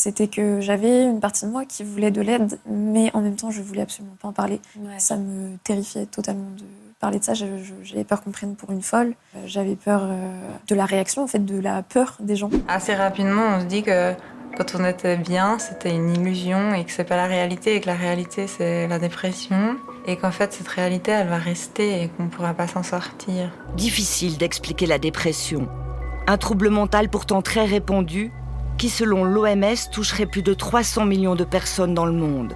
c'était 0.00 0.28
que 0.28 0.60
j'avais 0.60 1.04
une 1.04 1.20
partie 1.20 1.44
de 1.44 1.50
moi 1.50 1.64
qui 1.64 1.84
voulait 1.84 2.10
de 2.10 2.22
l'aide, 2.22 2.58
mais 2.66 3.10
en 3.14 3.20
même 3.20 3.36
temps, 3.36 3.50
je 3.50 3.60
voulais 3.60 3.82
absolument 3.82 4.16
pas 4.20 4.28
en 4.28 4.32
parler. 4.32 4.60
Ça 4.98 5.16
me 5.16 5.56
terrifiait 5.58 6.06
totalement 6.06 6.50
de 6.56 6.64
parler 7.00 7.18
de 7.18 7.24
ça. 7.24 7.34
J'avais 7.34 8.04
peur 8.04 8.22
qu'on 8.22 8.30
prenne 8.30 8.56
pour 8.56 8.70
une 8.70 8.82
folle. 8.82 9.14
J'avais 9.44 9.76
peur 9.76 10.08
de 10.68 10.74
la 10.74 10.86
réaction, 10.86 11.22
en 11.22 11.26
fait, 11.26 11.44
de 11.44 11.60
la 11.60 11.82
peur 11.82 12.16
des 12.20 12.36
gens. 12.36 12.50
Assez 12.66 12.94
rapidement, 12.94 13.56
on 13.56 13.60
se 13.60 13.66
dit 13.66 13.82
que 13.82 14.14
quand 14.56 14.74
on 14.78 14.84
était 14.84 15.16
bien, 15.16 15.58
c'était 15.58 15.94
une 15.94 16.10
illusion 16.10 16.74
et 16.74 16.84
que 16.84 16.90
c'est 16.90 17.04
pas 17.04 17.16
la 17.16 17.26
réalité 17.26 17.76
et 17.76 17.80
que 17.80 17.86
la 17.86 17.94
réalité 17.94 18.46
c'est 18.46 18.88
la 18.88 18.98
dépression 18.98 19.76
et 20.06 20.16
qu'en 20.16 20.32
fait 20.32 20.52
cette 20.52 20.68
réalité 20.68 21.12
elle 21.12 21.28
va 21.28 21.38
rester 21.38 22.02
et 22.02 22.08
qu'on 22.08 22.24
ne 22.24 22.28
pourra 22.28 22.52
pas 22.54 22.66
s'en 22.66 22.82
sortir. 22.82 23.50
Difficile 23.76 24.38
d'expliquer 24.38 24.86
la 24.86 24.98
dépression. 24.98 25.68
Un 26.26 26.36
trouble 26.36 26.68
mental 26.68 27.08
pourtant 27.08 27.42
très 27.42 27.64
répandu 27.64 28.32
qui 28.80 28.88
selon 28.88 29.24
l'OMS 29.24 29.90
toucherait 29.92 30.24
plus 30.24 30.42
de 30.42 30.54
300 30.54 31.04
millions 31.04 31.34
de 31.34 31.44
personnes 31.44 31.92
dans 31.92 32.06
le 32.06 32.12
monde. 32.12 32.54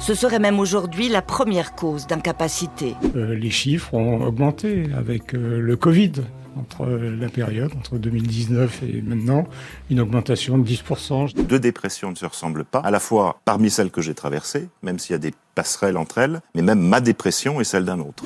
Ce 0.00 0.14
serait 0.14 0.40
même 0.40 0.58
aujourd'hui 0.58 1.08
la 1.08 1.22
première 1.22 1.76
cause 1.76 2.08
d'incapacité. 2.08 2.96
Euh, 3.14 3.36
les 3.36 3.50
chiffres 3.50 3.94
ont 3.94 4.20
augmenté 4.20 4.88
avec 4.98 5.32
euh, 5.32 5.60
le 5.60 5.76
Covid 5.76 6.10
entre 6.58 6.86
la 6.86 7.28
période, 7.28 7.70
entre 7.78 7.98
2019 7.98 8.82
et 8.82 9.00
maintenant, 9.00 9.46
une 9.90 10.00
augmentation 10.00 10.58
de 10.58 10.68
10%. 10.68 11.40
Deux 11.46 11.60
dépressions 11.60 12.10
ne 12.10 12.16
se 12.16 12.26
ressemblent 12.26 12.64
pas, 12.64 12.80
à 12.80 12.90
la 12.90 12.98
fois 12.98 13.40
parmi 13.44 13.70
celles 13.70 13.92
que 13.92 14.00
j'ai 14.00 14.14
traversées, 14.14 14.68
même 14.82 14.98
s'il 14.98 15.12
y 15.12 15.14
a 15.14 15.18
des 15.18 15.34
passerelles 15.54 15.96
entre 15.96 16.18
elles, 16.18 16.40
mais 16.56 16.62
même 16.62 16.80
ma 16.80 17.00
dépression 17.00 17.60
et 17.60 17.64
celle 17.64 17.84
d'un 17.84 18.00
autre. 18.00 18.24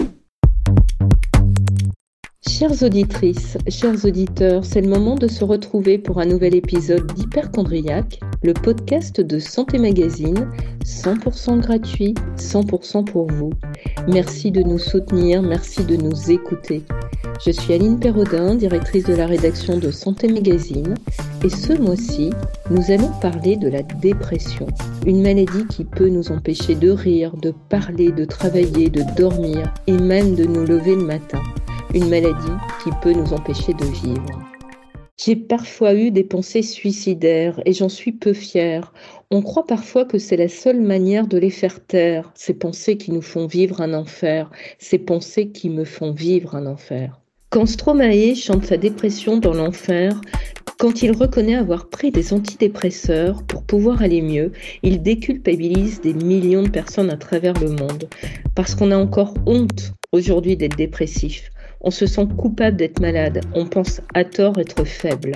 Chères 2.46 2.82
auditrices, 2.82 3.56
chers 3.68 4.04
auditeurs, 4.04 4.64
c'est 4.64 4.82
le 4.82 4.88
moment 4.88 5.14
de 5.14 5.26
se 5.26 5.44
retrouver 5.44 5.96
pour 5.96 6.20
un 6.20 6.26
nouvel 6.26 6.54
épisode 6.54 7.06
d'Hyperchondriac, 7.14 8.20
le 8.42 8.52
podcast 8.52 9.20
de 9.20 9.38
Santé 9.38 9.78
Magazine, 9.78 10.48
100% 10.84 11.60
gratuit, 11.60 12.14
100% 12.36 13.06
pour 13.06 13.28
vous. 13.28 13.50
Merci 14.08 14.52
de 14.52 14.62
nous 14.62 14.78
soutenir, 14.78 15.42
merci 15.42 15.84
de 15.84 15.96
nous 15.96 16.30
écouter. 16.30 16.82
Je 17.44 17.50
suis 17.50 17.72
Aline 17.72 17.98
Perraudin, 17.98 18.54
directrice 18.54 19.04
de 19.04 19.14
la 19.14 19.26
rédaction 19.26 19.78
de 19.78 19.90
Santé 19.90 20.28
Magazine, 20.28 20.94
et 21.42 21.48
ce 21.50 21.72
mois-ci, 21.72 22.30
nous 22.70 22.90
allons 22.90 23.10
parler 23.20 23.56
de 23.56 23.68
la 23.68 23.82
dépression, 23.82 24.66
une 25.06 25.22
maladie 25.22 25.66
qui 25.70 25.84
peut 25.84 26.08
nous 26.08 26.30
empêcher 26.30 26.74
de 26.74 26.90
rire, 26.90 27.34
de 27.36 27.54
parler, 27.70 28.12
de 28.12 28.26
travailler, 28.26 28.90
de 28.90 29.02
dormir 29.16 29.72
et 29.86 29.96
même 29.96 30.34
de 30.36 30.44
nous 30.44 30.64
lever 30.64 30.94
le 30.94 31.04
matin 31.04 31.42
une 31.94 32.08
maladie 32.08 32.52
qui 32.82 32.90
peut 33.02 33.12
nous 33.12 33.32
empêcher 33.32 33.72
de 33.72 33.84
vivre. 33.84 34.26
J'ai 35.16 35.36
parfois 35.36 35.94
eu 35.94 36.10
des 36.10 36.24
pensées 36.24 36.62
suicidaires 36.62 37.60
et 37.64 37.72
j'en 37.72 37.88
suis 37.88 38.10
peu 38.10 38.32
fière. 38.32 38.92
On 39.30 39.42
croit 39.42 39.64
parfois 39.64 40.04
que 40.04 40.18
c'est 40.18 40.36
la 40.36 40.48
seule 40.48 40.80
manière 40.80 41.28
de 41.28 41.38
les 41.38 41.50
faire 41.50 41.86
taire, 41.86 42.32
ces 42.34 42.54
pensées 42.54 42.96
qui 42.96 43.12
nous 43.12 43.22
font 43.22 43.46
vivre 43.46 43.80
un 43.80 43.94
enfer, 43.94 44.50
ces 44.78 44.98
pensées 44.98 45.50
qui 45.50 45.70
me 45.70 45.84
font 45.84 46.10
vivre 46.10 46.56
un 46.56 46.66
enfer. 46.66 47.20
Quand 47.50 47.66
Stromae 47.66 48.34
chante 48.34 48.64
sa 48.64 48.76
dépression 48.76 49.36
dans 49.36 49.54
l'enfer, 49.54 50.20
quand 50.80 51.02
il 51.02 51.12
reconnaît 51.12 51.54
avoir 51.54 51.88
pris 51.88 52.10
des 52.10 52.32
antidépresseurs 52.32 53.44
pour 53.44 53.62
pouvoir 53.62 54.02
aller 54.02 54.20
mieux, 54.20 54.50
il 54.82 55.00
déculpabilise 55.00 56.00
des 56.00 56.14
millions 56.14 56.64
de 56.64 56.70
personnes 56.70 57.10
à 57.10 57.16
travers 57.16 57.54
le 57.60 57.70
monde. 57.70 58.08
Parce 58.56 58.74
qu'on 58.74 58.90
a 58.90 58.96
encore 58.98 59.34
honte 59.46 59.92
aujourd'hui 60.10 60.56
d'être 60.56 60.76
dépressif. 60.76 61.52
On 61.86 61.90
se 61.90 62.06
sent 62.06 62.26
coupable 62.38 62.78
d'être 62.78 63.00
malade, 63.00 63.42
on 63.54 63.66
pense 63.66 64.00
à 64.14 64.24
tort 64.24 64.58
être 64.58 64.84
faible. 64.84 65.32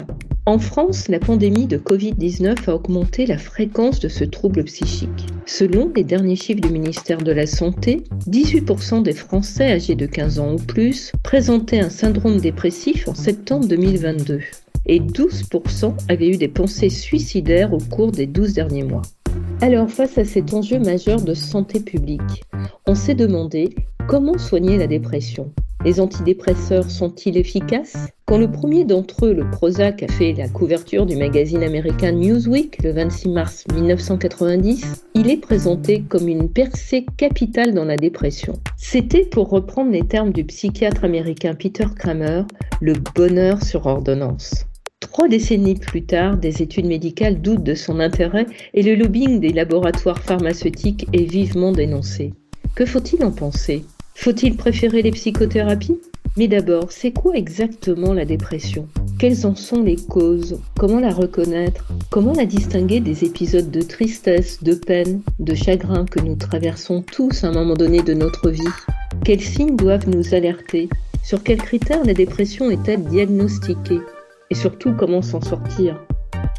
En 0.47 0.59
France, 0.59 1.09
la 1.09 1.19
pandémie 1.19 1.67
de 1.67 1.77
Covid-19 1.77 2.71
a 2.71 2.75
augmenté 2.75 3.27
la 3.27 3.37
fréquence 3.37 4.01
de 4.01 4.09
ce 4.09 4.25
trouble 4.25 4.65
psychique. 4.65 5.27
Selon 5.45 5.93
les 5.95 6.05
derniers 6.05 6.37
chiffres 6.37 6.63
du 6.63 6.71
ministère 6.71 7.19
de 7.19 7.33
la 7.33 7.47
Santé, 7.47 8.03
18% 8.31 9.03
des 9.03 9.13
Français 9.13 9.73
âgés 9.73 9.95
de 9.95 10.07
15 10.07 10.39
ans 10.39 10.55
ou 10.55 10.57
plus 10.57 11.13
présentaient 11.23 11.81
un 11.81 11.91
syndrome 11.91 12.39
dépressif 12.39 13.07
en 13.09 13.15
septembre 13.15 13.69
2022 13.69 14.41
et 14.87 15.01
12% 15.01 15.93
avaient 16.09 16.31
eu 16.31 16.39
des 16.39 16.49
pensées 16.49 16.89
suicidaires 16.89 17.75
au 17.75 17.79
cours 17.79 18.11
des 18.11 18.27
12 18.27 18.55
derniers 18.55 18.85
mois. 18.85 19.03
Alors 19.61 19.91
face 19.91 20.17
à 20.17 20.25
cet 20.25 20.55
enjeu 20.55 20.79
majeur 20.79 21.21
de 21.21 21.35
santé 21.35 21.79
publique, 21.81 22.43
on 22.87 22.95
s'est 22.95 23.15
demandé 23.15 23.69
comment 24.07 24.39
soigner 24.39 24.79
la 24.79 24.87
dépression. 24.87 25.53
Les 25.85 26.01
antidépresseurs 26.01 26.91
sont-ils 26.91 27.37
efficaces? 27.37 28.09
Quand 28.27 28.37
le 28.37 28.51
premier 28.51 28.85
d'entre 28.85 29.27
eux, 29.27 29.33
le 29.33 29.49
Prozac, 29.49 30.03
a 30.03 30.09
fait 30.09 30.33
la 30.33 30.49
couverture 30.49 31.07
du 31.07 31.15
magazine 31.15 31.63
américain 31.63 32.11
Newsweek 32.11 32.83
le 32.83 32.91
26 32.91 33.29
mars 33.29 33.65
1990, 33.73 35.05
il 35.15 35.31
est 35.31 35.37
présenté 35.37 36.03
comme 36.03 36.27
une 36.27 36.49
percée 36.49 37.07
capitale 37.17 37.75
dans 37.75 37.85
la 37.85 37.97
dépression. 37.97 38.55
C'était, 38.77 39.25
pour 39.25 39.51
reprendre 39.51 39.93
les 39.93 40.07
termes 40.07 40.33
du 40.33 40.45
psychiatre 40.45 41.05
américain 41.05 41.55
Peter 41.55 41.87
Kramer, 41.97 42.43
le 42.81 42.95
bonheur 43.15 43.63
sur 43.63 43.87
ordonnance. 43.87 44.67
Trois 44.99 45.29
décennies 45.29 45.77
plus 45.77 46.05
tard, 46.05 46.39
des 46.39 46.61
études 46.61 46.87
médicales 46.87 47.41
doutent 47.41 47.63
de 47.63 47.75
son 47.75 48.01
intérêt 48.01 48.47
et 48.75 48.83
le 48.83 48.97
lobbying 48.97 49.39
des 49.39 49.53
laboratoires 49.53 50.23
pharmaceutiques 50.23 51.07
est 51.13 51.31
vivement 51.31 51.71
dénoncé. 51.71 52.35
Que 52.75 52.85
faut-il 52.85 53.25
en 53.25 53.31
penser? 53.31 53.85
Faut-il 54.19 54.57
préférer 54.57 55.01
les 55.03 55.13
psychothérapies? 55.13 56.01
Mais 56.37 56.49
d'abord, 56.49 56.91
c'est 56.91 57.13
quoi 57.13 57.37
exactement 57.37 58.13
la 58.13 58.25
dépression? 58.25 58.89
Quelles 59.17 59.47
en 59.47 59.55
sont 59.55 59.81
les 59.83 59.95
causes? 59.95 60.59
Comment 60.77 60.99
la 60.99 61.13
reconnaître? 61.13 61.87
Comment 62.11 62.33
la 62.33 62.45
distinguer 62.45 62.99
des 62.99 63.25
épisodes 63.25 63.71
de 63.71 63.81
tristesse, 63.81 64.61
de 64.63 64.75
peine, 64.75 65.23
de 65.39 65.55
chagrin 65.55 66.05
que 66.05 66.19
nous 66.19 66.35
traversons 66.35 67.03
tous 67.03 67.45
à 67.45 67.49
un 67.49 67.53
moment 67.53 67.75
donné 67.75 68.03
de 68.03 68.13
notre 68.13 68.51
vie? 68.51 68.75
Quels 69.25 69.41
signes 69.41 69.77
doivent 69.77 70.09
nous 70.09 70.35
alerter? 70.35 70.89
Sur 71.23 71.45
quels 71.45 71.63
critères 71.63 72.05
la 72.05 72.15
dépression 72.15 72.73
est-elle 72.73 73.05
diagnostiquée? 73.05 74.01
Et 74.51 74.55
surtout, 74.57 74.95
comment 74.99 75.23
s'en 75.23 75.41
sortir? 75.41 75.97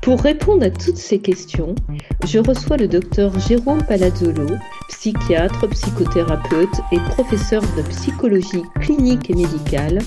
Pour 0.02 0.22
répondre 0.22 0.66
à 0.66 0.72
toutes 0.72 0.98
ces 0.98 1.20
questions, 1.20 1.76
je 2.26 2.40
reçois 2.40 2.78
le 2.78 2.88
docteur 2.88 3.38
Jérôme 3.40 3.84
Palazzolo, 3.86 4.48
psychiatre, 4.88 5.70
psychothérapeute 5.70 6.82
et 6.92 6.98
professeur 7.10 7.62
de 7.78 7.84
psychologie 7.90 8.64
clinique 8.82 9.30
et 9.30 9.36
médicale. 9.36 10.00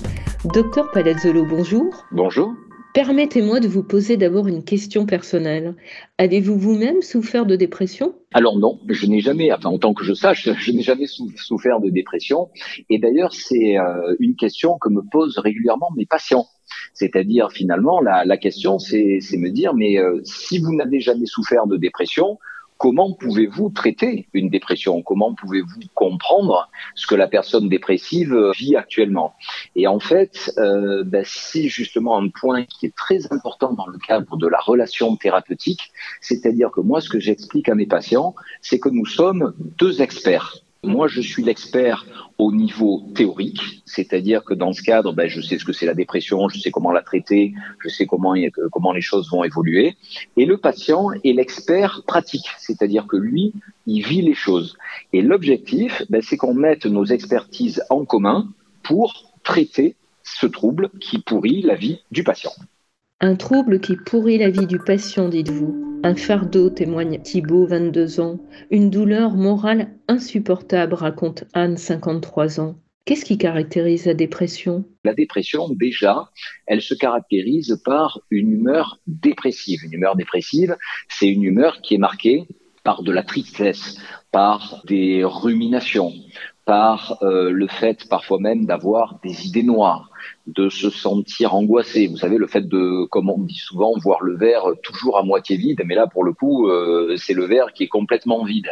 Docteur 0.53 0.91
Palazzolo, 0.91 1.45
bonjour. 1.45 2.05
Bonjour. 2.11 2.53
Permettez-moi 2.95 3.61
de 3.61 3.69
vous 3.69 3.83
poser 3.83 4.17
d'abord 4.17 4.49
une 4.49 4.65
question 4.65 5.07
personnelle. 5.07 5.77
Avez-vous 6.19 6.59
vous-même 6.59 7.01
souffert 7.01 7.47
de 7.47 7.57
dépression? 7.57 8.15
Alors 8.35 8.59
non, 8.59 8.81
je 8.89 9.07
n'ai 9.07 9.21
jamais, 9.21 9.53
enfin 9.53 9.69
en 9.69 9.79
tant 9.79 9.95
que 9.95 10.05
je 10.05 10.15
sache, 10.15 10.49
je 10.59 10.73
n'ai 10.73 10.83
jamais 10.83 11.07
souffert 11.07 11.81
de 11.81 11.91
dépression. 11.91 12.49
Et 12.89 12.99
d'ailleurs, 12.99 13.33
c'est 13.35 13.79
euh, 13.79 14.15
une 14.21 14.37
question 14.37 14.79
que 14.79 14.89
me 14.89 15.03
posent 15.03 15.39
régulièrement 15.39 15.91
mes 15.97 16.07
patients. 16.07 16.47
C'est-à-dire 16.95 17.53
finalement, 17.53 18.01
la, 18.01 18.37
question, 18.37 18.79
c'est 18.79 19.21
me 19.37 19.51
dire, 19.51 19.75
mais 19.75 19.99
euh, 19.99 20.21
si 20.25 20.59
vous 20.59 20.75
n'avez 20.75 21.01
jamais 21.01 21.27
souffert 21.27 21.67
de 21.67 21.77
dépression, 21.77 22.39
comment 22.83 23.13
pouvez-vous 23.13 23.71
traiter 23.71 24.27
une 24.33 24.51
dépression? 24.51 25.03
Comment 25.03 25.35
pouvez-vous 25.35 25.83
comprendre 25.95 26.69
ce 26.97 27.07
que 27.07 27.15
la 27.15 27.29
personne 27.29 27.69
dépressive 27.69 28.37
vit 28.59 28.75
actuellement? 28.75 29.37
Et 29.77 29.87
en 29.87 30.01
fait, 30.01 30.53
euh, 30.59 31.05
ben, 31.05 31.23
c'est 31.25 31.69
justement 31.69 32.19
un 32.19 32.29
point 32.29 32.65
qui 32.65 32.87
est 32.87 32.97
très 32.97 33.33
important 33.33 33.73
dans 33.73 33.87
le 33.87 33.99
cadre 33.99 34.37
de 34.37 34.49
la 34.49 34.59
relation 34.59 35.15
thérapeutique, 35.15 35.93
c'est-à-dire 36.21 36.73
que 36.73 36.81
moi, 36.81 37.01
ce 37.01 37.09
que 37.09 37.21
j'explique 37.21 37.69
à 37.69 37.77
mes 37.77 37.87
patients, 37.87 38.35
c'est 38.63 38.81
que 38.81 38.89
nous 38.89 39.07
sommes 39.07 39.55
deux 39.79 40.03
experts. 40.03 40.62
Moi, 40.85 41.07
je 41.07 41.21
suis 41.21 41.45
l'expert 41.45 42.07
au 42.39 42.51
niveau 42.51 43.05
théorique, 43.15 43.83
c'est-à-dire 43.85 44.43
que 44.43 44.53
dans 44.53 44.73
ce 44.73 44.83
cadre, 44.83 45.13
ben, 45.13 45.29
je 45.29 45.41
sais 45.41 45.57
ce 45.57 45.65
que 45.65 45.73
c'est 45.73 45.87
la 45.87 45.95
dépression, 45.95 46.49
je 46.49 46.59
sais 46.59 46.73
comment 46.73 46.91
la 46.91 47.03
traiter, 47.03 47.55
je 47.85 47.89
sais 47.89 48.05
comment, 48.05 48.35
comment 48.73 48.93
les 48.93 49.01
choses 49.01 49.31
vont 49.31 49.45
évoluer. 49.45 49.97
Et 50.37 50.45
le 50.45 50.57
patient 50.57 51.13
est 51.23 51.35
l'expert 51.35 52.03
pratique, 52.05 52.49
c'est-à-dire 52.59 53.07
que 53.07 53.17
lui, 53.17 53.53
il 53.87 54.05
vit 54.05 54.23
les 54.23 54.35
choses. 54.35 54.77
Et 55.13 55.23
l'objectif, 55.23 56.03
ben, 56.11 56.21
c'est 56.21 56.37
qu'on 56.37 56.55
mette 56.55 56.85
nos 56.87 57.05
expertises 57.05 57.85
en 57.89 58.05
commun 58.05 58.49
pour 58.83 59.33
traiter 59.45 59.95
ce 60.25 60.47
trouble 60.47 60.91
qui 61.01 61.21
pourrit 61.21 61.63
la 61.63 61.77
vie 61.77 62.01
du 62.11 62.25
patient. 62.25 62.53
Un 63.25 63.37
trouble 63.37 63.79
qui 63.79 63.95
pourrit 63.95 64.39
la 64.39 64.51
vie 64.51 64.67
du 64.67 64.81
patient, 64.81 65.29
dites-vous. 65.29 66.01
Un 66.03 66.17
fardeau, 66.17 66.71
témoigne 66.71 67.21
Thibault, 67.23 67.69
22 67.69 68.19
ans. 68.19 68.41
Une 68.73 68.91
douleur 68.91 69.37
morale 69.37 69.93
insupportable, 70.09 70.95
raconte 70.95 71.45
Anne, 71.55 71.77
53 71.77 72.59
ans. 72.59 72.75
Qu'est-ce 73.05 73.25
qui 73.25 73.39
caractérise 73.39 74.07
la 74.07 74.15
dépression? 74.15 74.85
La 75.05 75.15
dépression, 75.15 75.69
déjà, 75.71 76.31
elle 76.67 76.83
se 76.83 76.95
caractérise 76.95 77.81
par 77.85 78.19
une 78.33 78.51
humeur 78.51 78.99
dépressive. 79.07 79.85
Une 79.85 79.93
humeur 79.93 80.17
dépressive, 80.17 80.77
c'est 81.09 81.29
une 81.29 81.45
humeur 81.45 81.81
qui 81.81 81.95
est 81.95 81.99
marquée 81.99 82.49
par 82.83 83.05
de 83.05 83.13
la 83.13 83.23
tristesse, 83.23 83.99
par 84.33 84.83
des 84.89 85.23
ruminations, 85.23 86.13
par 86.65 87.19
euh, 87.23 87.51
le 87.51 87.67
fait 87.69 88.09
parfois 88.09 88.39
même 88.41 88.67
d'avoir 88.67 89.21
des 89.23 89.47
idées 89.47 89.63
noires, 89.63 90.11
de 90.47 90.69
se 90.69 90.91
sentir 90.91 91.55
angoissé. 91.55 92.07
Vous 92.09 92.17
savez, 92.17 92.37
le 92.37 92.47
fait 92.47 92.67
de, 92.69 93.07
comme 93.07 93.31
on 93.31 93.39
dit 93.39 93.59
souvent, 93.59 93.93
voir 93.99 94.23
le 94.23 94.37
verre 94.37 94.67
toujours 94.83 95.19
à 95.19 95.23
moitié 95.23 95.57
vide, 95.57 95.83
mais 95.85 95.95
là, 95.95 96.07
pour 96.07 96.25
le 96.25 96.33
coup, 96.33 96.69
euh, 96.69 97.17
c'est 97.17 97.35
le 97.35 97.45
verre 97.45 97.73
qui 97.73 97.85
est 97.85 97.89
complètement 97.89 98.45
vide. 98.45 98.69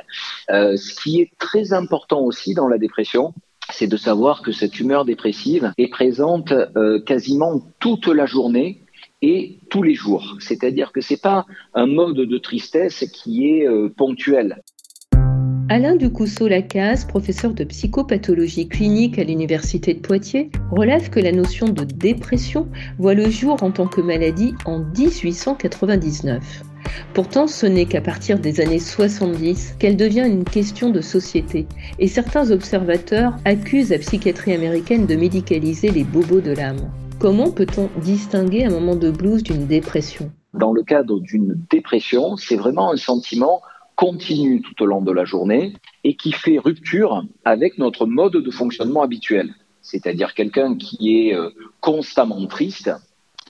Euh, 0.51 0.77
ce 0.77 0.95
qui 1.01 1.21
est 1.21 1.31
très 1.39 1.73
important 1.73 2.21
aussi 2.21 2.55
dans 2.55 2.69
la 2.69 2.79
dépression, 2.79 3.35
c'est 3.73 3.87
de 3.87 3.97
savoir 3.97 4.43
que 4.43 4.51
cette 4.51 4.81
humeur 4.81 5.05
dépressive 5.05 5.73
est 5.79 5.89
présente 5.89 6.53
euh, 6.53 7.01
quasiment 7.01 7.61
toute 7.79 8.09
la 8.09 8.27
journée 8.27 8.83
et 9.23 9.59
tous 9.71 9.83
les 9.83 9.95
jours. 9.95 10.37
C'est-à-dire 10.41 10.93
que 10.93 11.01
c'est 11.01 11.21
pas 11.21 11.47
un 11.75 11.87
mode 11.87 12.17
de 12.17 12.39
tristesse 12.39 13.05
qui 13.13 13.47
est 13.47 13.69
ponctuel. 13.91 14.63
Alain 15.73 15.95
Ducousseau-Lacaze, 15.95 17.05
professeur 17.05 17.55
de 17.55 17.63
psychopathologie 17.63 18.67
clinique 18.67 19.21
à 19.21 19.23
l'Université 19.23 19.95
de 19.95 20.01
Poitiers, 20.01 20.51
relève 20.73 21.11
que 21.11 21.21
la 21.21 21.31
notion 21.31 21.69
de 21.69 21.85
dépression 21.85 22.67
voit 22.99 23.15
le 23.15 23.31
jour 23.31 23.63
en 23.63 23.71
tant 23.71 23.87
que 23.87 24.01
maladie 24.01 24.53
en 24.65 24.81
1899. 24.81 26.65
Pourtant, 27.15 27.47
ce 27.47 27.67
n'est 27.67 27.85
qu'à 27.85 28.01
partir 28.01 28.41
des 28.41 28.61
années 28.61 28.81
70 28.81 29.77
qu'elle 29.79 29.97
devient 29.97 30.27
une 30.27 30.43
question 30.43 30.91
de 30.91 31.01
société, 31.01 31.69
et 32.01 32.09
certains 32.09 32.51
observateurs 32.51 33.37
accusent 33.45 33.91
la 33.91 33.99
psychiatrie 33.99 34.55
américaine 34.55 35.07
de 35.07 35.15
médicaliser 35.15 35.91
les 35.93 36.03
bobos 36.03 36.41
de 36.41 36.51
l'âme. 36.51 36.91
Comment 37.21 37.53
peut-on 37.53 37.89
distinguer 38.01 38.65
un 38.65 38.71
moment 38.71 38.97
de 38.97 39.13
blues 39.13 39.45
d'une 39.45 39.69
dépression? 39.69 40.33
Dans 40.53 40.73
le 40.73 40.83
cadre 40.83 41.21
d'une 41.21 41.55
dépression, 41.71 42.37
c'est 42.37 42.57
vraiment 42.57 42.91
un 42.93 42.97
sentiment 42.97 43.63
continue 44.01 44.63
tout 44.63 44.83
au 44.83 44.87
long 44.87 45.03
de 45.03 45.13
la 45.13 45.27
journée 45.27 45.75
et 46.05 46.17
qui 46.17 46.33
fait 46.33 46.59
rupture 46.59 47.23
avec 47.45 47.77
notre 47.77 48.07
mode 48.07 48.33
de 48.33 48.51
fonctionnement 48.51 49.03
habituel. 49.03 49.55
C'est-à-dire 49.83 50.33
quelqu'un 50.33 50.75
qui 50.75 51.19
est 51.19 51.35
euh, 51.35 51.51
constamment 51.83 52.47
triste, 52.47 52.91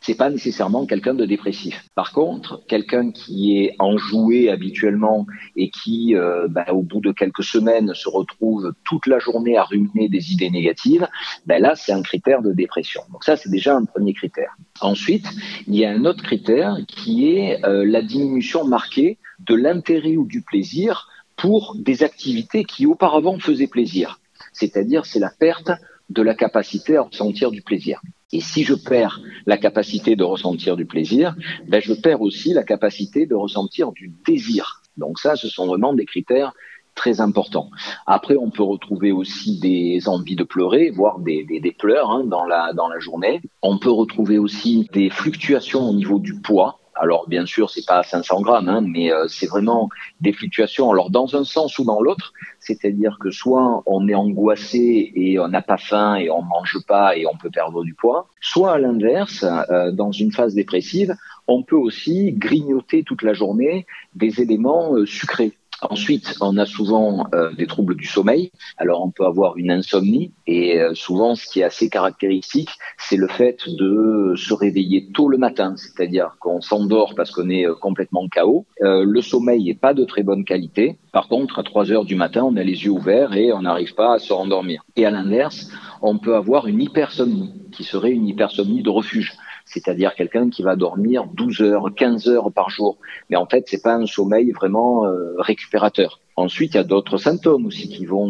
c'est 0.00 0.14
pas 0.14 0.30
nécessairement 0.30 0.86
quelqu'un 0.86 1.14
de 1.14 1.26
dépressif. 1.26 1.84
Par 1.94 2.12
contre, 2.12 2.62
quelqu'un 2.66 3.10
qui 3.10 3.58
est 3.58 3.76
enjoué 3.78 4.48
habituellement 4.48 5.26
et 5.56 5.70
qui, 5.70 6.16
euh, 6.16 6.48
bah, 6.48 6.66
au 6.72 6.82
bout 6.82 7.00
de 7.00 7.12
quelques 7.12 7.44
semaines, 7.44 7.92
se 7.94 8.08
retrouve 8.08 8.72
toute 8.84 9.06
la 9.06 9.18
journée 9.18 9.56
à 9.58 9.64
ruminer 9.64 10.08
des 10.08 10.32
idées 10.32 10.50
négatives, 10.50 11.06
ben 11.46 11.60
là, 11.60 11.74
c'est 11.76 11.92
un 11.92 12.02
critère 12.02 12.40
de 12.40 12.52
dépression. 12.52 13.02
Donc 13.12 13.24
ça, 13.24 13.36
c'est 13.36 13.50
déjà 13.50 13.76
un 13.76 13.84
premier 13.84 14.14
critère. 14.14 14.56
Ensuite, 14.80 15.26
il 15.66 15.76
y 15.76 15.84
a 15.84 15.90
un 15.90 16.04
autre 16.06 16.22
critère 16.22 16.76
qui 16.88 17.28
est 17.28 17.64
euh, 17.66 17.84
la 17.84 18.00
diminution 18.00 18.64
marquée 18.64 19.18
de 19.40 19.54
l'intérêt 19.54 20.16
ou 20.16 20.26
du 20.26 20.40
plaisir 20.40 21.08
pour 21.36 21.76
des 21.78 22.02
activités 22.02 22.64
qui 22.64 22.86
auparavant 22.86 23.38
faisaient 23.38 23.66
plaisir. 23.66 24.20
C'est-à-dire, 24.52 25.04
c'est 25.04 25.20
la 25.20 25.30
perte 25.38 25.70
de 26.08 26.22
la 26.22 26.34
capacité 26.34 26.96
à 26.96 27.02
ressentir 27.02 27.50
du 27.50 27.62
plaisir. 27.62 28.00
Et 28.32 28.40
si 28.40 28.64
je 28.64 28.74
perds 28.74 29.20
la 29.46 29.56
capacité 29.56 30.16
de 30.16 30.24
ressentir 30.24 30.76
du 30.76 30.86
plaisir, 30.86 31.36
ben 31.68 31.80
je 31.80 31.92
perds 31.92 32.20
aussi 32.20 32.52
la 32.52 32.62
capacité 32.62 33.26
de 33.26 33.34
ressentir 33.34 33.92
du 33.92 34.12
désir. 34.26 34.82
Donc 34.96 35.18
ça, 35.18 35.36
ce 35.36 35.48
sont 35.48 35.66
vraiment 35.66 35.94
des 35.94 36.04
critères 36.04 36.52
très 36.94 37.20
importants. 37.20 37.70
Après, 38.06 38.36
on 38.36 38.50
peut 38.50 38.62
retrouver 38.62 39.12
aussi 39.12 39.58
des 39.58 40.08
envies 40.08 40.36
de 40.36 40.44
pleurer, 40.44 40.90
voire 40.90 41.18
des, 41.18 41.44
des, 41.44 41.60
des 41.60 41.72
pleurs 41.72 42.10
hein, 42.10 42.24
dans, 42.24 42.44
la, 42.44 42.72
dans 42.72 42.88
la 42.88 42.98
journée. 42.98 43.40
On 43.62 43.78
peut 43.78 43.90
retrouver 43.90 44.38
aussi 44.38 44.88
des 44.92 45.08
fluctuations 45.08 45.88
au 45.88 45.94
niveau 45.94 46.18
du 46.18 46.40
poids. 46.40 46.79
Alors 46.94 47.28
bien 47.28 47.46
sûr, 47.46 47.70
c'est 47.70 47.86
pas 47.86 48.02
500 48.02 48.42
grammes, 48.42 48.68
hein, 48.68 48.82
mais 48.86 49.12
euh, 49.12 49.26
c'est 49.28 49.46
vraiment 49.46 49.88
des 50.20 50.32
fluctuations. 50.32 50.90
Alors 50.90 51.10
dans 51.10 51.36
un 51.36 51.44
sens 51.44 51.78
ou 51.78 51.84
dans 51.84 52.00
l'autre, 52.00 52.32
c'est-à-dire 52.58 53.18
que 53.20 53.30
soit 53.30 53.82
on 53.86 54.08
est 54.08 54.14
angoissé 54.14 55.12
et 55.14 55.38
on 55.38 55.48
n'a 55.48 55.62
pas 55.62 55.78
faim 55.78 56.16
et 56.16 56.30
on 56.30 56.42
mange 56.42 56.78
pas 56.86 57.16
et 57.16 57.26
on 57.26 57.36
peut 57.36 57.50
perdre 57.50 57.84
du 57.84 57.94
poids, 57.94 58.26
soit 58.40 58.72
à 58.72 58.78
l'inverse, 58.78 59.44
euh, 59.70 59.92
dans 59.92 60.12
une 60.12 60.32
phase 60.32 60.54
dépressive, 60.54 61.14
on 61.46 61.62
peut 61.62 61.76
aussi 61.76 62.32
grignoter 62.32 63.02
toute 63.02 63.22
la 63.22 63.32
journée 63.32 63.86
des 64.14 64.40
éléments 64.40 64.94
euh, 64.94 65.06
sucrés. 65.06 65.52
Ensuite, 65.82 66.34
on 66.40 66.58
a 66.58 66.66
souvent 66.66 67.26
euh, 67.34 67.52
des 67.52 67.66
troubles 67.66 67.96
du 67.96 68.06
sommeil. 68.06 68.52
Alors, 68.76 69.02
on 69.02 69.10
peut 69.10 69.24
avoir 69.24 69.56
une 69.56 69.70
insomnie 69.70 70.32
et 70.46 70.78
euh, 70.78 70.94
souvent, 70.94 71.34
ce 71.34 71.46
qui 71.46 71.60
est 71.60 71.64
assez 71.64 71.88
caractéristique, 71.88 72.70
c'est 72.98 73.16
le 73.16 73.28
fait 73.28 73.60
de 73.66 74.34
se 74.36 74.52
réveiller 74.52 75.10
tôt 75.12 75.28
le 75.28 75.38
matin, 75.38 75.74
c'est-à-dire 75.76 76.36
qu'on 76.38 76.60
s'endort 76.60 77.14
parce 77.14 77.30
qu'on 77.30 77.48
est 77.48 77.66
euh, 77.66 77.74
complètement 77.74 78.28
KO. 78.28 78.66
le 78.80 79.20
sommeil 79.22 79.64
n'est 79.64 79.74
pas 79.74 79.94
de 79.94 80.04
très 80.04 80.22
bonne 80.22 80.44
qualité. 80.44 80.98
Par 81.12 81.28
contre, 81.28 81.58
à 81.58 81.62
3 81.62 81.92
heures 81.92 82.04
du 82.04 82.14
matin, 82.14 82.44
on 82.44 82.56
a 82.56 82.62
les 82.62 82.84
yeux 82.84 82.90
ouverts 82.90 83.34
et 83.34 83.52
on 83.52 83.62
n'arrive 83.62 83.94
pas 83.94 84.14
à 84.14 84.18
se 84.18 84.32
rendormir. 84.32 84.84
Et 84.96 85.06
à 85.06 85.10
l'inverse, 85.10 85.70
on 86.02 86.18
peut 86.18 86.36
avoir 86.36 86.66
une 86.66 86.80
hypersomnie, 86.80 87.52
qui 87.72 87.84
serait 87.84 88.10
une 88.10 88.28
hypersomnie 88.28 88.82
de 88.82 88.90
refuge 88.90 89.34
c'est-à-dire 89.72 90.14
quelqu'un 90.14 90.50
qui 90.50 90.62
va 90.62 90.76
dormir 90.76 91.24
12 91.34 91.60
heures, 91.60 91.86
15 91.94 92.28
heures 92.28 92.52
par 92.52 92.70
jour. 92.70 92.98
Mais 93.28 93.36
en 93.36 93.46
fait, 93.46 93.64
c'est 93.66 93.82
pas 93.82 93.94
un 93.94 94.06
sommeil 94.06 94.50
vraiment 94.50 95.06
euh, 95.06 95.34
récupérateur. 95.38 96.20
Ensuite, 96.36 96.74
il 96.74 96.76
y 96.78 96.80
a 96.80 96.84
d'autres 96.84 97.18
symptômes 97.18 97.66
aussi 97.66 97.88
qui 97.88 98.06
vont 98.06 98.28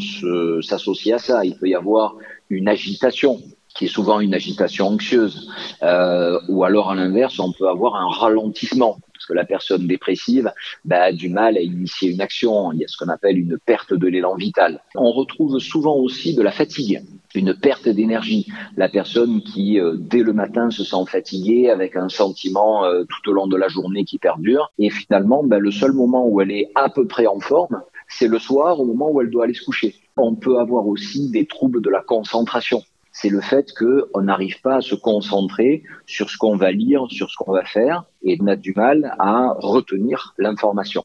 s'associer 0.62 1.14
à 1.14 1.18
ça. 1.18 1.44
Il 1.44 1.56
peut 1.56 1.68
y 1.68 1.74
avoir 1.74 2.16
une 2.50 2.68
agitation 2.68 3.40
qui 3.74 3.84
est 3.84 3.88
souvent 3.88 4.20
une 4.20 4.34
agitation 4.34 4.88
anxieuse, 4.88 5.48
euh, 5.82 6.40
ou 6.48 6.64
alors 6.64 6.90
à 6.90 6.94
l'inverse, 6.94 7.38
on 7.38 7.52
peut 7.52 7.68
avoir 7.68 7.94
un 7.96 8.08
ralentissement, 8.08 8.98
parce 9.20 9.26
que 9.26 9.34
la 9.34 9.44
personne 9.44 9.86
dépressive 9.86 10.50
bah, 10.86 11.02
a 11.02 11.12
du 11.12 11.28
mal 11.28 11.58
à 11.58 11.60
initier 11.60 12.10
une 12.10 12.22
action. 12.22 12.72
Il 12.72 12.78
y 12.78 12.84
a 12.86 12.88
ce 12.88 12.96
qu'on 12.96 13.10
appelle 13.10 13.36
une 13.36 13.58
perte 13.58 13.92
de 13.92 14.06
l'élan 14.06 14.34
vital. 14.34 14.80
On 14.94 15.12
retrouve 15.12 15.58
souvent 15.58 15.94
aussi 15.96 16.34
de 16.34 16.40
la 16.40 16.50
fatigue 16.50 17.02
une 17.34 17.54
perte 17.54 17.86
d'énergie. 17.86 18.48
La 18.78 18.88
personne 18.88 19.42
qui, 19.42 19.78
euh, 19.78 19.94
dès 19.98 20.22
le 20.22 20.32
matin, 20.32 20.70
se 20.70 20.84
sent 20.84 21.04
fatiguée 21.06 21.68
avec 21.68 21.96
un 21.96 22.08
sentiment 22.08 22.86
euh, 22.86 23.04
tout 23.04 23.30
au 23.30 23.34
long 23.34 23.46
de 23.46 23.58
la 23.58 23.68
journée 23.68 24.04
qui 24.04 24.18
perdure. 24.18 24.72
Et 24.78 24.88
finalement, 24.88 25.44
ben, 25.44 25.58
le 25.58 25.70
seul 25.70 25.92
moment 25.92 26.26
où 26.26 26.40
elle 26.40 26.50
est 26.50 26.70
à 26.74 26.88
peu 26.88 27.06
près 27.06 27.26
en 27.26 27.40
forme, 27.40 27.82
c'est 28.08 28.26
le 28.26 28.38
soir, 28.38 28.80
au 28.80 28.86
moment 28.86 29.10
où 29.10 29.20
elle 29.20 29.30
doit 29.30 29.44
aller 29.44 29.54
se 29.54 29.64
coucher. 29.64 29.96
On 30.16 30.34
peut 30.34 30.58
avoir 30.58 30.86
aussi 30.86 31.30
des 31.30 31.44
troubles 31.44 31.82
de 31.82 31.90
la 31.90 32.00
concentration. 32.00 32.82
C'est 33.12 33.28
le 33.28 33.40
fait 33.40 33.72
qu'on 33.72 34.22
n'arrive 34.22 34.60
pas 34.60 34.76
à 34.76 34.80
se 34.80 34.94
concentrer 34.94 35.82
sur 36.06 36.30
ce 36.30 36.38
qu'on 36.38 36.56
va 36.56 36.70
lire, 36.70 37.06
sur 37.10 37.30
ce 37.30 37.36
qu'on 37.36 37.52
va 37.52 37.64
faire, 37.64 38.04
et 38.22 38.38
on 38.40 38.46
a 38.46 38.56
du 38.56 38.72
mal 38.74 39.14
à 39.18 39.54
retenir 39.58 40.34
l'information. 40.38 41.04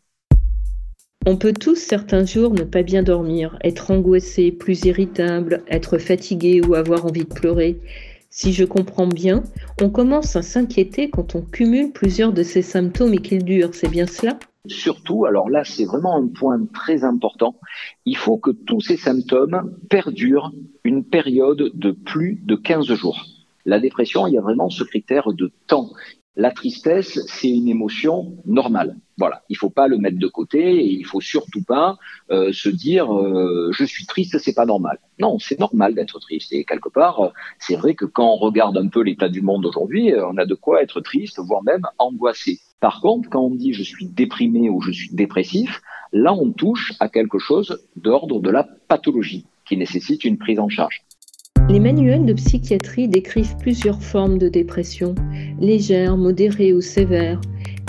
On 1.27 1.37
peut 1.37 1.53
tous 1.53 1.75
certains 1.75 2.23
jours 2.23 2.53
ne 2.53 2.63
pas 2.63 2.83
bien 2.83 3.01
dormir, 3.01 3.57
être 3.63 3.89
angoissé, 3.89 4.51
plus 4.51 4.85
irritable, 4.85 5.63
être 5.67 5.97
fatigué 5.97 6.61
ou 6.61 6.75
avoir 6.75 7.05
envie 7.07 7.25
de 7.25 7.33
pleurer. 7.33 7.79
Si 8.29 8.53
je 8.53 8.63
comprends 8.63 9.07
bien, 9.07 9.43
on 9.81 9.89
commence 9.89 10.35
à 10.35 10.43
s'inquiéter 10.43 11.09
quand 11.09 11.33
on 11.33 11.41
cumule 11.41 11.91
plusieurs 11.91 12.33
de 12.33 12.43
ces 12.43 12.61
symptômes 12.61 13.13
et 13.15 13.19
qu'ils 13.19 13.43
durent, 13.43 13.73
c'est 13.73 13.89
bien 13.89 14.05
cela? 14.05 14.37
Surtout, 14.67 15.25
alors 15.25 15.49
là 15.49 15.63
c'est 15.63 15.85
vraiment 15.85 16.15
un 16.15 16.27
point 16.27 16.59
très 16.73 17.03
important, 17.03 17.59
il 18.05 18.17
faut 18.17 18.37
que 18.37 18.51
tous 18.51 18.81
ces 18.81 18.97
symptômes 18.97 19.77
perdurent 19.89 20.51
une 20.83 21.03
période 21.03 21.71
de 21.73 21.91
plus 21.91 22.39
de 22.43 22.55
15 22.55 22.93
jours. 22.93 23.25
La 23.65 23.79
dépression, 23.79 24.27
il 24.27 24.33
y 24.33 24.37
a 24.37 24.41
vraiment 24.41 24.69
ce 24.69 24.83
critère 24.83 25.33
de 25.33 25.51
temps. 25.67 25.89
La 26.37 26.51
tristesse, 26.51 27.19
c'est 27.27 27.49
une 27.49 27.69
émotion 27.69 28.37
normale. 28.45 28.97
Voilà, 29.17 29.43
il 29.49 29.55
faut 29.55 29.69
pas 29.69 29.87
le 29.87 29.97
mettre 29.97 30.19
de 30.19 30.27
côté 30.27 30.59
et 30.59 30.91
il 30.91 31.05
faut 31.05 31.21
surtout 31.21 31.63
pas 31.63 31.97
euh, 32.29 32.51
se 32.51 32.67
dire 32.67 33.15
euh, 33.15 33.71
je 33.71 33.85
suis 33.85 34.05
triste, 34.05 34.37
c'est 34.39 34.53
pas 34.53 34.65
normal. 34.65 34.99
Non, 35.17 35.39
c'est 35.39 35.59
normal 35.59 35.95
d'être 35.95 36.19
triste 36.19 36.51
et 36.51 36.65
quelque 36.65 36.89
part, 36.89 37.31
c'est 37.57 37.77
vrai 37.77 37.95
que 37.95 38.03
quand 38.03 38.33
on 38.33 38.35
regarde 38.35 38.77
un 38.77 38.89
peu 38.89 39.01
l'état 39.01 39.29
du 39.29 39.41
monde 39.41 39.65
aujourd'hui, 39.65 40.13
on 40.13 40.37
a 40.37 40.45
de 40.45 40.55
quoi 40.55 40.83
être 40.83 40.99
triste, 40.99 41.39
voire 41.39 41.63
même 41.63 41.87
angoissé. 41.97 42.59
Par 42.79 43.01
contre, 43.01 43.29
quand 43.29 43.41
on 43.41 43.55
dit 43.55 43.73
je 43.73 43.83
suis 43.83 44.05
déprimé 44.05 44.69
ou 44.69 44.81
je 44.81 44.91
suis 44.91 45.13
dépressif, 45.13 45.81
là 46.11 46.33
on 46.33 46.51
touche 46.51 46.93
à 46.99 47.09
quelque 47.09 47.39
chose 47.39 47.83
d'ordre 47.95 48.39
de 48.39 48.49
la 48.49 48.67
pathologie 48.87 49.45
qui 49.65 49.77
nécessite 49.77 50.23
une 50.25 50.37
prise 50.37 50.59
en 50.59 50.69
charge. 50.69 51.03
Les 51.69 51.79
manuels 51.79 52.25
de 52.25 52.33
psychiatrie 52.33 53.07
décrivent 53.07 53.57
plusieurs 53.57 54.01
formes 54.01 54.37
de 54.37 54.49
dépression, 54.49 55.15
légères, 55.59 56.15
modérées 56.15 56.73
ou 56.73 56.81
sévères. 56.81 57.41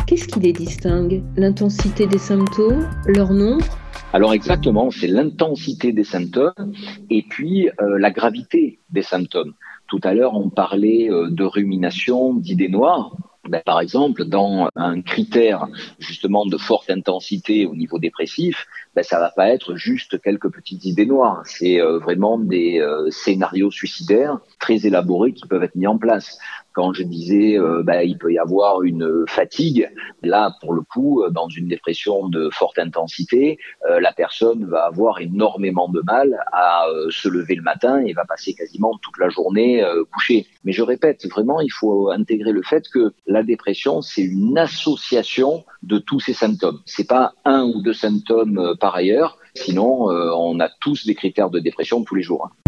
Qu'est-ce 0.06 0.28
qui 0.28 0.40
les 0.40 0.52
distingue? 0.52 1.22
L'intensité 1.36 2.06
des 2.06 2.18
symptômes 2.18 2.88
Leur 3.06 3.34
nombre? 3.34 3.66
Alors 4.12 4.32
exactement, 4.32 4.90
c'est 4.90 5.08
l'intensité 5.08 5.92
des 5.92 6.04
symptômes 6.04 6.72
et 7.10 7.22
puis 7.28 7.68
euh, 7.68 7.98
la 7.98 8.10
gravité 8.10 8.78
des 8.88 9.02
symptômes. 9.02 9.52
Tout 9.88 10.00
à 10.04 10.14
l'heure, 10.14 10.34
on 10.34 10.48
parlait 10.48 11.10
euh, 11.10 11.28
de 11.28 11.44
rumination, 11.44 12.34
d'idées 12.34 12.68
noires. 12.68 13.14
Ben, 13.48 13.62
par 13.64 13.80
exemple, 13.80 14.24
dans 14.24 14.68
un 14.76 15.00
critère 15.02 15.66
justement 15.98 16.46
de 16.46 16.56
forte 16.56 16.90
intensité 16.90 17.66
au 17.66 17.74
niveau 17.74 17.98
dépressif, 17.98 18.66
ben, 18.96 19.02
ça 19.02 19.20
va 19.20 19.30
pas 19.30 19.50
être 19.50 19.76
juste 19.76 20.22
quelques 20.22 20.50
petites 20.50 20.86
idées 20.86 21.04
noires. 21.04 21.42
C'est 21.44 21.78
euh, 21.82 21.98
vraiment 21.98 22.38
des 22.38 22.80
euh, 22.80 23.10
scénarios 23.10 23.70
suicidaires 23.70 24.38
très 24.58 24.86
élaborés 24.86 25.34
qui 25.34 25.46
peuvent 25.46 25.62
être 25.62 25.76
mis 25.76 25.86
en 25.86 25.98
place 25.98 26.38
quand 26.76 26.92
je 26.92 27.02
disais 27.04 27.58
euh, 27.58 27.82
bah, 27.82 28.04
il 28.04 28.18
peut 28.18 28.34
y 28.34 28.38
avoir 28.38 28.82
une 28.82 29.24
fatigue, 29.26 29.90
là 30.22 30.54
pour 30.60 30.74
le 30.74 30.82
coup, 30.82 31.22
euh, 31.22 31.30
dans 31.30 31.48
une 31.48 31.68
dépression 31.68 32.28
de 32.28 32.50
forte 32.52 32.78
intensité, 32.78 33.58
la 34.00 34.12
personne 34.12 34.66
va 34.66 34.84
avoir 34.84 35.20
énormément 35.20 35.88
de 35.88 36.02
mal 36.04 36.38
à 36.52 36.84
se 37.08 37.28
lever 37.28 37.54
le 37.54 37.62
matin 37.62 38.04
et 38.04 38.12
va 38.12 38.24
passer 38.24 38.52
quasiment 38.54 38.98
toute 39.00 39.16
la 39.18 39.28
journée 39.28 39.84
couchée. 40.12 40.46
Mais 40.64 40.72
je 40.72 40.82
répète, 40.82 41.26
vraiment, 41.30 41.60
il 41.60 41.70
faut 41.70 42.10
intégrer 42.10 42.52
le 42.52 42.62
fait 42.62 42.88
que 42.92 43.14
la 43.26 43.42
dépression, 43.42 44.02
c'est 44.02 44.22
une 44.22 44.58
association 44.58 45.64
de 45.82 45.98
tous 45.98 46.20
ces 46.20 46.34
symptômes. 46.34 46.80
C'est 46.84 47.08
pas 47.08 47.34
un 47.44 47.62
ou 47.64 47.80
deux 47.80 47.94
symptômes 47.94 48.76
par 48.80 48.85
ailleurs. 48.94 49.38
Sinon, 49.54 50.08
on 50.08 50.60
a 50.60 50.68
tous 50.80 51.06
des 51.06 51.14
critères 51.14 51.50
de 51.50 51.58
dépression 51.58 52.04
tous 52.04 52.14
les 52.14 52.22
jours. 52.22 52.46
Hein. 52.46 52.66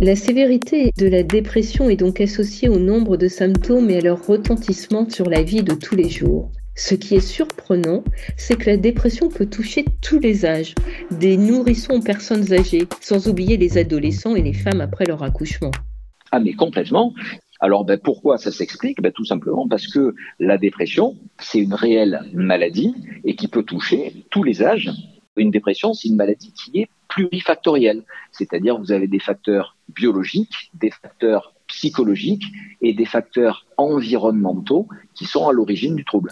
La 0.00 0.16
sévérité 0.16 0.90
de 0.98 1.06
la 1.06 1.22
dépression 1.22 1.88
est 1.88 1.96
donc 1.96 2.20
associée 2.20 2.68
au 2.68 2.80
nombre 2.80 3.16
de 3.16 3.28
symptômes 3.28 3.90
et 3.90 3.98
à 3.98 4.00
leur 4.00 4.26
retentissement 4.26 5.08
sur 5.08 5.30
la 5.30 5.42
vie 5.42 5.62
de 5.62 5.74
tous 5.74 5.94
les 5.94 6.08
jours. 6.08 6.50
Ce 6.74 6.96
qui 6.96 7.14
est 7.14 7.20
surprenant, 7.20 8.02
c'est 8.36 8.58
que 8.58 8.68
la 8.68 8.76
dépression 8.76 9.28
peut 9.28 9.46
toucher 9.46 9.84
tous 10.02 10.18
les 10.18 10.44
âges, 10.44 10.74
des 11.12 11.36
nourrissons 11.36 11.94
aux 11.94 12.02
personnes 12.02 12.52
âgées, 12.52 12.88
sans 13.00 13.28
oublier 13.28 13.56
les 13.56 13.78
adolescents 13.78 14.34
et 14.34 14.42
les 14.42 14.52
femmes 14.52 14.80
après 14.80 15.04
leur 15.04 15.22
accouchement. 15.22 15.70
Ah 16.32 16.40
mais 16.40 16.54
complètement. 16.54 17.14
Alors 17.60 17.84
ben, 17.84 17.96
pourquoi 17.96 18.36
ça 18.36 18.50
s'explique? 18.50 19.00
Ben, 19.00 19.12
Tout 19.12 19.24
simplement 19.24 19.68
parce 19.68 19.86
que 19.86 20.16
la 20.40 20.58
dépression, 20.58 21.16
c'est 21.38 21.60
une 21.60 21.74
réelle 21.74 22.20
maladie 22.32 22.96
et 23.24 23.36
qui 23.36 23.46
peut 23.46 23.62
toucher 23.62 24.26
tous 24.30 24.42
les 24.42 24.60
âges. 24.60 24.90
Une 25.36 25.50
dépression, 25.50 25.94
c'est 25.94 26.08
une 26.08 26.14
maladie 26.14 26.52
qui 26.52 26.80
est 26.80 26.88
plurifactorielle, 27.08 28.02
c'est-à-dire 28.30 28.78
vous 28.78 28.92
avez 28.92 29.08
des 29.08 29.18
facteurs 29.18 29.76
biologiques, 29.88 30.70
des 30.74 30.90
facteurs 30.90 31.54
psychologiques 31.66 32.44
et 32.80 32.92
des 32.92 33.04
facteurs 33.04 33.66
environnementaux 33.76 34.86
qui 35.14 35.24
sont 35.24 35.48
à 35.48 35.52
l'origine 35.52 35.96
du 35.96 36.04
trouble. 36.04 36.30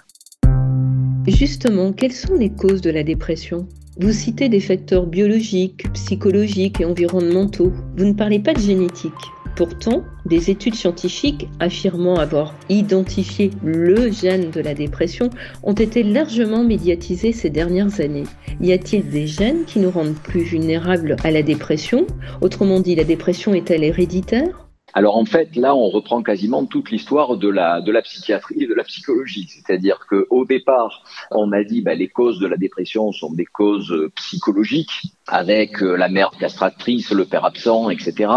Justement, 1.27 1.93
quelles 1.93 2.13
sont 2.13 2.35
les 2.35 2.51
causes 2.51 2.81
de 2.81 2.91
la 2.91 3.03
dépression? 3.03 3.67
Vous 3.99 4.13
citez 4.13 4.49
des 4.49 4.61
facteurs 4.61 5.07
biologiques, 5.07 5.93
psychologiques 5.95 6.81
et 6.81 6.85
environnementaux. 6.85 7.73
Vous 7.97 8.05
ne 8.05 8.13
parlez 8.13 8.39
pas 8.39 8.55
de 8.55 8.61
génétique. 8.61 9.13
Pourtant, 9.55 10.05
des 10.25 10.51
études 10.51 10.75
scientifiques 10.75 11.47
affirmant 11.61 12.17
avoir 12.17 12.55
identifié 12.71 13.51
le 13.63 14.11
gène 14.11 14.51
de 14.51 14.61
la 14.61 14.73
dépression 14.73 15.29
ont 15.63 15.75
été 15.75 16.03
largement 16.03 16.65
médiatisées 16.65 17.33
ces 17.33 17.51
dernières 17.51 18.01
années. 18.01 18.25
Y 18.61 18.73
a-t-il 18.73 19.09
des 19.11 19.27
gènes 19.27 19.65
qui 19.67 19.79
nous 19.79 19.91
rendent 19.91 20.15
plus 20.15 20.43
vulnérables 20.43 21.17
à 21.23 21.31
la 21.31 21.43
dépression? 21.43 22.07
Autrement 22.41 22.81
dit, 22.81 22.95
la 22.95 23.05
dépression 23.05 23.53
est-elle 23.53 23.85
héréditaire? 23.85 24.62
Alors 24.95 25.17
en 25.17 25.25
fait, 25.25 25.57
là, 25.57 25.75
on 25.75 25.89
reprend 25.89 26.23
quasiment 26.23 26.67
toute 26.67 26.91
l'histoire 26.91 27.37
de 27.37 27.49
la, 27.49 27.81
de 27.81 27.91
la 27.91 28.03
psychiatrie 28.03 28.65
et 28.65 28.67
de 28.67 28.75
la 28.75 28.85
psychologie. 28.85 29.49
C'est-à-dire 29.49 30.07
qu'au 30.09 30.45
départ, 30.45 31.05
on 31.31 31.53
a 31.53 31.65
dit 31.65 31.81
bah, 31.81 31.95
les 31.95 32.09
causes 32.09 32.39
de 32.39 32.47
la 32.47 32.57
dépression 32.57 33.13
sont 33.13 33.33
des 33.33 33.47
causes 33.47 34.11
psychologiques, 34.15 35.03
avec 35.27 35.83
euh, 35.83 35.97
la 35.97 36.09
mère 36.09 36.33
castratrice, 36.39 37.13
le 37.13 37.25
père 37.25 37.45
absent, 37.45 37.91
etc. 37.91 38.31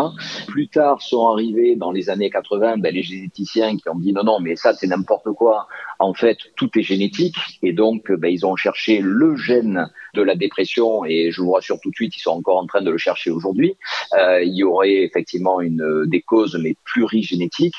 Plus 0.47 0.69
tard 0.69 1.01
sont 1.01 1.27
arrivés 1.27 1.75
dans 1.75 1.91
les 1.91 2.09
années 2.09 2.29
80 2.29 2.77
bah, 2.77 2.91
les 2.91 3.03
généticiens 3.03 3.75
qui 3.75 3.89
ont 3.89 3.95
dit 3.95 4.13
non, 4.13 4.23
non, 4.23 4.39
mais 4.39 4.55
ça 4.55 4.73
c'est 4.73 4.87
n'importe 4.87 5.31
quoi. 5.31 5.67
En 5.99 6.13
fait, 6.13 6.37
tout 6.55 6.69
est 6.77 6.83
génétique. 6.83 7.35
Et 7.63 7.73
donc, 7.73 8.11
bah, 8.11 8.29
ils 8.29 8.45
ont 8.45 8.55
cherché 8.55 8.99
le 9.01 9.35
gène 9.35 9.89
de 10.15 10.21
la 10.21 10.35
dépression 10.35 11.05
et 11.05 11.31
je 11.31 11.41
vous 11.41 11.51
rassure 11.51 11.79
tout 11.81 11.89
de 11.89 11.95
suite, 11.95 12.15
ils 12.17 12.21
sont 12.21 12.31
encore 12.31 12.57
en 12.57 12.65
train 12.65 12.81
de 12.81 12.89
le 12.89 12.97
chercher 12.97 13.31
aujourd'hui. 13.31 13.75
Euh, 14.17 14.43
il 14.43 14.55
y 14.55 14.63
aurait 14.63 15.03
effectivement 15.03 15.61
une, 15.61 16.05
des 16.07 16.21
causes 16.21 16.57
mais 16.61 16.75
plurigénétiques. 16.83 17.75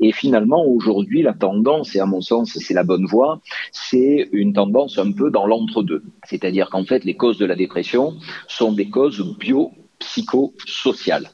Et 0.00 0.12
finalement, 0.12 0.64
aujourd'hui, 0.64 1.22
la 1.22 1.32
tendance, 1.32 1.96
et 1.96 2.00
à 2.00 2.06
mon 2.06 2.20
sens, 2.20 2.56
c'est 2.60 2.74
la 2.74 2.84
bonne 2.84 3.06
voie, 3.06 3.40
c'est 3.72 4.28
une 4.32 4.52
tendance 4.52 4.98
un 4.98 5.12
peu 5.12 5.30
dans 5.30 5.46
l'entre-deux. 5.46 6.02
C'est-à-dire 6.24 6.70
qu'en 6.70 6.84
fait, 6.84 7.04
les 7.04 7.16
causes 7.16 7.38
de 7.38 7.46
la 7.46 7.56
dépression 7.56 8.16
sont 8.46 8.72
des 8.72 8.90
causes 8.90 9.36
biopsychosociales. 9.38 11.30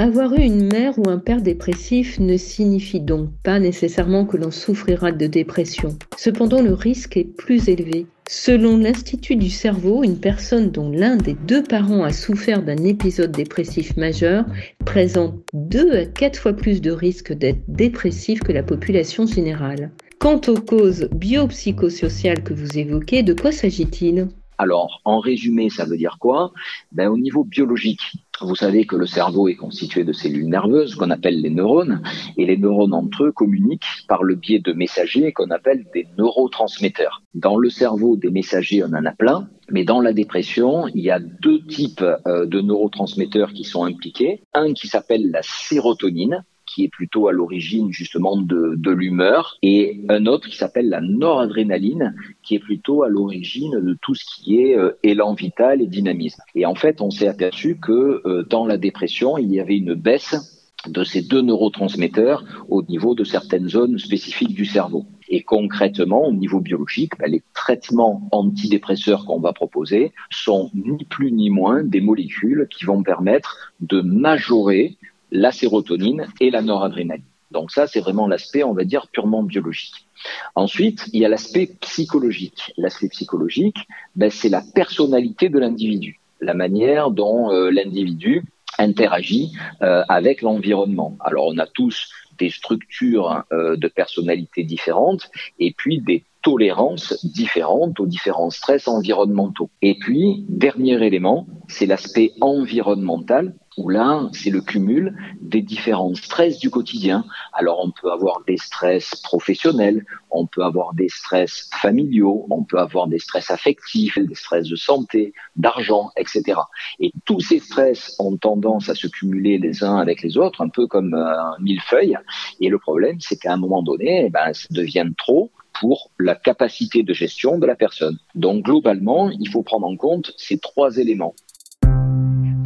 Avoir 0.00 0.32
eu 0.32 0.40
une 0.40 0.64
mère 0.72 0.98
ou 0.98 1.10
un 1.10 1.18
père 1.18 1.42
dépressif 1.42 2.18
ne 2.20 2.38
signifie 2.38 3.00
donc 3.00 3.28
pas 3.42 3.60
nécessairement 3.60 4.24
que 4.24 4.38
l'on 4.38 4.50
souffrira 4.50 5.12
de 5.12 5.26
dépression. 5.26 5.90
Cependant, 6.16 6.62
le 6.62 6.72
risque 6.72 7.18
est 7.18 7.36
plus 7.36 7.68
élevé. 7.68 8.06
Selon 8.26 8.78
l'Institut 8.78 9.36
du 9.36 9.50
cerveau, 9.50 10.02
une 10.02 10.18
personne 10.18 10.70
dont 10.70 10.90
l'un 10.90 11.16
des 11.16 11.34
deux 11.46 11.62
parents 11.62 12.02
a 12.02 12.14
souffert 12.14 12.62
d'un 12.62 12.82
épisode 12.82 13.32
dépressif 13.32 13.94
majeur 13.98 14.46
présente 14.86 15.34
deux 15.52 15.92
à 15.92 16.06
quatre 16.06 16.40
fois 16.40 16.54
plus 16.54 16.80
de 16.80 16.92
risques 16.92 17.34
d'être 17.34 17.60
dépressif 17.68 18.40
que 18.40 18.52
la 18.52 18.62
population 18.62 19.26
générale. 19.26 19.90
Quant 20.18 20.40
aux 20.48 20.62
causes 20.62 21.10
biopsychosociales 21.12 22.42
que 22.42 22.54
vous 22.54 22.78
évoquez, 22.78 23.22
de 23.22 23.34
quoi 23.34 23.52
s'agit-il? 23.52 24.28
Alors, 24.60 25.00
en 25.06 25.20
résumé, 25.20 25.70
ça 25.70 25.86
veut 25.86 25.96
dire 25.96 26.18
quoi? 26.20 26.52
Ben, 26.92 27.08
Au 27.08 27.16
niveau 27.16 27.44
biologique, 27.44 28.02
vous 28.42 28.54
savez 28.54 28.84
que 28.84 28.94
le 28.94 29.06
cerveau 29.06 29.48
est 29.48 29.54
constitué 29.54 30.04
de 30.04 30.12
cellules 30.12 30.50
nerveuses 30.50 30.96
qu'on 30.96 31.08
appelle 31.08 31.40
les 31.40 31.48
neurones, 31.48 32.02
et 32.36 32.44
les 32.44 32.58
neurones 32.58 32.92
entre 32.92 33.24
eux 33.24 33.32
communiquent 33.32 34.04
par 34.06 34.22
le 34.22 34.34
biais 34.34 34.58
de 34.58 34.74
messagers 34.74 35.32
qu'on 35.32 35.50
appelle 35.50 35.86
des 35.94 36.06
neurotransmetteurs. 36.18 37.22
Dans 37.32 37.56
le 37.56 37.70
cerveau, 37.70 38.16
des 38.16 38.30
messagers, 38.30 38.84
on 38.84 38.92
en 38.92 39.06
a 39.06 39.12
plein, 39.12 39.48
mais 39.70 39.84
dans 39.84 40.02
la 40.02 40.12
dépression, 40.12 40.88
il 40.88 41.00
y 41.00 41.10
a 41.10 41.20
deux 41.20 41.64
types 41.64 42.04
euh, 42.26 42.44
de 42.44 42.60
neurotransmetteurs 42.60 43.54
qui 43.54 43.64
sont 43.64 43.84
impliqués. 43.84 44.42
Un 44.52 44.74
qui 44.74 44.88
s'appelle 44.88 45.30
la 45.30 45.40
sérotonine, 45.42 46.44
qui 46.70 46.84
est 46.84 46.88
plutôt 46.88 47.28
à 47.28 47.32
l'origine 47.32 47.90
justement 47.90 48.36
de, 48.36 48.90
l'humeur, 48.90 49.58
et 49.62 50.00
un 50.08 50.26
autre 50.26 50.48
qui 50.48 50.56
s'appelle 50.56 50.88
la 50.88 51.00
noradrénaline, 51.00 52.14
qui 52.42 52.54
est 52.54 52.60
plutôt 52.60 53.02
à 53.02 53.08
l'origine 53.08 53.80
de 53.80 53.96
tout 54.00 54.14
ce 54.14 54.24
qui 54.24 54.60
est 54.60 54.76
euh, 54.76 54.92
élan 55.02 55.34
vital 55.34 55.82
et 55.82 55.86
dynamisme. 55.86 56.42
Et 56.54 56.66
en 56.66 56.74
fait, 56.74 57.00
on 57.00 57.10
s'est 57.10 57.28
aperçu 57.28 57.78
que 57.80 58.22
euh, 58.26 58.44
dans 58.48 58.66
la 58.66 58.76
dépression, 58.76 59.38
il 59.38 59.52
y 59.52 59.60
avait 59.60 59.76
une 59.76 59.94
baisse 59.94 60.60
de 60.86 61.04
ces 61.04 61.22
deux 61.22 61.42
neurotransmetteurs 61.42 62.44
au 62.68 62.82
niveau 62.82 63.14
de 63.14 63.24
certaines 63.24 63.68
zones 63.68 63.98
spécifiques 63.98 64.54
du 64.54 64.64
cerveau. 64.64 65.04
Et 65.28 65.42
concrètement, 65.42 66.26
au 66.26 66.32
niveau 66.32 66.60
biologique, 66.60 67.12
ben, 67.18 67.30
les 67.30 67.42
traitements 67.54 68.28
antidépresseurs 68.32 69.26
qu'on 69.26 69.40
va 69.40 69.52
proposer 69.52 70.12
sont 70.30 70.70
ni 70.74 71.04
plus 71.04 71.32
ni 71.32 71.50
moins 71.50 71.84
des 71.84 72.00
molécules 72.00 72.66
qui 72.70 72.84
vont 72.84 73.02
permettre 73.02 73.72
de 73.80 74.00
majorer 74.00 74.96
la 75.30 75.52
sérotonine 75.52 76.26
et 76.40 76.50
la 76.50 76.62
noradrénaline. 76.62 77.24
Donc 77.50 77.72
ça, 77.72 77.86
c'est 77.86 78.00
vraiment 78.00 78.26
l'aspect, 78.26 78.62
on 78.62 78.72
va 78.72 78.84
dire, 78.84 79.08
purement 79.08 79.42
biologique. 79.42 80.06
Ensuite, 80.54 81.08
il 81.12 81.20
y 81.20 81.24
a 81.24 81.28
l'aspect 81.28 81.66
psychologique. 81.80 82.72
L'aspect 82.76 83.08
psychologique, 83.08 83.78
ben, 84.14 84.30
c'est 84.30 84.48
la 84.48 84.62
personnalité 84.74 85.48
de 85.48 85.58
l'individu, 85.58 86.20
la 86.40 86.54
manière 86.54 87.10
dont 87.10 87.52
euh, 87.52 87.70
l'individu 87.70 88.44
interagit 88.78 89.52
euh, 89.82 90.04
avec 90.08 90.42
l'environnement. 90.42 91.16
Alors, 91.20 91.46
on 91.48 91.58
a 91.58 91.66
tous 91.66 92.10
des 92.38 92.50
structures 92.50 93.44
euh, 93.52 93.76
de 93.76 93.88
personnalité 93.88 94.62
différentes 94.62 95.30
et 95.58 95.74
puis 95.76 96.00
des 96.00 96.24
tolérances 96.42 97.24
différentes 97.24 98.00
aux 98.00 98.06
différents 98.06 98.50
stress 98.50 98.88
environnementaux. 98.88 99.68
Et 99.82 99.98
puis, 99.98 100.44
dernier 100.48 101.04
élément, 101.04 101.46
c'est 101.68 101.86
l'aspect 101.86 102.32
environnemental 102.40 103.54
où 103.76 103.88
là, 103.88 104.28
c'est 104.32 104.50
le 104.50 104.60
cumul 104.60 105.16
des 105.40 105.62
différents 105.62 106.14
stress 106.14 106.58
du 106.58 106.70
quotidien. 106.70 107.24
Alors, 107.52 107.80
on 107.84 107.90
peut 107.90 108.10
avoir 108.10 108.42
des 108.46 108.56
stress 108.56 109.14
professionnels, 109.22 110.04
on 110.30 110.46
peut 110.46 110.62
avoir 110.62 110.92
des 110.94 111.08
stress 111.08 111.70
familiaux, 111.72 112.46
on 112.50 112.64
peut 112.64 112.78
avoir 112.78 113.06
des 113.06 113.18
stress 113.18 113.50
affectifs, 113.50 114.18
des 114.18 114.34
stress 114.34 114.68
de 114.68 114.76
santé, 114.76 115.32
d'argent, 115.56 116.10
etc. 116.16 116.58
Et 116.98 117.12
tous 117.24 117.40
ces 117.40 117.60
stress 117.60 118.16
ont 118.18 118.36
tendance 118.36 118.88
à 118.88 118.94
se 118.94 119.06
cumuler 119.06 119.58
les 119.58 119.84
uns 119.84 119.96
avec 119.96 120.22
les 120.22 120.36
autres, 120.36 120.62
un 120.62 120.68
peu 120.68 120.86
comme 120.86 121.14
un 121.14 121.54
millefeuille. 121.60 122.16
Et 122.60 122.68
le 122.68 122.78
problème, 122.78 123.20
c'est 123.20 123.36
qu'à 123.36 123.52
un 123.52 123.56
moment 123.56 123.82
donné, 123.82 124.26
eh 124.26 124.30
ben, 124.30 124.52
ça 124.52 124.66
devient 124.70 125.10
trop 125.16 125.50
pour 125.80 126.10
la 126.18 126.34
capacité 126.34 127.02
de 127.02 127.14
gestion 127.14 127.58
de 127.58 127.66
la 127.66 127.76
personne. 127.76 128.18
Donc 128.34 128.64
globalement, 128.64 129.30
il 129.30 129.48
faut 129.48 129.62
prendre 129.62 129.86
en 129.86 129.96
compte 129.96 130.32
ces 130.36 130.58
trois 130.58 130.98
éléments. 130.98 131.34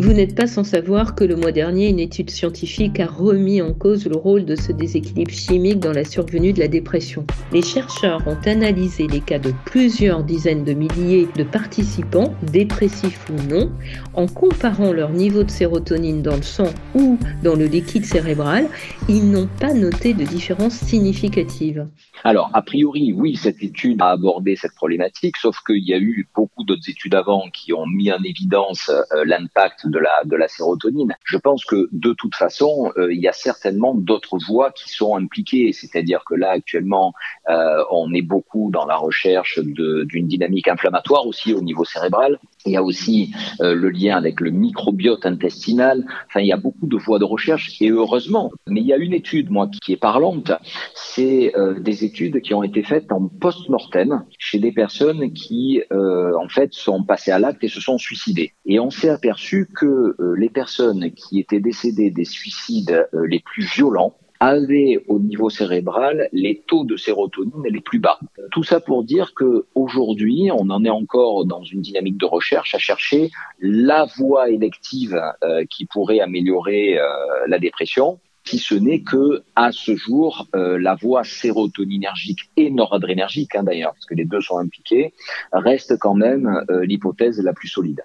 Vous 0.05 0.13
n'êtes 0.13 0.35
pas 0.35 0.47
sans 0.47 0.65
savoir 0.65 1.15
que 1.15 1.25
le 1.25 1.35
mois 1.35 1.51
dernier, 1.51 1.89
une 1.89 1.99
étude 1.99 2.29
scientifique 2.29 3.01
a 3.01 3.07
remis 3.07 3.63
en 3.63 3.73
cause 3.73 4.07
le 4.07 4.17
rôle 4.17 4.45
de 4.45 4.55
ce 4.55 4.71
déséquilibre 4.71 5.31
chimique 5.31 5.79
dans 5.79 5.95
la 5.95 6.05
survenue 6.05 6.53
de 6.53 6.59
la 6.59 6.69
dépression. 6.69 7.25
Les 7.53 7.63
chercheurs 7.63 8.21
ont 8.27 8.37
analysé 8.45 9.07
les 9.07 9.23
cas 9.23 9.39
de 9.39 9.55
plusieurs 9.65 10.23
dizaines 10.23 10.63
de 10.63 10.75
milliers 10.75 11.27
de 11.35 11.43
participants, 11.43 12.35
dépressifs 12.43 13.19
ou 13.31 13.43
non, 13.49 13.73
en 14.13 14.27
comparant 14.27 14.93
leur 14.93 15.09
niveau 15.09 15.43
de 15.43 15.51
sérotonine 15.51 16.21
dans 16.21 16.37
le 16.37 16.43
sang 16.43 16.69
ou 16.95 17.19
dans 17.43 17.55
le 17.55 17.65
liquide 17.65 18.05
cérébral. 18.05 18.67
Ils 19.09 19.31
n'ont 19.31 19.49
pas 19.59 19.73
noté 19.73 20.13
de 20.13 20.25
différence 20.25 20.75
significative. 20.75 21.89
Alors, 22.25 22.51
a 22.53 22.61
priori, 22.61 23.15
oui, 23.15 23.37
cette 23.37 23.63
étude 23.63 24.03
a 24.03 24.11
abordé 24.11 24.55
cette 24.57 24.75
problématique, 24.75 25.39
sauf 25.39 25.57
qu'il 25.67 25.83
y 25.83 25.95
a 25.95 25.99
eu 25.99 26.29
beaucoup 26.35 26.65
d'autres 26.65 26.91
études 26.91 27.15
avant 27.15 27.49
qui 27.49 27.73
ont 27.73 27.87
mis 27.87 28.13
en 28.13 28.23
évidence 28.23 28.91
euh, 28.91 29.25
l'impact 29.25 29.87
de 29.95 30.01
la, 30.01 30.15
de 30.25 30.37
la 30.37 30.49
sérotonine. 30.49 31.15
Je 31.25 31.39
pense 31.39 31.65
que 31.65 31.89
de 31.93 32.13
toute 32.13 32.35
façon, 32.35 32.93
euh, 32.97 33.15
il 33.15 33.21
y 33.21 33.29
a 33.29 33.33
certainement 33.33 33.95
d'autres 33.95 34.39
voies 34.49 34.73
qui 34.73 34.89
sont 34.91 35.17
impliquées. 35.17 35.73
C'est-à-dire 35.73 36.23
que 36.29 36.35
là, 36.35 36.51
actuellement, 36.51 37.13
euh, 37.49 37.83
on 37.91 38.13
est 38.13 38.27
beaucoup 38.35 38.71
dans 38.73 38.87
la 38.87 38.97
recherche 38.97 39.61
d'une 39.61 40.27
dynamique 40.27 40.69
inflammatoire 40.69 41.27
aussi 41.27 41.55
au 41.55 41.63
niveau 41.63 41.85
cérébral. 41.85 42.39
Il 42.67 42.73
y 42.73 42.77
a 42.77 42.83
aussi 42.83 43.33
euh, 43.61 43.75
le 43.75 43.91
lien 43.91 44.17
avec 44.17 44.41
le 44.41 44.51
microbiote 44.51 45.25
intestinal. 45.27 46.05
Enfin, 46.27 46.41
il 46.41 46.49
y 46.49 46.53
a 46.53 46.57
beaucoup 46.57 46.89
de 46.95 46.97
voies 46.97 47.21
de 47.21 47.25
recherche 47.37 47.67
et 47.81 47.91
heureusement. 47.91 48.51
Mais 48.67 48.81
il 48.81 48.87
y 48.87 48.93
a 48.93 48.97
une 48.97 49.13
étude, 49.13 49.51
moi, 49.51 49.69
qui 49.83 49.93
est 49.93 50.03
parlante. 50.13 50.51
C'est 50.95 51.53
des 51.79 52.05
études 52.05 52.41
qui 52.41 52.53
ont 52.55 52.63
été 52.63 52.83
faites 52.83 53.13
en 53.13 53.29
post-mortem 53.29 54.25
chez 54.39 54.59
des 54.59 54.73
personnes 54.73 55.33
qui, 55.33 55.83
en 55.91 56.49
fait, 56.49 56.73
sont 56.73 57.05
passées 57.05 57.31
à 57.31 57.39
l'acte 57.39 57.63
et 57.63 57.69
se 57.69 57.81
sont 57.81 57.99
suicidées. 57.99 58.51
Et 58.67 58.81
on 58.81 58.91
s'est 58.91 59.11
aperçu 59.11 59.69
que 59.79 59.84
euh, 59.85 60.35
les 60.37 60.49
personnes 60.49 61.11
qui 61.13 61.39
étaient 61.39 61.61
décédées 61.61 62.11
des 62.11 62.25
suicides 62.25 63.09
euh, 63.15 63.27
les 63.27 63.41
plus 63.41 63.65
violents 63.65 64.17
avaient 64.41 65.03
au 65.09 65.21
niveau 65.21 65.49
cérébral 65.49 66.29
les 66.33 66.63
taux 66.67 66.85
de 66.85 66.97
sérotonine 66.97 67.63
les 67.65 67.81
plus 67.81 67.99
bas. 67.99 68.19
Tout 68.51 68.63
ça 68.63 68.81
pour 68.81 69.05
dire 69.05 69.33
que 69.35 69.67
aujourd'hui, 69.75 70.51
on 70.53 70.69
en 70.71 70.85
est 70.85 70.91
encore 70.91 71.47
dans 71.47 71.63
une 71.63 71.81
dynamique 71.81 72.19
de 72.19 72.27
recherche 72.27 72.75
à 72.75 72.79
chercher 72.79 73.31
la 73.61 74.07
voie 74.17 74.51
élective 74.51 75.19
euh, 75.45 75.65
qui 75.71 75.87
pourrait 75.87 76.21
améliorer 76.21 76.99
la 77.47 77.59
dépression 77.59 78.19
si 78.47 78.59
ce 78.59 78.75
n'est 78.75 79.01
que 79.01 79.43
à 79.57 79.73
ce 79.73 79.97
jour, 79.97 80.47
la 80.53 80.95
voie 80.95 81.25
sérotoninergique 81.25 82.41
et 82.59 82.71
noradrénergique, 82.71 83.55
hein, 83.55 83.63
d'ailleurs, 83.63 83.93
parce 83.93 84.05
que 84.05 84.15
les 84.15 84.27
deux 84.27 84.43
sont 84.43 84.59
impliqués, 84.59 85.15
reste 85.53 85.97
quand 85.99 86.13
même 86.15 86.63
l'hypothèse 86.83 87.41
la 87.43 87.55
plus 87.55 87.69
solide. 87.69 88.03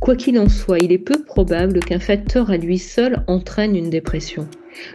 Quoi 0.00 0.14
qu'il 0.14 0.38
en 0.38 0.48
soit, 0.48 0.78
il 0.78 0.92
est 0.92 0.98
peu 0.98 1.24
probable 1.24 1.80
qu'un 1.80 1.98
facteur 1.98 2.50
à 2.50 2.56
lui 2.56 2.78
seul 2.78 3.24
entraîne 3.26 3.74
une 3.74 3.90
dépression. 3.90 4.46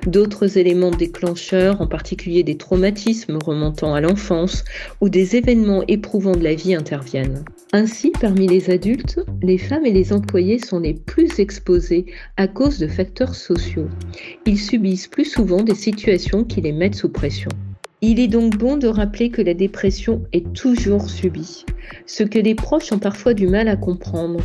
D'autres 0.07 0.57
éléments 0.57 0.91
déclencheurs, 0.91 1.81
en 1.81 1.87
particulier 1.87 2.43
des 2.43 2.57
traumatismes 2.57 3.37
remontant 3.43 3.93
à 3.93 3.99
l'enfance 3.99 4.63
ou 5.01 5.09
des 5.09 5.35
événements 5.35 5.83
éprouvants 5.89 6.37
de 6.37 6.43
la 6.43 6.55
vie 6.55 6.73
interviennent. 6.73 7.43
Ainsi, 7.73 8.11
parmi 8.11 8.47
les 8.47 8.69
adultes, 8.69 9.19
les 9.41 9.57
femmes 9.57 9.85
et 9.85 9.91
les 9.91 10.13
employés 10.13 10.59
sont 10.59 10.79
les 10.79 10.93
plus 10.93 11.37
exposés 11.39 12.05
à 12.37 12.47
cause 12.47 12.79
de 12.79 12.87
facteurs 12.87 13.35
sociaux. 13.35 13.89
Ils 14.45 14.59
subissent 14.59 15.07
plus 15.07 15.25
souvent 15.25 15.63
des 15.63 15.75
situations 15.75 16.45
qui 16.45 16.61
les 16.61 16.71
mettent 16.71 16.95
sous 16.95 17.09
pression. 17.09 17.49
Il 18.05 18.19
est 18.19 18.27
donc 18.27 18.57
bon 18.57 18.75
de 18.75 18.87
rappeler 18.87 19.29
que 19.29 19.41
la 19.41 19.53
dépression 19.53 20.23
est 20.33 20.51
toujours 20.53 21.09
subie, 21.09 21.65
ce 22.05 22.23
que 22.23 22.39
les 22.39 22.53
proches 22.53 22.91
ont 22.91 22.99
parfois 22.99 23.33
du 23.33 23.47
mal 23.47 23.69
à 23.69 23.77
comprendre, 23.77 24.41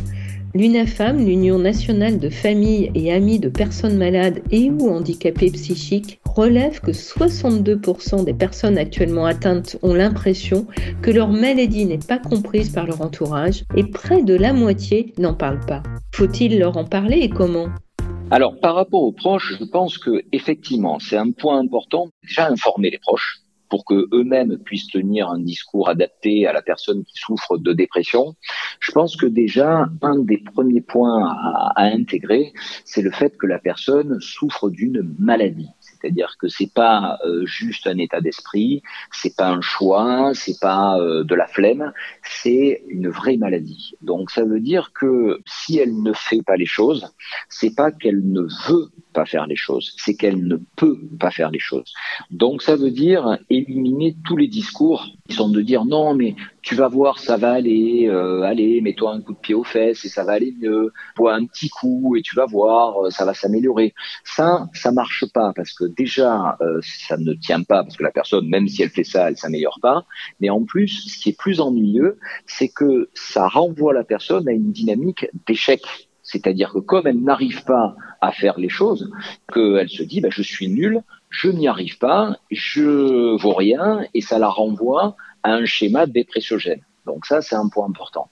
L'UNAFAM, 0.55 1.23
l'Union 1.23 1.59
nationale 1.59 2.17
de 2.17 2.29
familles 2.29 2.91
et 2.95 3.13
amis 3.13 3.37
de 3.37 3.49
personnes 3.49 3.97
malades 3.97 4.41
et 4.49 4.71
ou 4.71 4.89
handicapées 4.89 5.51
psychiques, 5.51 6.19
relève 6.25 6.79
que 6.79 6.89
62% 6.89 8.25
des 8.25 8.33
personnes 8.33 8.79
actuellement 8.79 9.25
atteintes 9.25 9.77
ont 9.83 9.93
l'impression 9.93 10.65
que 11.03 11.11
leur 11.11 11.29
maladie 11.29 11.85
n'est 11.85 11.99
pas 11.99 12.17
comprise 12.17 12.71
par 12.71 12.87
leur 12.87 13.01
entourage 13.01 13.63
et 13.77 13.83
près 13.83 14.23
de 14.23 14.33
la 14.33 14.51
moitié 14.51 15.13
n'en 15.19 15.35
parlent 15.35 15.65
pas. 15.67 15.83
Faut-il 16.15 16.57
leur 16.57 16.77
en 16.77 16.85
parler 16.85 17.19
et 17.19 17.29
comment? 17.29 17.67
Alors, 18.31 18.59
par 18.59 18.73
rapport 18.73 19.03
aux 19.03 19.11
proches, 19.11 19.55
je 19.59 19.65
pense 19.65 19.99
que 19.99 20.23
effectivement, 20.31 20.97
c'est 20.97 21.17
un 21.17 21.29
point 21.29 21.59
important. 21.59 22.09
Déjà 22.23 22.47
informer 22.47 22.89
les 22.89 22.99
proches 22.99 23.43
pour 23.69 23.85
que 23.85 24.07
eux-mêmes 24.13 24.57
puissent 24.57 24.87
tenir 24.87 25.29
un 25.29 25.39
discours 25.39 25.89
adapté 25.89 26.47
à 26.47 26.53
la 26.53 26.61
personne 26.61 27.03
qui 27.03 27.15
souffre 27.15 27.57
de 27.57 27.73
dépression. 27.73 28.35
Je 28.79 28.91
pense 28.91 29.15
que 29.15 29.25
déjà 29.25 29.87
un 30.01 30.19
des 30.19 30.37
premiers 30.37 30.81
points 30.81 31.27
à, 31.75 31.83
intégrer, 31.83 32.53
c'est 32.85 33.01
le 33.01 33.11
fait 33.11 33.37
que 33.37 33.47
la 33.47 33.59
personne 33.59 34.19
souffre 34.19 34.69
d'une 34.69 35.15
maladie. 35.19 35.69
C'est-à-dire 35.81 36.35
que 36.39 36.47
c'est 36.47 36.73
pas 36.73 37.19
euh, 37.25 37.45
juste 37.45 37.87
un 37.87 37.97
état 37.97 38.21
d'esprit, 38.21 38.81
c'est 39.11 39.35
pas 39.35 39.49
un 39.49 39.61
choix, 39.61 40.31
c'est 40.33 40.59
pas 40.59 40.97
euh, 40.99 41.23
de 41.23 41.35
la 41.35 41.47
flemme, 41.47 41.91
c'est 42.23 42.83
une 42.87 43.09
vraie 43.09 43.37
maladie. 43.37 43.93
Donc 44.01 44.31
ça 44.31 44.43
veut 44.43 44.61
dire 44.61 44.91
que 44.93 45.41
si 45.45 45.77
elle 45.77 46.01
ne 46.01 46.13
fait 46.13 46.41
pas 46.41 46.55
les 46.55 46.65
choses, 46.65 47.13
c'est 47.49 47.75
pas 47.75 47.91
qu'elle 47.91 48.21
ne 48.31 48.41
veut 48.41 48.89
pas 49.13 49.25
faire 49.25 49.47
les 49.47 49.55
choses, 49.55 49.93
c'est 49.97 50.15
qu'elle 50.15 50.45
ne 50.47 50.57
peut 50.75 50.99
pas 51.19 51.31
faire 51.31 51.51
les 51.51 51.59
choses. 51.59 51.93
Donc 52.31 52.61
ça 52.61 52.75
veut 52.75 52.91
dire 52.91 53.37
éliminer 53.49 54.15
tous 54.25 54.37
les 54.37 54.47
discours 54.47 55.07
qui 55.27 55.35
sont 55.35 55.49
de 55.49 55.61
dire 55.61 55.85
non 55.85 56.13
mais 56.15 56.35
tu 56.61 56.75
vas 56.75 56.87
voir 56.87 57.19
ça 57.19 57.37
va 57.37 57.51
aller, 57.53 58.07
euh, 58.07 58.41
allez 58.41 58.81
mets-toi 58.81 59.13
un 59.13 59.21
coup 59.21 59.33
de 59.33 59.39
pied 59.39 59.55
aux 59.55 59.63
fesses 59.63 60.05
et 60.05 60.09
ça 60.09 60.23
va 60.23 60.33
aller 60.33 60.53
mieux, 60.59 60.91
bois 61.15 61.33
un 61.33 61.45
petit 61.45 61.69
coup 61.69 62.15
et 62.15 62.21
tu 62.21 62.35
vas 62.35 62.45
voir 62.45 63.11
ça 63.11 63.25
va 63.25 63.33
s'améliorer. 63.33 63.93
Ça 64.23 64.67
ça 64.73 64.91
marche 64.91 65.25
pas 65.33 65.53
parce 65.55 65.73
que 65.73 65.85
déjà, 65.85 66.57
euh, 66.61 66.79
ça 66.81 67.17
ne 67.17 67.33
tient 67.33 67.63
pas 67.63 67.83
parce 67.83 67.97
que 67.97 68.03
la 68.03 68.11
personne, 68.11 68.47
même 68.47 68.67
si 68.67 68.83
elle 68.83 68.89
fait 68.89 69.03
ça, 69.03 69.29
elle 69.29 69.37
s'améliore 69.37 69.79
pas. 69.81 70.05
Mais 70.39 70.49
en 70.49 70.63
plus, 70.63 71.09
ce 71.09 71.17
qui 71.17 71.29
est 71.29 71.37
plus 71.37 71.59
ennuyeux, 71.59 72.17
c'est 72.45 72.69
que 72.69 73.09
ça 73.13 73.47
renvoie 73.47 73.93
la 73.93 74.03
personne 74.03 74.47
à 74.47 74.51
une 74.51 74.71
dynamique 74.71 75.27
d'échec. 75.47 76.08
C'est-à-dire 76.31 76.73
que 76.73 76.79
comme 76.79 77.07
elle 77.07 77.21
n'arrive 77.21 77.63
pas 77.63 77.95
à 78.21 78.31
faire 78.31 78.59
les 78.59 78.69
choses, 78.69 79.11
qu'elle 79.51 79.89
se 79.89 80.03
dit, 80.03 80.21
bah, 80.21 80.29
je 80.31 80.43
suis 80.43 80.67
nul, 80.67 81.01
je 81.29 81.49
n'y 81.49 81.67
arrive 81.67 81.97
pas, 81.97 82.37
je 82.51 83.35
vaux 83.41 83.53
rien, 83.53 84.01
et 84.13 84.21
ça 84.21 84.37
la 84.37 84.47
renvoie 84.47 85.15
à 85.41 85.53
un 85.53 85.65
schéma 85.65 86.05
dépressiogène. 86.05 86.81
Donc 87.07 87.25
ça, 87.25 87.41
c'est 87.41 87.55
un 87.55 87.67
point 87.67 87.87
important. 87.87 88.29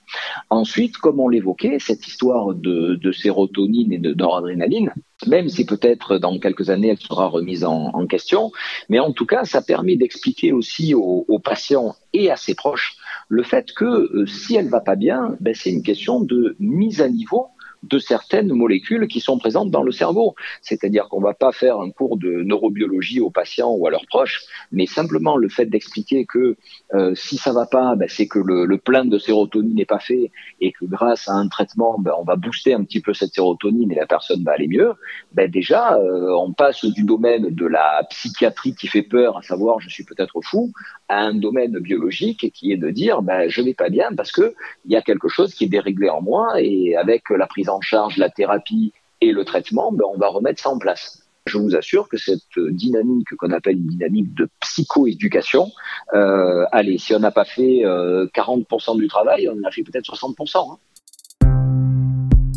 Ensuite, 0.50 0.98
comme 0.98 1.18
on 1.18 1.28
l'évoquait, 1.28 1.78
cette 1.80 2.06
histoire 2.06 2.54
de, 2.54 3.10
sérotonine 3.10 3.92
et 3.92 3.98
de 3.98 4.14
noradrénaline, 4.14 4.92
même 5.26 5.48
si 5.48 5.66
peut-être 5.66 6.18
dans 6.18 6.38
quelques 6.38 6.70
années 6.70 6.88
elle 6.88 7.00
sera 7.00 7.26
remise 7.26 7.64
en, 7.64 8.06
question, 8.06 8.52
mais 8.88 9.00
en 9.00 9.12
tout 9.12 9.26
cas, 9.26 9.44
ça 9.44 9.62
permet 9.62 9.96
d'expliquer 9.96 10.52
aussi 10.52 10.94
aux, 10.94 11.40
patients 11.42 11.96
et 12.12 12.30
à 12.30 12.36
ses 12.36 12.54
proches 12.54 12.96
le 13.28 13.42
fait 13.42 13.72
que 13.72 13.84
euh, 13.84 14.26
si 14.26 14.54
elle 14.54 14.68
va 14.68 14.80
pas 14.80 14.96
bien, 14.96 15.36
ben, 15.40 15.54
c'est 15.54 15.70
une 15.70 15.82
question 15.82 16.20
de 16.20 16.56
mise 16.60 17.02
à 17.02 17.08
niveau 17.08 17.48
de 17.82 17.98
certaines 17.98 18.52
molécules 18.52 19.06
qui 19.08 19.20
sont 19.20 19.38
présentes 19.38 19.70
dans 19.70 19.82
le 19.82 19.92
cerveau. 19.92 20.34
C'est-à-dire 20.62 21.08
qu'on 21.08 21.20
ne 21.20 21.24
va 21.24 21.34
pas 21.34 21.52
faire 21.52 21.78
un 21.80 21.90
cours 21.90 22.16
de 22.16 22.42
neurobiologie 22.42 23.20
aux 23.20 23.30
patients 23.30 23.70
ou 23.70 23.86
à 23.86 23.90
leurs 23.90 24.06
proches, 24.06 24.42
mais 24.72 24.86
simplement 24.86 25.36
le 25.36 25.48
fait 25.48 25.66
d'expliquer 25.66 26.26
que 26.26 26.56
euh, 26.94 27.14
si 27.14 27.36
ça 27.36 27.52
va 27.52 27.66
pas, 27.66 27.94
ben, 27.96 28.08
c'est 28.08 28.26
que 28.26 28.38
le, 28.38 28.78
plein 28.78 29.04
de 29.04 29.18
sérotonine 29.18 29.74
n'est 29.74 29.84
pas 29.84 29.98
fait 29.98 30.30
et 30.60 30.72
que 30.72 30.84
grâce 30.84 31.28
à 31.28 31.32
un 31.32 31.48
traitement, 31.48 31.98
ben, 31.98 32.12
on 32.18 32.24
va 32.24 32.36
booster 32.36 32.74
un 32.74 32.84
petit 32.84 33.00
peu 33.00 33.14
cette 33.14 33.34
sérotonine 33.34 33.90
et 33.92 33.96
la 33.96 34.06
personne 34.06 34.42
va 34.44 34.52
aller 34.52 34.68
mieux. 34.68 34.92
Ben, 35.32 35.50
déjà, 35.50 35.96
euh, 35.96 36.30
on 36.36 36.52
passe 36.52 36.84
du 36.84 37.02
domaine 37.02 37.50
de 37.50 37.66
la 37.66 38.04
psychiatrie 38.10 38.74
qui 38.74 38.88
fait 38.88 39.02
peur, 39.02 39.36
à 39.36 39.42
savoir 39.42 39.80
je 39.80 39.88
suis 39.88 40.04
peut-être 40.04 40.40
fou, 40.42 40.72
à 41.08 41.20
un 41.20 41.34
domaine 41.34 41.78
biologique 41.78 42.52
qui 42.52 42.72
est 42.72 42.76
de 42.76 42.90
dire 42.90 43.22
ben, 43.22 43.48
je 43.48 43.62
vais 43.62 43.74
pas 43.74 43.88
bien 43.88 44.10
parce 44.16 44.32
que 44.32 44.54
il 44.84 44.92
y 44.92 44.96
a 44.96 45.02
quelque 45.02 45.28
chose 45.28 45.54
qui 45.54 45.64
est 45.64 45.68
déréglé 45.68 46.08
en 46.08 46.20
moi 46.20 46.60
et 46.60 46.96
avec 46.96 47.30
la 47.30 47.46
prise 47.46 47.68
en 47.68 47.80
charge, 47.80 48.16
la 48.16 48.30
thérapie 48.30 48.92
et 49.20 49.32
le 49.32 49.44
traitement, 49.44 49.92
ben, 49.92 50.04
on 50.12 50.18
va 50.18 50.28
remettre 50.28 50.62
ça 50.62 50.70
en 50.70 50.78
place. 50.78 51.24
Je 51.46 51.56
vous 51.56 51.74
assure 51.74 52.08
que 52.08 52.18
cette 52.18 52.58
dynamique 52.58 53.34
qu'on 53.36 53.52
appelle 53.52 53.78
une 53.78 53.86
dynamique 53.86 54.34
de 54.34 54.48
psychoéducation, 54.60 55.70
euh, 56.12 56.66
allez, 56.72 56.98
si 56.98 57.14
on 57.14 57.20
n'a 57.20 57.30
pas 57.30 57.46
fait 57.46 57.82
40% 57.82 57.86
euh, 57.86 58.98
du 58.98 59.08
travail, 59.08 59.48
on 59.48 59.66
a 59.66 59.70
fait 59.70 59.82
peut-être 59.82 60.14
60%. 60.14 60.78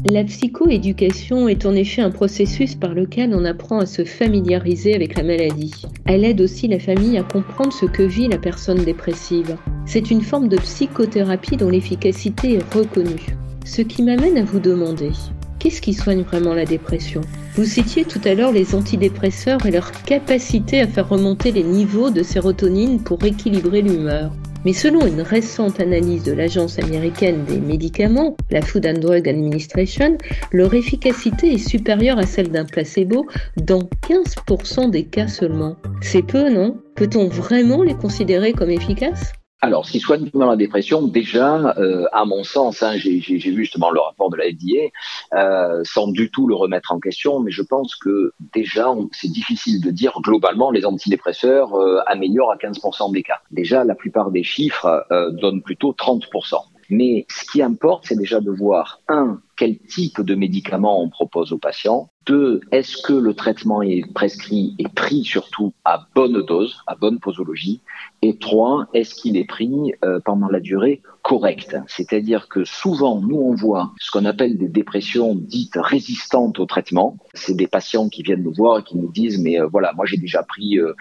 La 0.06 0.24
psychoéducation 0.24 1.48
est 1.48 1.68
en 1.68 1.76
effet 1.76 2.02
un 2.02 2.10
processus 2.10 2.74
par 2.74 2.96
lequel 2.96 3.36
on 3.36 3.46
apprend 3.46 3.78
à 3.78 3.86
se 3.86 4.04
familiariser 4.04 4.96
avec 4.96 5.16
la 5.16 5.22
maladie. 5.22 5.74
Elle 6.06 6.26
aide 6.26 6.42
aussi 6.42 6.68
la 6.68 6.80
famille 6.80 7.20
à 7.20 7.24
comprendre 7.24 7.72
ce 7.72 7.86
que 7.86 8.02
vit 8.02 8.28
la 8.28 8.40
personne 8.40 8.84
dépressive. 8.84 9.58
C'est 9.86 10.10
une 10.10 10.24
forme 10.24 10.48
de 10.48 10.58
psychothérapie 10.58 11.56
dont 11.56 11.70
l'efficacité 11.70 12.56
est 12.56 12.74
reconnue. 12.74 13.38
Ce 13.64 13.84
qui 13.84 14.02
m'amène 14.02 14.40
à 14.40 14.44
vous 14.44 14.60
demander, 14.60 15.12
qu'est-ce 15.60 15.82
qui 15.82 15.94
soigne 15.94 16.24
vraiment 16.24 16.56
la 16.56 16.66
dépression? 16.66 17.22
Vous 17.54 17.66
citiez 17.66 18.04
tout 18.04 18.22
à 18.26 18.34
l'heure 18.34 18.52
les 18.52 18.74
antidépresseurs 18.74 19.64
et 19.68 19.72
leur 19.72 19.92
capacité 19.92 20.82
à 20.82 20.88
faire 20.88 21.10
remonter 21.10 21.52
les 21.52 21.64
niveaux 21.64 22.10
de 22.10 22.24
sérotonine 22.24 23.04
pour 23.04 23.24
équilibrer 23.24 23.84
l'humeur. 23.84 24.32
Mais 24.64 24.74
selon 24.74 25.06
une 25.08 25.22
récente 25.22 25.80
analyse 25.80 26.24
de 26.24 26.34
l'Agence 26.34 26.78
américaine 26.78 27.46
des 27.46 27.60
médicaments, 27.60 28.36
la 28.52 28.62
Food 28.62 28.86
and 28.86 29.00
Drug 29.00 29.28
Administration, 29.28 30.18
leur 30.52 30.74
efficacité 30.74 31.54
est 31.54 31.70
supérieure 31.70 32.20
à 32.20 32.28
celle 32.28 32.52
d'un 32.52 32.66
placebo 32.66 33.26
dans 33.58 33.84
15% 34.08 34.92
des 34.92 35.06
cas 35.06 35.28
seulement. 35.28 35.78
C'est 36.02 36.22
peu, 36.22 36.50
non? 36.50 36.78
Peut-on 36.96 37.28
vraiment 37.28 37.82
les 37.82 37.96
considérer 37.96 38.54
comme 38.54 38.70
efficaces? 38.70 39.34
Alors, 39.64 39.86
ce 39.86 39.92
qui 39.92 40.00
soigne 40.00 40.28
la 40.34 40.56
dépression, 40.56 41.04
déjà, 41.04 41.76
euh, 41.78 42.06
à 42.12 42.26
mon 42.26 42.44
sens, 42.44 42.82
hein, 42.82 42.98
j'ai 42.98 43.20
vu 43.20 43.64
justement 43.64 43.92
le 43.92 44.00
rapport 44.00 44.32
de 44.32 44.38
la 44.38 44.46
FDA, 44.46 44.90
euh, 45.36 45.84
sans 45.84 46.08
du 46.08 46.32
tout 46.32 46.48
le 46.48 46.56
remettre 46.56 46.92
en 46.92 47.00
question, 47.00 47.40
mais 47.40 47.52
je 47.52 47.62
pense 47.62 47.96
que 47.96 48.34
déjà, 48.56 48.88
c'est 49.12 49.32
difficile 49.32 49.80
de 49.80 49.92
dire 49.92 50.14
globalement 50.24 50.72
les 50.72 50.84
antidépresseurs 50.84 51.76
euh, 51.76 52.00
améliorent 52.08 52.52
à 52.52 52.58
15% 52.58 53.14
des 53.14 53.22
cas. 53.22 53.40
Déjà, 53.52 53.84
la 53.84 53.94
plupart 53.94 54.32
des 54.32 54.44
chiffres 54.44 55.06
euh, 55.12 55.30
donnent 55.30 55.62
plutôt 55.62 55.92
30%. 55.94 56.56
Mais 56.90 57.28
ce 57.30 57.46
qui 57.46 57.62
importe, 57.62 58.06
c'est 58.08 58.18
déjà 58.18 58.42
de 58.42 58.50
voir, 58.50 59.00
un, 59.10 59.40
quel 59.62 59.78
type 59.78 60.22
de 60.22 60.34
médicament 60.34 61.04
on 61.04 61.10
propose 61.10 61.54
aux 61.54 61.60
patients. 61.60 62.10
Deux, 62.26 62.62
est-ce 62.72 62.98
que 62.98 63.14
le 63.14 63.36
traitement 63.36 63.84
est 63.84 64.12
prescrit 64.12 64.76
et 64.80 64.86
pris 64.86 65.24
surtout 65.24 65.72
à 65.86 66.08
bonne 66.16 66.44
dose, 66.44 66.78
à 66.88 66.96
bonne 66.96 67.20
posologie? 67.20 67.80
Et 68.24 68.38
trois, 68.38 68.88
est-ce 68.96 69.14
qu'il 69.14 69.38
est 69.38 69.48
pris 69.48 69.94
euh, 70.04 70.20
pendant 70.26 70.48
la 70.48 70.60
durée 70.60 71.04
correcte? 71.22 71.78
C'est-à-dire 71.86 72.48
que 72.48 72.64
souvent, 72.64 73.22
nous, 73.22 73.38
on 73.38 73.54
voit 73.54 73.92
ce 74.00 74.10
qu'on 74.10 74.26
appelle 74.26 74.58
des 74.58 74.68
dépressions 74.68 75.36
dites 75.36 75.76
résistantes 75.76 76.58
au 76.58 76.66
traitement. 76.66 77.18
C'est 77.36 77.56
des 77.56 77.68
patients 77.68 78.10
qui 78.10 78.24
viennent 78.24 78.44
nous 78.44 78.54
voir 78.54 78.80
et 78.80 78.84
qui 78.84 78.98
nous 78.98 79.12
disent, 79.12 79.40
mais 79.40 79.62
euh, 79.62 79.68
voilà, 79.68 79.94
moi 79.94 80.08
j'ai 80.08 80.18
déjà 80.18 80.42
pris 80.42 80.80
euh, 80.80 80.94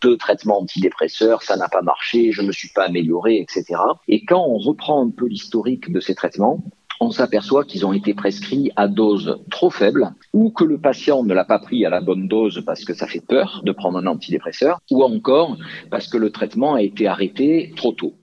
deux 0.00 0.16
traitements 0.16 0.60
antidépresseurs, 0.60 1.42
ça 1.42 1.56
n'a 1.56 1.68
pas 1.68 1.82
marché, 1.82 2.32
je 2.32 2.40
ne 2.40 2.46
me 2.46 2.52
suis 2.52 2.70
pas 2.70 2.84
amélioré, 2.84 3.38
etc. 3.38 3.80
Et 4.06 4.24
quand 4.24 4.46
on 4.46 4.56
reprend 4.56 5.04
un 5.04 5.10
peu 5.10 5.26
l'historique 5.26 5.92
de 5.92 6.00
ces 6.00 6.14
traitements, 6.14 6.64
on 7.00 7.10
s'aperçoit 7.10 7.64
qu'ils 7.64 7.86
ont 7.86 7.92
été 7.92 8.14
prescrits 8.14 8.70
à 8.76 8.88
dose 8.88 9.38
trop 9.50 9.70
faible, 9.70 10.12
ou 10.32 10.50
que 10.50 10.64
le 10.64 10.78
patient 10.78 11.22
ne 11.22 11.34
l'a 11.34 11.44
pas 11.44 11.58
pris 11.58 11.84
à 11.84 11.90
la 11.90 12.00
bonne 12.00 12.28
dose 12.28 12.62
parce 12.66 12.84
que 12.84 12.94
ça 12.94 13.06
fait 13.06 13.24
peur 13.24 13.62
de 13.64 13.72
prendre 13.72 13.98
un 13.98 14.06
antidépresseur, 14.06 14.80
ou 14.90 15.02
encore 15.02 15.56
parce 15.90 16.08
que 16.08 16.16
le 16.16 16.30
traitement 16.30 16.74
a 16.74 16.82
été 16.82 17.06
arrêté 17.06 17.72
trop 17.76 17.92
tôt. 17.92 18.14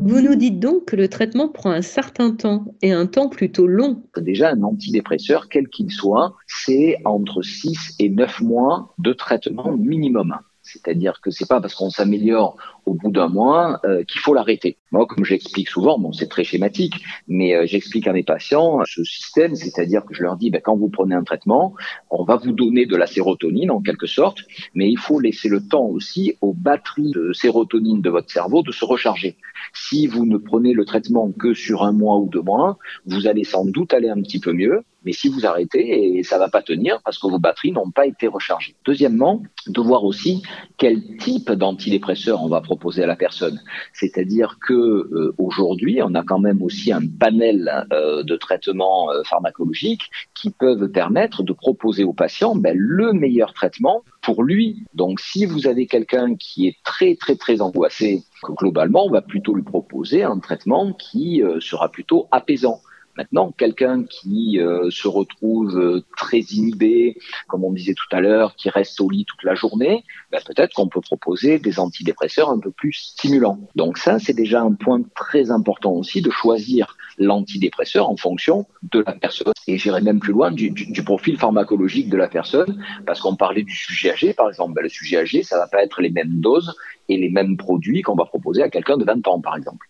Vous 0.00 0.20
nous 0.22 0.36
dites 0.36 0.58
donc 0.58 0.86
que 0.86 0.96
le 0.96 1.08
traitement 1.08 1.48
prend 1.48 1.70
un 1.70 1.82
certain 1.82 2.30
temps 2.30 2.64
et 2.80 2.92
un 2.92 3.06
temps 3.06 3.28
plutôt 3.28 3.66
long. 3.66 4.02
Déjà, 4.16 4.50
un 4.50 4.62
antidépresseur, 4.62 5.48
quel 5.48 5.68
qu'il 5.68 5.90
soit, 5.90 6.34
c'est 6.46 6.96
entre 7.04 7.42
6 7.42 7.96
et 7.98 8.08
9 8.08 8.40
mois 8.40 8.94
de 8.98 9.12
traitement 9.12 9.76
minimum. 9.76 10.34
C'est-à-dire 10.70 11.20
que 11.22 11.30
c'est 11.30 11.48
pas 11.48 11.60
parce 11.60 11.74
qu'on 11.74 11.90
s'améliore 11.90 12.56
au 12.86 12.94
bout 12.94 13.10
d'un 13.10 13.28
mois 13.28 13.80
euh, 13.84 14.04
qu'il 14.04 14.20
faut 14.20 14.34
l'arrêter. 14.34 14.78
Moi, 14.92 15.06
comme 15.06 15.24
j'explique 15.24 15.68
souvent, 15.68 15.98
bon, 15.98 16.12
c'est 16.12 16.28
très 16.28 16.44
schématique, 16.44 16.94
mais 17.26 17.54
euh, 17.54 17.66
j'explique 17.66 18.06
à 18.06 18.12
mes 18.12 18.22
patients 18.22 18.80
ce 18.86 19.04
système, 19.04 19.54
c'est-à-dire 19.54 20.04
que 20.04 20.14
je 20.14 20.22
leur 20.22 20.36
dis, 20.36 20.50
ben, 20.50 20.60
quand 20.62 20.76
vous 20.76 20.88
prenez 20.88 21.14
un 21.14 21.24
traitement, 21.24 21.74
on 22.10 22.24
va 22.24 22.36
vous 22.36 22.52
donner 22.52 22.86
de 22.86 22.96
la 22.96 23.06
sérotonine 23.06 23.70
en 23.70 23.80
quelque 23.80 24.06
sorte, 24.06 24.38
mais 24.74 24.90
il 24.90 24.98
faut 24.98 25.20
laisser 25.20 25.48
le 25.48 25.60
temps 25.60 25.86
aussi 25.86 26.36
aux 26.40 26.54
batteries 26.54 27.12
de 27.12 27.32
sérotonine 27.32 28.00
de 28.00 28.10
votre 28.10 28.30
cerveau 28.30 28.62
de 28.62 28.72
se 28.72 28.84
recharger. 28.84 29.36
Si 29.74 30.06
vous 30.06 30.26
ne 30.26 30.36
prenez 30.36 30.72
le 30.72 30.84
traitement 30.84 31.30
que 31.32 31.54
sur 31.54 31.82
un 31.82 31.92
mois 31.92 32.18
ou 32.18 32.28
deux 32.28 32.42
mois, 32.42 32.78
vous 33.06 33.26
allez 33.26 33.44
sans 33.44 33.64
doute 33.64 33.92
aller 33.92 34.08
un 34.08 34.20
petit 34.22 34.40
peu 34.40 34.52
mieux, 34.52 34.82
mais 35.08 35.14
si 35.14 35.30
vous 35.30 35.46
arrêtez, 35.46 36.18
et 36.18 36.22
ça 36.22 36.36
va 36.36 36.48
pas 36.48 36.60
tenir 36.60 37.00
parce 37.02 37.16
que 37.16 37.26
vos 37.28 37.38
batteries 37.38 37.72
n'ont 37.72 37.90
pas 37.90 38.04
été 38.04 38.26
rechargées. 38.26 38.76
Deuxièmement, 38.84 39.42
de 39.66 39.80
voir 39.80 40.04
aussi 40.04 40.42
quel 40.76 41.16
type 41.16 41.50
d'antidépresseur 41.50 42.42
on 42.42 42.48
va 42.48 42.60
proposer 42.60 43.04
à 43.04 43.06
la 43.06 43.16
personne. 43.16 43.58
C'est-à-dire 43.94 44.58
que 44.60 44.74
euh, 44.74 45.34
aujourd'hui, 45.38 46.00
on 46.02 46.14
a 46.14 46.22
quand 46.22 46.40
même 46.40 46.60
aussi 46.62 46.92
un 46.92 47.00
panel 47.06 47.86
euh, 47.90 48.22
de 48.22 48.36
traitements 48.36 49.10
euh, 49.10 49.22
pharmacologiques 49.24 50.10
qui 50.34 50.50
peuvent 50.50 50.88
permettre 50.90 51.42
de 51.42 51.54
proposer 51.54 52.04
au 52.04 52.12
patient 52.12 52.54
ben, 52.54 52.76
le 52.76 53.14
meilleur 53.14 53.54
traitement 53.54 54.02
pour 54.20 54.42
lui. 54.42 54.84
Donc, 54.92 55.20
si 55.20 55.46
vous 55.46 55.66
avez 55.66 55.86
quelqu'un 55.86 56.36
qui 56.36 56.66
est 56.66 56.76
très 56.84 57.16
très 57.16 57.36
très 57.36 57.62
angoissé, 57.62 58.24
globalement, 58.44 59.06
on 59.06 59.10
va 59.10 59.22
plutôt 59.22 59.54
lui 59.54 59.62
proposer 59.62 60.22
un 60.22 60.38
traitement 60.38 60.92
qui 60.92 61.42
sera 61.60 61.88
plutôt 61.90 62.28
apaisant. 62.30 62.82
Maintenant, 63.18 63.50
quelqu'un 63.50 64.04
qui 64.04 64.60
euh, 64.60 64.90
se 64.90 65.08
retrouve 65.08 65.76
euh, 65.76 66.04
très 66.16 66.38
inhibé, 66.38 67.18
comme 67.48 67.64
on 67.64 67.72
disait 67.72 67.94
tout 67.94 68.16
à 68.16 68.20
l'heure, 68.20 68.54
qui 68.54 68.70
reste 68.70 69.00
au 69.00 69.10
lit 69.10 69.24
toute 69.24 69.42
la 69.42 69.56
journée, 69.56 70.04
ben 70.30 70.40
peut-être 70.46 70.72
qu'on 70.72 70.86
peut 70.86 71.00
proposer 71.00 71.58
des 71.58 71.80
antidépresseurs 71.80 72.48
un 72.48 72.60
peu 72.60 72.70
plus 72.70 72.92
stimulants. 72.92 73.58
Donc 73.74 73.98
ça, 73.98 74.20
c'est 74.20 74.34
déjà 74.34 74.60
un 74.62 74.72
point 74.72 75.02
très 75.16 75.50
important 75.50 75.94
aussi 75.94 76.22
de 76.22 76.30
choisir 76.30 76.96
l'antidépresseur 77.18 78.08
en 78.08 78.16
fonction 78.16 78.66
de 78.92 79.02
la 79.04 79.14
personne. 79.14 79.52
Et 79.66 79.78
j'irai 79.78 80.00
même 80.00 80.20
plus 80.20 80.32
loin 80.32 80.52
du, 80.52 80.72
profil 81.04 81.38
pharmacologique 81.38 82.08
de 82.10 82.16
la 82.16 82.28
personne, 82.28 82.80
parce 83.04 83.20
qu'on 83.20 83.34
parlait 83.34 83.64
du 83.64 83.74
sujet 83.74 84.12
âgé, 84.12 84.32
par 84.32 84.48
exemple. 84.48 84.74
Ben, 84.74 84.82
le 84.82 84.88
sujet 84.88 85.18
âgé, 85.18 85.42
ça 85.42 85.58
va 85.58 85.66
pas 85.66 85.82
être 85.82 86.00
les 86.00 86.10
mêmes 86.10 86.40
doses 86.40 86.76
et 87.08 87.16
les 87.16 87.30
mêmes 87.30 87.56
produits 87.56 88.02
qu'on 88.02 88.14
va 88.14 88.26
proposer 88.26 88.62
à 88.62 88.70
quelqu'un 88.70 88.96
de 88.96 89.04
20 89.04 89.26
ans, 89.26 89.40
par 89.40 89.56
exemple. 89.56 89.88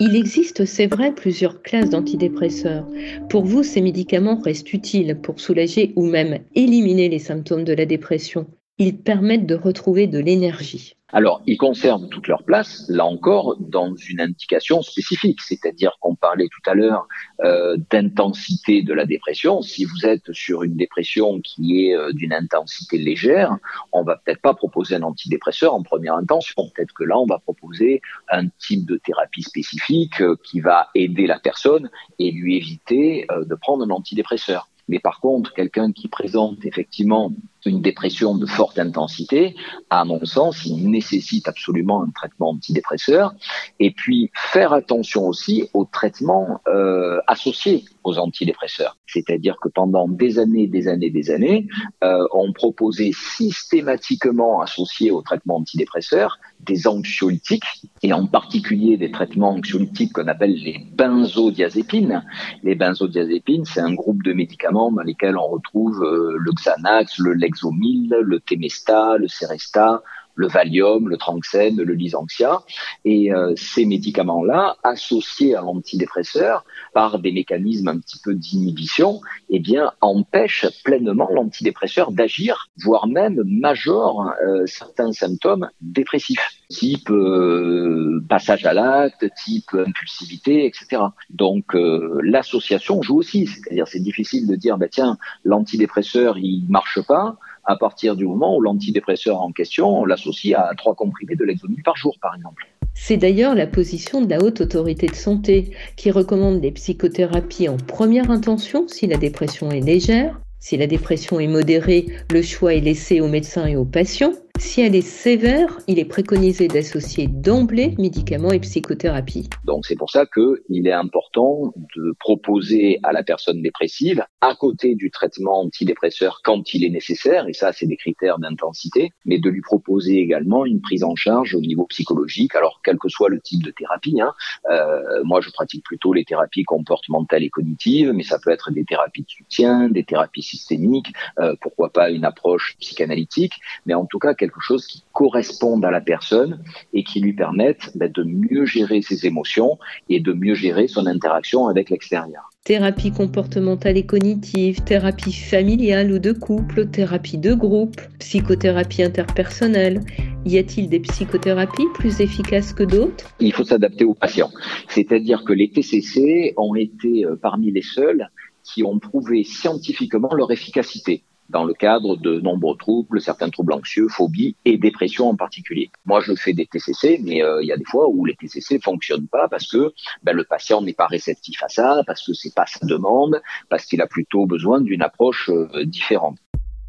Il 0.00 0.16
existe, 0.16 0.64
c'est 0.64 0.86
vrai, 0.86 1.14
plusieurs 1.14 1.62
classes 1.62 1.90
d'antidépresseurs. 1.90 2.88
Pour 3.28 3.44
vous, 3.44 3.62
ces 3.64 3.80
médicaments 3.80 4.40
restent 4.40 4.72
utiles 4.72 5.20
pour 5.20 5.40
soulager 5.40 5.92
ou 5.96 6.04
même 6.06 6.38
éliminer 6.54 7.08
les 7.08 7.18
symptômes 7.18 7.64
de 7.64 7.72
la 7.72 7.86
dépression. 7.86 8.46
Ils 8.80 8.96
permettent 8.96 9.46
de 9.46 9.56
retrouver 9.56 10.06
de 10.06 10.20
l'énergie. 10.20 10.94
Alors, 11.10 11.40
ils 11.46 11.56
conservent 11.56 12.06
toute 12.10 12.28
leur 12.28 12.44
place, 12.44 12.84
là 12.88 13.06
encore, 13.06 13.56
dans 13.58 13.94
une 13.96 14.20
indication 14.20 14.82
spécifique, 14.82 15.40
c'est-à-dire 15.40 15.96
qu'on 16.00 16.14
parlait 16.14 16.48
tout 16.48 16.70
à 16.70 16.74
l'heure 16.74 17.08
euh, 17.42 17.78
d'intensité 17.90 18.82
de 18.82 18.92
la 18.92 19.06
dépression. 19.06 19.62
Si 19.62 19.86
vous 19.86 20.04
êtes 20.04 20.30
sur 20.32 20.64
une 20.64 20.76
dépression 20.76 21.40
qui 21.40 21.86
est 21.86 21.96
euh, 21.96 22.12
d'une 22.12 22.34
intensité 22.34 22.98
légère, 22.98 23.56
on 23.92 24.02
va 24.02 24.16
peut-être 24.16 24.42
pas 24.42 24.52
proposer 24.52 24.96
un 24.96 25.02
antidépresseur 25.02 25.74
en 25.74 25.82
première 25.82 26.14
intention. 26.14 26.70
Peut-être 26.74 26.92
que 26.92 27.04
là, 27.04 27.18
on 27.18 27.26
va 27.26 27.38
proposer 27.38 28.02
un 28.30 28.48
type 28.58 28.84
de 28.84 28.98
thérapie 28.98 29.42
spécifique 29.42 30.20
euh, 30.20 30.36
qui 30.44 30.60
va 30.60 30.88
aider 30.94 31.26
la 31.26 31.38
personne 31.38 31.88
et 32.18 32.30
lui 32.30 32.58
éviter 32.58 33.26
de 33.46 33.54
prendre 33.54 33.84
un 33.84 33.90
antidépresseur. 33.90 34.68
Mais 34.88 34.98
par 34.98 35.20
contre, 35.20 35.52
quelqu'un 35.52 35.92
qui 35.92 36.08
présente 36.08 36.64
effectivement 36.64 37.32
une 37.66 37.80
dépression 37.80 38.36
de 38.36 38.46
forte 38.46 38.78
intensité, 38.78 39.56
à 39.90 40.04
mon 40.04 40.24
sens, 40.24 40.64
il 40.64 40.90
nécessite 40.90 41.48
absolument 41.48 42.02
un 42.02 42.10
traitement 42.10 42.50
antidépresseur. 42.50 43.34
Et 43.80 43.90
puis, 43.90 44.30
faire 44.34 44.72
attention 44.72 45.26
aussi 45.26 45.68
aux 45.74 45.84
traitements 45.84 46.60
euh, 46.68 47.18
associés 47.26 47.84
aux 48.04 48.18
antidépresseurs. 48.18 48.96
C'est-à-dire 49.06 49.56
que 49.60 49.68
pendant 49.68 50.08
des 50.08 50.38
années, 50.38 50.66
des 50.66 50.88
années, 50.88 51.10
des 51.10 51.30
années, 51.30 51.66
euh, 52.04 52.26
on 52.32 52.52
proposait 52.52 53.12
systématiquement 53.12 54.60
associés 54.60 55.10
aux 55.10 55.22
traitements 55.22 55.56
antidépresseurs 55.56 56.38
des 56.60 56.86
anxiolytiques, 56.86 57.64
et 58.02 58.12
en 58.12 58.26
particulier 58.26 58.96
des 58.96 59.10
traitements 59.10 59.50
anxiolytiques 59.50 60.12
qu'on 60.12 60.26
appelle 60.26 60.54
les 60.54 60.84
benzodiazépines. 60.96 62.24
Les 62.62 62.74
benzodiazépines, 62.74 63.64
c'est 63.64 63.80
un 63.80 63.94
groupe 63.94 64.22
de 64.22 64.32
médicaments 64.32 64.90
dans 64.90 65.02
lesquels 65.02 65.36
on 65.36 65.46
retrouve 65.46 66.02
euh, 66.02 66.36
le 66.38 66.52
Xanax, 66.52 67.18
le 67.18 67.32
Lexomil, 67.48 68.08
le 68.10 68.40
Temesta, 68.40 69.16
le 69.16 69.28
Seresta, 69.28 70.02
le 70.38 70.46
Valium, 70.46 71.08
le 71.08 71.16
Tranxène, 71.16 71.82
le 71.82 71.94
Lysanxia. 71.94 72.62
Et 73.04 73.32
euh, 73.32 73.52
ces 73.56 73.84
médicaments-là, 73.84 74.76
associés 74.84 75.56
à 75.56 75.60
l'antidépresseur 75.60 76.64
par 76.94 77.18
des 77.18 77.32
mécanismes 77.32 77.88
un 77.88 77.98
petit 77.98 78.20
peu 78.22 78.34
d'inhibition, 78.34 79.20
eh 79.50 79.58
bien, 79.58 79.90
empêchent 80.00 80.68
pleinement 80.84 81.28
l'antidépresseur 81.32 82.12
d'agir, 82.12 82.68
voire 82.84 83.08
même 83.08 83.42
majorent 83.44 84.30
euh, 84.46 84.64
certains 84.66 85.12
symptômes 85.12 85.68
dépressifs 85.80 86.50
type 86.68 87.10
euh, 87.10 88.22
passage 88.28 88.64
à 88.64 88.74
l'acte, 88.74 89.26
type 89.44 89.74
impulsivité, 89.74 90.66
etc. 90.66 91.02
Donc 91.30 91.74
l'association 92.22 93.02
joue 93.02 93.18
aussi, 93.18 93.46
c'est-à-dire 93.46 93.88
c'est 93.88 94.00
difficile 94.00 94.46
de 94.46 94.54
dire 94.54 94.76
bah 94.76 94.88
tiens 94.88 95.16
l'antidépresseur 95.44 96.36
il 96.38 96.66
marche 96.68 97.00
pas, 97.06 97.38
à 97.68 97.76
partir 97.76 98.16
du 98.16 98.26
moment 98.26 98.56
où 98.56 98.60
l'antidépresseur 98.62 99.42
en 99.42 99.52
question, 99.52 100.00
on 100.00 100.04
l'associe 100.06 100.58
à 100.58 100.74
trois 100.74 100.94
comprimés 100.94 101.36
de 101.36 101.44
Lexomil 101.44 101.82
par 101.84 101.96
jour, 101.96 102.16
par 102.20 102.34
exemple. 102.34 102.66
C'est 102.94 103.18
d'ailleurs 103.18 103.54
la 103.54 103.66
position 103.66 104.22
de 104.22 104.30
la 104.30 104.42
Haute 104.42 104.62
Autorité 104.62 105.06
de 105.06 105.14
Santé 105.14 105.70
qui 105.94 106.10
recommande 106.10 106.60
des 106.60 106.72
psychothérapies 106.72 107.68
en 107.68 107.76
première 107.76 108.30
intention 108.30 108.88
si 108.88 109.06
la 109.06 109.18
dépression 109.18 109.70
est 109.70 109.80
légère. 109.80 110.40
Si 110.60 110.76
la 110.76 110.88
dépression 110.88 111.38
est 111.38 111.46
modérée, 111.46 112.06
le 112.32 112.42
choix 112.42 112.74
est 112.74 112.80
laissé 112.80 113.20
aux 113.20 113.28
médecins 113.28 113.66
et 113.66 113.76
aux 113.76 113.84
patients. 113.84 114.32
Si 114.58 114.80
elle 114.80 114.96
est 114.96 115.02
sévère, 115.02 115.78
il 115.86 116.00
est 116.00 116.04
préconisé 116.04 116.66
d'associer 116.66 117.28
d'emblée 117.28 117.94
médicaments 117.96 118.50
et 118.50 118.58
psychothérapie. 118.58 119.48
Donc 119.64 119.86
c'est 119.86 119.94
pour 119.94 120.10
ça 120.10 120.26
qu'il 120.26 120.88
est 120.88 120.92
important 120.92 121.72
de 121.96 122.12
proposer 122.18 122.98
à 123.04 123.12
la 123.12 123.22
personne 123.22 123.62
dépressive, 123.62 124.24
à 124.40 124.56
côté 124.56 124.96
du 124.96 125.12
traitement 125.12 125.60
antidépresseur 125.60 126.40
quand 126.42 126.74
il 126.74 126.84
est 126.84 126.90
nécessaire, 126.90 127.46
et 127.48 127.52
ça 127.52 127.72
c'est 127.72 127.86
des 127.86 127.96
critères 127.96 128.40
d'intensité, 128.40 129.12
mais 129.24 129.38
de 129.38 129.48
lui 129.48 129.60
proposer 129.60 130.18
également 130.18 130.66
une 130.66 130.80
prise 130.80 131.04
en 131.04 131.14
charge 131.14 131.54
au 131.54 131.60
niveau 131.60 131.86
psychologique, 131.86 132.56
alors 132.56 132.80
quel 132.82 132.98
que 132.98 133.08
soit 133.08 133.28
le 133.28 133.40
type 133.40 133.62
de 133.62 133.70
thérapie. 133.70 134.20
Hein. 134.20 134.32
Euh, 134.70 135.22
moi 135.22 135.40
je 135.40 135.50
pratique 135.50 135.84
plutôt 135.84 136.12
les 136.12 136.24
thérapies 136.24 136.64
comportementales 136.64 137.44
et 137.44 137.50
cognitives, 137.50 138.10
mais 138.12 138.24
ça 138.24 138.40
peut 138.42 138.50
être 138.50 138.72
des 138.72 138.84
thérapies 138.84 139.22
de 139.22 139.30
soutien, 139.30 139.88
des 139.88 140.02
thérapies 140.02 140.42
systémiques, 140.42 141.12
euh, 141.38 141.54
pourquoi 141.60 141.90
pas 141.90 142.10
une 142.10 142.24
approche 142.24 142.76
psychanalytique, 142.80 143.54
mais 143.86 143.94
en 143.94 144.04
tout 144.04 144.18
cas 144.18 144.34
quelque 144.48 144.60
chose 144.60 144.86
qui 144.86 145.02
corresponde 145.12 145.84
à 145.84 145.90
la 145.90 146.00
personne 146.00 146.62
et 146.94 147.04
qui 147.04 147.20
lui 147.20 147.34
permette 147.34 147.90
ben, 147.94 148.10
de 148.10 148.22
mieux 148.22 148.64
gérer 148.64 149.02
ses 149.02 149.26
émotions 149.26 149.78
et 150.08 150.20
de 150.20 150.32
mieux 150.32 150.54
gérer 150.54 150.88
son 150.88 151.06
interaction 151.06 151.68
avec 151.68 151.90
l'extérieur. 151.90 152.48
Thérapie 152.64 153.12
comportementale 153.12 153.98
et 153.98 154.06
cognitive, 154.06 154.82
thérapie 154.84 155.32
familiale 155.32 156.12
ou 156.12 156.18
de 156.18 156.32
couple, 156.32 156.86
thérapie 156.86 157.38
de 157.38 157.52
groupe, 157.52 158.00
psychothérapie 158.18 159.02
interpersonnelle. 159.02 160.00
Y 160.46 160.58
a-t-il 160.58 160.88
des 160.88 161.00
psychothérapies 161.00 161.86
plus 161.94 162.20
efficaces 162.20 162.72
que 162.72 162.84
d'autres? 162.84 163.26
Il 163.40 163.52
faut 163.52 163.64
s'adapter 163.64 164.04
aux 164.04 164.14
patients. 164.14 164.50
C'est-à-dire 164.88 165.44
que 165.44 165.52
les 165.52 165.70
TCC 165.70 166.54
ont 166.56 166.74
été 166.74 167.26
euh, 167.26 167.36
parmi 167.36 167.70
les 167.70 167.82
seuls 167.82 168.28
qui 168.62 168.82
ont 168.82 168.98
prouvé 168.98 169.44
scientifiquement 169.44 170.32
leur 170.34 170.50
efficacité 170.52 171.22
dans 171.48 171.64
le 171.64 171.74
cadre 171.74 172.16
de 172.16 172.40
nombreux 172.40 172.76
troubles, 172.76 173.20
certains 173.20 173.50
troubles 173.50 173.72
anxieux, 173.72 174.08
phobies 174.08 174.56
et 174.64 174.78
dépression 174.78 175.28
en 175.28 175.36
particulier. 175.36 175.90
Moi, 176.04 176.20
je 176.20 176.34
fais 176.34 176.52
des 176.52 176.66
TCC, 176.66 177.20
mais 177.22 177.42
euh, 177.42 177.62
il 177.62 177.66
y 177.66 177.72
a 177.72 177.76
des 177.76 177.84
fois 177.84 178.08
où 178.08 178.24
les 178.24 178.34
TCC 178.34 178.78
fonctionnent 178.80 179.28
pas 179.28 179.48
parce 179.48 179.70
que 179.70 179.92
ben, 180.22 180.34
le 180.34 180.44
patient 180.44 180.82
n'est 180.82 180.92
pas 180.92 181.06
réceptif 181.06 181.62
à 181.62 181.68
ça, 181.68 182.02
parce 182.06 182.24
que 182.26 182.34
c'est 182.34 182.54
pas 182.54 182.66
sa 182.66 182.84
demande, 182.86 183.40
parce 183.68 183.84
qu'il 183.86 184.00
a 184.00 184.06
plutôt 184.06 184.46
besoin 184.46 184.80
d'une 184.80 185.02
approche 185.02 185.50
euh, 185.50 185.84
différente. 185.84 186.36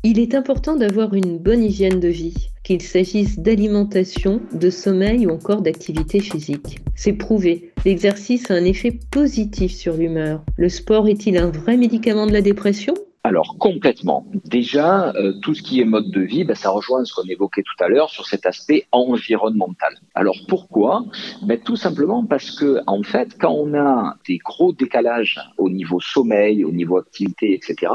Il 0.03 0.17
est 0.17 0.33
important 0.33 0.77
d'avoir 0.77 1.13
une 1.13 1.37
bonne 1.37 1.61
hygiène 1.61 1.99
de 1.99 2.07
vie, 2.07 2.51
qu'il 2.63 2.81
s'agisse 2.81 3.37
d'alimentation, 3.37 4.41
de 4.53 4.69
sommeil 4.69 5.27
ou 5.27 5.31
encore 5.31 5.61
d'activité 5.61 6.21
physique. 6.21 6.79
C'est 6.95 7.13
prouvé, 7.13 7.73
l'exercice 7.83 8.49
a 8.49 8.53
un 8.53 8.63
effet 8.63 8.97
positif 9.11 9.73
sur 9.73 9.97
l'humeur. 9.97 10.41
Le 10.55 10.69
sport 10.69 11.09
est-il 11.09 11.37
un 11.37 11.51
vrai 11.51 11.75
médicament 11.75 12.27
de 12.27 12.31
la 12.31 12.41
dépression? 12.41 12.93
Alors 13.23 13.57
complètement. 13.57 14.25
Déjà, 14.45 15.09
euh, 15.15 15.33
tout 15.41 15.53
ce 15.53 15.61
qui 15.61 15.81
est 15.81 15.85
mode 15.85 16.09
de 16.09 16.21
vie, 16.21 16.45
ben, 16.45 16.55
ça 16.55 16.69
rejoint 16.69 17.03
ce 17.03 17.13
qu'on 17.13 17.27
évoquait 17.27 17.63
tout 17.63 17.83
à 17.83 17.89
l'heure 17.89 18.09
sur 18.09 18.25
cet 18.25 18.45
aspect 18.45 18.87
environnemental. 18.93 19.93
Alors 20.15 20.37
pourquoi? 20.47 21.03
Ben, 21.43 21.59
Tout 21.59 21.75
simplement 21.75 22.25
parce 22.25 22.51
que 22.51 22.79
en 22.87 23.03
fait, 23.03 23.37
quand 23.37 23.51
on 23.51 23.73
a 23.73 24.15
des 24.25 24.37
gros 24.37 24.71
décalages 24.71 25.39
au 25.57 25.69
niveau 25.69 25.99
sommeil, 25.99 26.63
au 26.63 26.71
niveau 26.71 26.97
activité, 26.97 27.53
etc., 27.53 27.91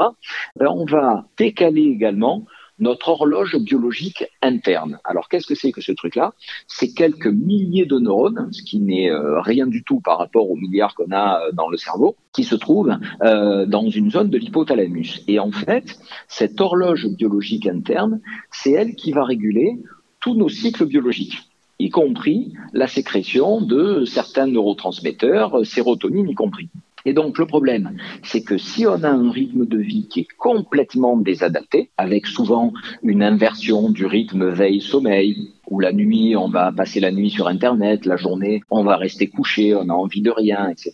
ben, 0.57 0.67
on 0.67 0.85
va 0.85 1.25
décaler 1.37 1.83
également 1.83 2.45
notre 2.79 3.09
horloge 3.09 3.57
biologique 3.57 4.25
interne. 4.41 4.99
Alors 5.03 5.29
qu'est-ce 5.29 5.47
que 5.47 5.55
c'est 5.55 5.71
que 5.71 5.81
ce 5.81 5.91
truc-là? 5.91 6.33
C'est 6.67 6.93
quelques 6.93 7.27
milliers 7.27 7.85
de 7.85 7.97
neurones, 7.97 8.49
ce 8.51 8.63
qui 8.63 8.79
n'est 8.79 9.09
euh, 9.09 9.39
rien 9.41 9.67
du 9.67 9.83
tout 9.83 10.01
par 10.01 10.17
rapport 10.17 10.49
aux 10.49 10.55
milliards 10.55 10.95
qu'on 10.95 11.11
a 11.11 11.41
euh, 11.41 11.51
dans 11.53 11.69
le 11.69 11.77
cerveau, 11.77 12.15
qui 12.33 12.43
se 12.43 12.55
trouvent 12.55 12.97
euh, 13.21 13.65
dans 13.65 13.89
une 13.89 14.11
zone 14.11 14.29
de 14.29 14.37
l'hypothalamus. 14.37 15.23
Et 15.27 15.39
en 15.39 15.51
fait, 15.51 15.97
cette 16.27 16.59
horloge 16.59 17.07
biologique 17.07 17.67
interne, 17.67 18.21
c'est 18.51 18.71
elle 18.71 18.95
qui 18.95 19.11
va 19.11 19.23
réguler 19.23 19.79
tous 20.19 20.35
nos 20.35 20.49
cycles 20.49 20.85
biologiques 20.85 21.43
y 21.77 21.89
compris 21.89 22.53
la 22.73 22.87
sécrétion 22.87 23.59
de 23.61 24.05
certains 24.05 24.47
neurotransmetteurs, 24.47 25.65
sérotonine 25.65 26.29
y 26.29 26.33
compris. 26.33 26.69
Et 27.05 27.13
donc 27.13 27.37
le 27.37 27.45
problème, 27.45 27.97
c'est 28.23 28.43
que 28.43 28.57
si 28.57 28.85
on 28.87 29.03
a 29.03 29.09
un 29.09 29.31
rythme 29.31 29.65
de 29.65 29.77
vie 29.77 30.07
qui 30.07 30.21
est 30.21 30.27
complètement 30.37 31.17
désadapté, 31.17 31.91
avec 31.97 32.25
souvent 32.25 32.73
une 33.03 33.23
inversion 33.23 33.89
du 33.89 34.05
rythme 34.05 34.49
veille-sommeil, 34.49 35.53
où 35.69 35.79
la 35.79 35.91
nuit, 35.91 36.35
on 36.35 36.49
va 36.49 36.71
passer 36.71 36.99
la 36.99 37.11
nuit 37.11 37.29
sur 37.29 37.47
Internet, 37.47 38.05
la 38.05 38.17
journée, 38.17 38.61
on 38.69 38.83
va 38.83 38.97
rester 38.97 39.27
couché, 39.27 39.75
on 39.75 39.89
a 39.89 39.93
envie 39.93 40.21
de 40.21 40.31
rien, 40.31 40.69
etc. 40.69 40.91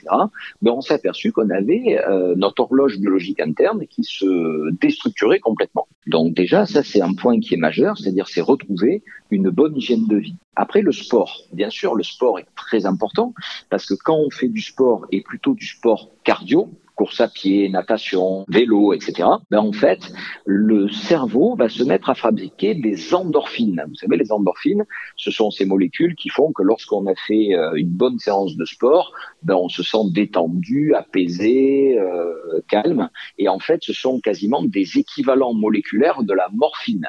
Ben, 0.62 0.72
on 0.72 0.82
s'est 0.82 0.94
aperçu 0.94 1.32
qu'on 1.32 1.50
avait 1.50 2.00
euh, 2.08 2.34
notre 2.36 2.64
horloge 2.64 3.00
biologique 3.00 3.40
interne 3.40 3.86
qui 3.88 4.04
se 4.04 4.72
déstructurait 4.80 5.40
complètement. 5.40 5.88
Donc 6.08 6.34
déjà, 6.34 6.66
ça 6.66 6.84
c'est 6.84 7.02
un 7.02 7.14
point 7.14 7.40
qui 7.40 7.54
est 7.54 7.58
majeur, 7.58 7.98
c'est-à-dire 7.98 8.28
c'est 8.28 8.42
retrouver 8.42 9.04
une 9.30 9.50
bonne 9.50 9.76
hygiène 9.78 10.08
de 10.08 10.18
vie. 10.18 10.36
Après 10.56 10.82
le 10.82 10.92
sport, 10.92 11.44
bien 11.54 11.70
sûr, 11.70 11.96
le 11.96 12.04
sport 12.04 12.40
est 12.40 12.48
très 12.56 12.86
important 12.86 13.34
parce 13.70 13.86
que 13.86 13.94
quand 13.94 14.18
on 14.18 14.30
fait 14.30 14.50
du 14.50 14.62
sport 14.62 15.06
et 15.12 15.22
plutôt 15.22 15.54
du 15.54 15.66
sport 15.66 16.12
cardio, 16.24 16.70
course 16.96 17.22
à 17.22 17.28
pied, 17.28 17.70
natation, 17.70 18.46
vélo, 18.48 18.94
etc., 18.94 19.28
ben 19.50 19.60
en 19.60 19.72
fait, 19.72 20.12
le 20.46 20.90
cerveau 20.90 21.56
va 21.56 21.70
se 21.70 21.84
mettre 21.84 22.10
à 22.10 22.16
fabriquer 22.16 22.76
des 22.76 23.14
endorphines. 23.14 23.84
Vous 23.88 23.96
savez, 23.96 24.18
les 24.18 24.32
endorphines, 24.32 24.86
ce 25.16 25.32
sont 25.32 25.52
ces 25.52 25.66
molécules 25.66 26.16
qui 26.16 26.30
font 26.30 26.52
que 26.52 26.64
lorsqu'on 26.64 27.06
a 27.08 27.16
fait 27.16 27.54
euh, 27.54 27.74
une 27.76 27.90
bonne 27.90 28.20
séance 28.20 28.56
de 28.56 28.66
sport, 28.66 29.14
ben 29.44 29.56
on 29.56 29.70
se 29.70 29.84
sent 29.84 30.12
détendu, 30.12 30.94
apaisé, 30.94 31.98
euh, 31.98 32.62
calme. 32.68 33.10
Et 33.38 33.48
en 33.48 33.60
fait, 33.60 33.84
ce 33.84 33.94
sont 33.94 34.20
quasiment 34.20 34.64
des 34.64 34.98
équivalents 34.98 35.54
moléculaires 35.54 36.24
de 36.24 36.34
la 36.34 36.50
morphine. 36.54 37.08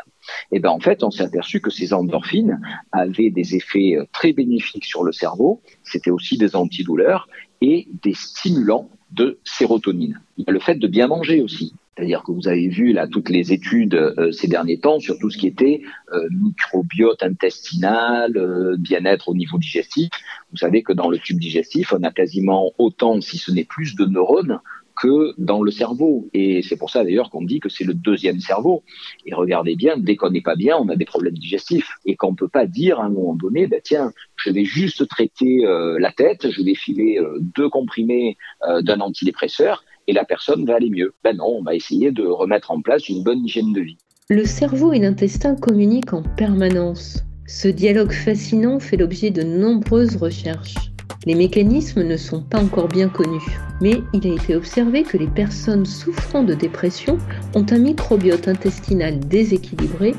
Et 0.50 0.60
ben 0.60 0.70
en 0.70 0.80
fait, 0.80 1.02
on 1.02 1.10
s'est 1.10 1.24
aperçu 1.24 1.60
que 1.60 1.70
ces 1.70 1.92
endorphines 1.92 2.60
avaient 2.92 3.30
des 3.30 3.56
effets 3.56 3.96
euh, 3.96 4.04
très 4.12 4.32
bénéfiques 4.32 4.84
sur 4.84 5.04
le 5.04 5.12
cerveau. 5.12 5.62
C'était 5.82 6.10
aussi 6.10 6.38
des 6.38 6.56
antidouleurs 6.56 7.28
et 7.60 7.88
des 8.02 8.14
stimulants 8.14 8.90
de 9.12 9.38
sérotonine. 9.44 10.20
Il 10.38 10.44
y 10.46 10.50
a 10.50 10.52
le 10.52 10.60
fait 10.60 10.76
de 10.76 10.86
bien 10.86 11.06
manger 11.06 11.40
aussi. 11.40 11.74
C'est-à-dire 11.94 12.22
que 12.22 12.32
vous 12.32 12.48
avez 12.48 12.68
vu 12.68 12.92
là 12.92 13.06
toutes 13.06 13.28
les 13.28 13.52
études 13.52 13.94
euh, 13.94 14.32
ces 14.32 14.48
derniers 14.48 14.78
temps 14.78 14.98
sur 14.98 15.18
tout 15.18 15.28
ce 15.28 15.36
qui 15.36 15.46
était 15.46 15.82
euh, 16.12 16.26
microbiote 16.30 17.22
intestinal, 17.22 18.34
euh, 18.36 18.76
bien-être 18.78 19.28
au 19.28 19.34
niveau 19.34 19.58
digestif. 19.58 20.08
Vous 20.50 20.56
savez 20.56 20.82
que 20.82 20.94
dans 20.94 21.10
le 21.10 21.18
tube 21.18 21.38
digestif, 21.38 21.92
on 21.92 22.02
a 22.02 22.10
quasiment 22.10 22.72
autant, 22.78 23.20
si 23.20 23.36
ce 23.36 23.50
n'est 23.50 23.64
plus, 23.64 23.94
de 23.94 24.06
neurones 24.06 24.60
que 25.02 25.34
dans 25.36 25.62
le 25.62 25.72
cerveau. 25.72 26.28
Et 26.32 26.62
c'est 26.62 26.76
pour 26.76 26.88
ça 26.88 27.02
d'ailleurs 27.02 27.28
qu'on 27.28 27.42
dit 27.42 27.58
que 27.58 27.68
c'est 27.68 27.82
le 27.82 27.92
deuxième 27.92 28.38
cerveau. 28.38 28.84
Et 29.26 29.34
regardez 29.34 29.74
bien, 29.74 29.96
dès 29.98 30.14
qu'on 30.14 30.30
n'est 30.30 30.42
pas 30.42 30.54
bien, 30.54 30.76
on 30.78 30.88
a 30.88 30.94
des 30.94 31.04
problèmes 31.04 31.36
digestifs. 31.36 31.88
Et 32.06 32.14
qu'on 32.14 32.30
ne 32.30 32.36
peut 32.36 32.48
pas 32.48 32.66
dire 32.66 33.00
à 33.00 33.06
un 33.06 33.08
moment 33.08 33.34
donné, 33.34 33.66
bah, 33.66 33.78
tiens, 33.82 34.12
je 34.36 34.50
vais 34.50 34.64
juste 34.64 35.08
traiter 35.08 35.66
euh, 35.66 35.98
la 35.98 36.12
tête, 36.12 36.48
je 36.48 36.62
vais 36.62 36.76
filer 36.76 37.18
euh, 37.18 37.38
deux 37.40 37.68
comprimés 37.68 38.36
euh, 38.68 38.80
d'un 38.80 39.00
antidépresseur 39.00 39.84
et 40.06 40.12
la 40.12 40.24
personne 40.24 40.64
va 40.64 40.76
aller 40.76 40.90
mieux. 40.90 41.14
Ben 41.24 41.36
non, 41.36 41.56
on 41.58 41.62
va 41.62 41.74
essayer 41.74 42.12
de 42.12 42.24
remettre 42.24 42.70
en 42.70 42.80
place 42.80 43.08
une 43.08 43.24
bonne 43.24 43.44
hygiène 43.44 43.72
de 43.72 43.80
vie. 43.80 43.98
Le 44.30 44.44
cerveau 44.44 44.92
et 44.92 45.00
l'intestin 45.00 45.56
communiquent 45.56 46.12
en 46.12 46.22
permanence. 46.22 47.24
Ce 47.48 47.66
dialogue 47.66 48.12
fascinant 48.12 48.78
fait 48.78 48.96
l'objet 48.96 49.30
de 49.30 49.42
nombreuses 49.42 50.16
recherches. 50.16 50.91
Les 51.24 51.36
mécanismes 51.36 52.02
ne 52.02 52.16
sont 52.16 52.42
pas 52.42 52.60
encore 52.60 52.88
bien 52.88 53.08
connus, 53.08 53.46
mais 53.80 54.02
il 54.12 54.26
a 54.26 54.34
été 54.34 54.56
observé 54.56 55.04
que 55.04 55.16
les 55.16 55.28
personnes 55.28 55.86
souffrant 55.86 56.42
de 56.42 56.52
dépression 56.52 57.16
ont 57.54 57.64
un 57.70 57.78
microbiote 57.78 58.48
intestinal 58.48 59.20
déséquilibré, 59.20 60.14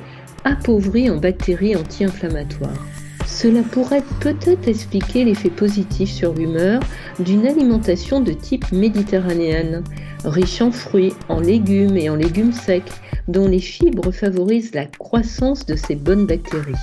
appauvri 0.46 1.10
en 1.10 1.18
bactéries 1.18 1.76
anti-inflammatoires. 1.76 2.86
Cela 3.26 3.64
pourrait 3.64 4.04
peut-être 4.22 4.70
expliquer 4.70 5.26
l'effet 5.26 5.50
positif 5.50 6.10
sur 6.10 6.34
l'humeur 6.34 6.80
d'une 7.20 7.48
alimentation 7.48 8.22
de 8.22 8.32
type 8.32 8.72
méditerranéenne, 8.72 9.84
riche 10.24 10.62
en 10.62 10.72
fruits, 10.72 11.14
en 11.28 11.42
légumes 11.42 11.98
et 11.98 12.10
en 12.10 12.16
légumes 12.16 12.54
secs, 12.54 12.92
dont 13.28 13.48
les 13.48 13.60
fibres 13.60 14.12
favorisent 14.12 14.74
la 14.74 14.86
croissance 14.86 15.66
de 15.66 15.76
ces 15.76 15.96
bonnes 15.96 16.28
bactéries. 16.28 16.74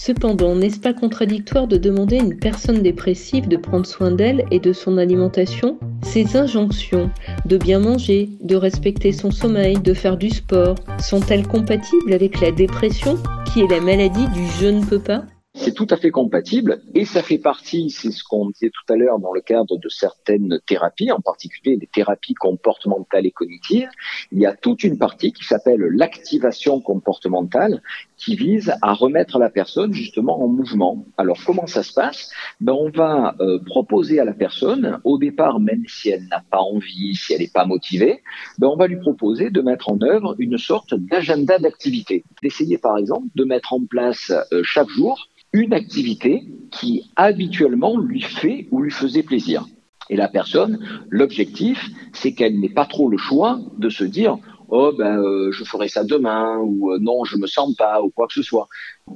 Cependant, 0.00 0.54
n'est-ce 0.54 0.78
pas 0.78 0.94
contradictoire 0.94 1.66
de 1.66 1.76
demander 1.76 2.20
à 2.20 2.22
une 2.22 2.38
personne 2.38 2.82
dépressive 2.82 3.48
de 3.48 3.56
prendre 3.56 3.84
soin 3.84 4.12
d'elle 4.12 4.44
et 4.52 4.60
de 4.60 4.72
son 4.72 4.96
alimentation? 4.96 5.76
Ces 6.04 6.36
injonctions 6.36 7.10
de 7.46 7.58
bien 7.58 7.80
manger, 7.80 8.28
de 8.40 8.54
respecter 8.54 9.10
son 9.10 9.32
sommeil, 9.32 9.74
de 9.80 9.94
faire 9.94 10.16
du 10.16 10.30
sport, 10.30 10.76
sont-elles 11.00 11.48
compatibles 11.48 12.12
avec 12.12 12.40
la 12.40 12.52
dépression, 12.52 13.18
qui 13.52 13.60
est 13.60 13.66
la 13.66 13.80
maladie 13.80 14.28
du 14.28 14.46
je 14.60 14.68
ne 14.68 14.84
peux 14.84 15.00
pas? 15.00 15.24
C'est 15.54 15.74
tout 15.74 15.88
à 15.90 15.96
fait 15.96 16.12
compatible 16.12 16.80
et 16.94 17.04
ça 17.04 17.20
fait 17.20 17.38
partie, 17.38 17.90
c'est 17.90 18.12
ce 18.12 18.22
qu'on 18.22 18.50
disait 18.50 18.70
tout 18.70 18.92
à 18.92 18.96
l'heure 18.96 19.18
dans 19.18 19.32
le 19.32 19.40
cadre 19.40 19.76
de 19.76 19.88
certaines 19.88 20.60
thérapies, 20.64 21.10
en 21.10 21.20
particulier 21.20 21.76
des 21.76 21.88
thérapies 21.88 22.34
comportementales 22.34 23.26
et 23.26 23.32
cognitives. 23.32 23.88
Il 24.30 24.38
y 24.38 24.46
a 24.46 24.54
toute 24.54 24.84
une 24.84 24.98
partie 24.98 25.32
qui 25.32 25.42
s'appelle 25.42 25.80
l'activation 25.80 26.80
comportementale 26.80 27.82
qui 28.18 28.36
vise 28.36 28.74
à 28.82 28.92
remettre 28.92 29.38
la 29.38 29.48
personne 29.48 29.92
justement 29.92 30.42
en 30.42 30.48
mouvement. 30.48 31.06
Alors 31.16 31.38
comment 31.46 31.66
ça 31.66 31.82
se 31.82 31.92
passe? 31.92 32.30
Ben, 32.60 32.72
On 32.72 32.90
va 32.90 33.36
euh, 33.40 33.58
proposer 33.64 34.20
à 34.20 34.24
la 34.24 34.34
personne, 34.34 35.00
au 35.04 35.18
départ, 35.18 35.60
même 35.60 35.84
si 35.86 36.10
elle 36.10 36.26
n'a 36.26 36.42
pas 36.50 36.58
envie, 36.58 37.14
si 37.14 37.32
elle 37.32 37.40
n'est 37.40 37.48
pas 37.48 37.64
motivée, 37.64 38.22
ben, 38.58 38.66
on 38.66 38.76
va 38.76 38.88
lui 38.88 38.98
proposer 38.98 39.50
de 39.50 39.60
mettre 39.60 39.88
en 39.88 40.00
œuvre 40.02 40.34
une 40.38 40.58
sorte 40.58 40.94
d'agenda 40.94 41.58
d'activité. 41.58 42.24
D'essayer 42.42 42.76
par 42.76 42.98
exemple 42.98 43.28
de 43.34 43.44
mettre 43.44 43.72
en 43.72 43.84
place 43.84 44.32
euh, 44.52 44.62
chaque 44.64 44.88
jour 44.88 45.28
une 45.52 45.72
activité 45.72 46.44
qui 46.70 47.10
habituellement 47.16 47.98
lui 47.98 48.20
fait 48.20 48.68
ou 48.70 48.82
lui 48.82 48.90
faisait 48.90 49.22
plaisir. 49.22 49.64
Et 50.10 50.16
la 50.16 50.28
personne, 50.28 50.78
l'objectif, 51.10 51.90
c'est 52.12 52.32
qu'elle 52.32 52.58
n'ait 52.60 52.68
pas 52.68 52.86
trop 52.86 53.08
le 53.08 53.18
choix 53.18 53.60
de 53.78 53.88
se 53.88 54.04
dire 54.04 54.38
oh 54.68 54.92
ben 54.96 55.18
euh, 55.18 55.50
je 55.52 55.64
ferai 55.64 55.88
ça 55.88 56.04
demain 56.04 56.58
ou 56.58 56.92
euh, 56.92 56.98
non 57.00 57.24
je 57.24 57.36
me 57.36 57.46
sens 57.46 57.74
pas 57.74 58.02
ou 58.02 58.10
quoi 58.10 58.26
que 58.26 58.34
ce 58.34 58.42
soit. 58.42 58.68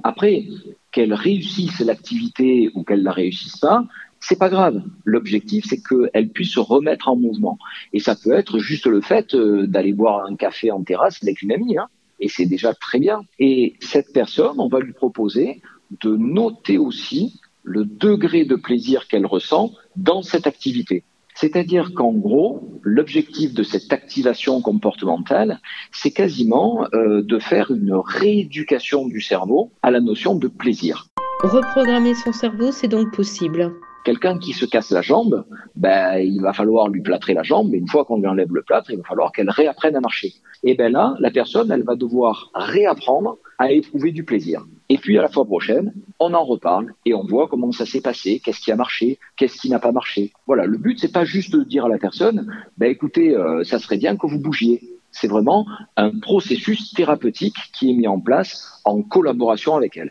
Après 0.03 0.47
qu'elle 0.91 1.15
réussisse 1.15 1.81
l'activité 1.81 2.71
ou 2.75 2.83
qu'elle 2.83 3.03
la 3.03 3.13
réussisse 3.13 3.57
pas, 3.59 3.85
c'est 4.21 4.39
pas 4.39 4.49
grave. 4.49 4.83
L'objectif 5.05 5.65
c'est 5.69 5.81
qu'elle 5.83 6.31
puisse 6.31 6.53
se 6.53 6.61
remettre 6.61 7.09
en 7.09 7.17
mouvement 7.17 7.59
et 7.93 8.01
ça 8.01 8.15
peut 8.17 8.33
être 8.33 8.59
juste 8.59 8.87
le 8.87 9.01
fait 9.01 9.35
euh, 9.35 9.67
d'aller 9.67 9.93
boire 9.93 10.27
un 10.27 10.37
café 10.37 10.71
en 10.71 10.83
terrasse 10.83 11.23
avec 11.23 11.43
une 11.43 11.53
amie. 11.53 11.79
Hein, 11.79 11.89
et 12.23 12.29
c'est 12.29 12.47
déjà 12.47 12.73
très 12.73 13.01
bien. 13.01 13.23
Et 13.39 13.75
cette 13.81 14.13
personne, 14.13 14.59
on 14.59 14.69
va 14.69 14.79
lui 14.79 14.93
proposer 14.93 15.61
de 16.01 16.17
noter 16.17 16.79
aussi 16.79 17.41
le 17.65 17.85
degré 17.85 18.45
de 18.45 18.55
plaisir 18.55 19.09
qu'elle 19.09 19.27
ressent 19.27 19.73
dans 19.97 20.23
cette 20.23 20.47
activité. 20.47 21.05
C'est-à-dire 21.43 21.91
qu'en 21.93 22.13
gros, 22.13 22.61
l'objectif 22.83 23.53
de 23.53 23.65
cette 23.65 23.93
activation 23.93 24.63
comportementale, 24.63 25.61
c'est 25.91 26.13
quasiment 26.13 26.87
euh, 26.95 27.21
de 27.21 27.41
faire 27.41 27.73
une 27.73 27.95
rééducation 27.95 29.09
du 29.09 29.21
cerveau 29.21 29.73
à 29.83 29.91
la 29.91 29.99
notion 29.99 30.37
de 30.37 30.47
plaisir. 30.47 31.09
Reprogrammer 31.43 32.15
son 32.15 32.33
cerveau, 32.33 32.71
c'est 32.71 32.87
donc 32.87 33.13
possible. 33.13 33.73
Quelqu'un 34.05 34.39
qui 34.39 34.53
se 34.53 34.65
casse 34.65 34.91
la 34.91 35.03
jambe, 35.03 35.45
ben, 35.77 36.19
il 36.19 36.41
va 36.41 36.53
falloir 36.53 36.89
lui 36.89 37.03
plâtrer 37.03 37.35
la 37.35 37.43
jambe, 37.43 37.73
et 37.75 37.79
une 37.79 37.89
fois 37.89 38.05
qu'on 38.05 38.19
lui 38.19 38.27
enlève 38.27 38.53
le 38.53 38.63
plâtre, 38.63 38.91
il 38.91 38.99
va 38.99 39.05
falloir 39.05 39.33
qu'elle 39.33 39.51
réapprenne 39.51 39.97
à 39.97 40.01
marcher. 40.01 40.33
Et 40.65 40.75
bien 40.75 40.89
là, 40.89 41.15
la 41.19 41.31
personne, 41.31 41.71
elle 41.71 41.83
va 41.83 41.97
devoir 41.97 42.51
réapprendre 42.55 43.39
à 43.59 43.71
éprouver 43.71 44.13
du 44.13 44.25
plaisir. 44.25 44.65
Et 44.89 44.99
puis 44.99 45.19
à 45.19 45.23
la 45.23 45.29
fois 45.29 45.45
prochaine, 45.45 45.95
on 46.19 46.35
en 46.35 46.45
reparle 46.45 46.93
et 47.07 47.15
on 47.15 47.25
voit 47.25 47.49
comment 47.49 47.73
ça 47.73 47.87
s'est 47.87 48.01
passé, 48.01 48.41
qu'est-ce 48.45 48.61
qui 48.61 48.73
a 48.73 48.77
marché, 48.77 49.19
qu'est-ce 49.37 49.57
qui 49.57 49.71
n'a 49.71 49.79
pas 49.79 49.93
marché. 49.93 50.33
Voilà, 50.47 50.67
le 50.67 50.79
but 50.79 50.99
c'est 50.99 51.13
pas 51.13 51.25
juste 51.25 51.53
de 51.57 51.63
dire 51.63 51.87
à 51.87 51.89
la 51.89 51.99
personne, 51.99 52.47
ben 52.77 52.91
écoutez, 52.91 53.35
euh, 53.35 53.65
ça 53.65 53.79
serait 53.79 53.99
bien 53.99 54.17
que 54.17 54.27
vous 54.27 54.39
bougiez. 54.39 54.81
C'est 55.11 55.29
vraiment 55.29 55.67
un 55.97 56.19
processus 56.19 56.93
thérapeutique 56.93 57.57
qui 57.73 57.91
est 57.91 57.95
mis 57.95 58.09
en 58.09 58.21
place 58.21 58.81
en 58.85 59.03
collaboration 59.03 59.77
avec 59.77 59.97
elle. 59.97 60.11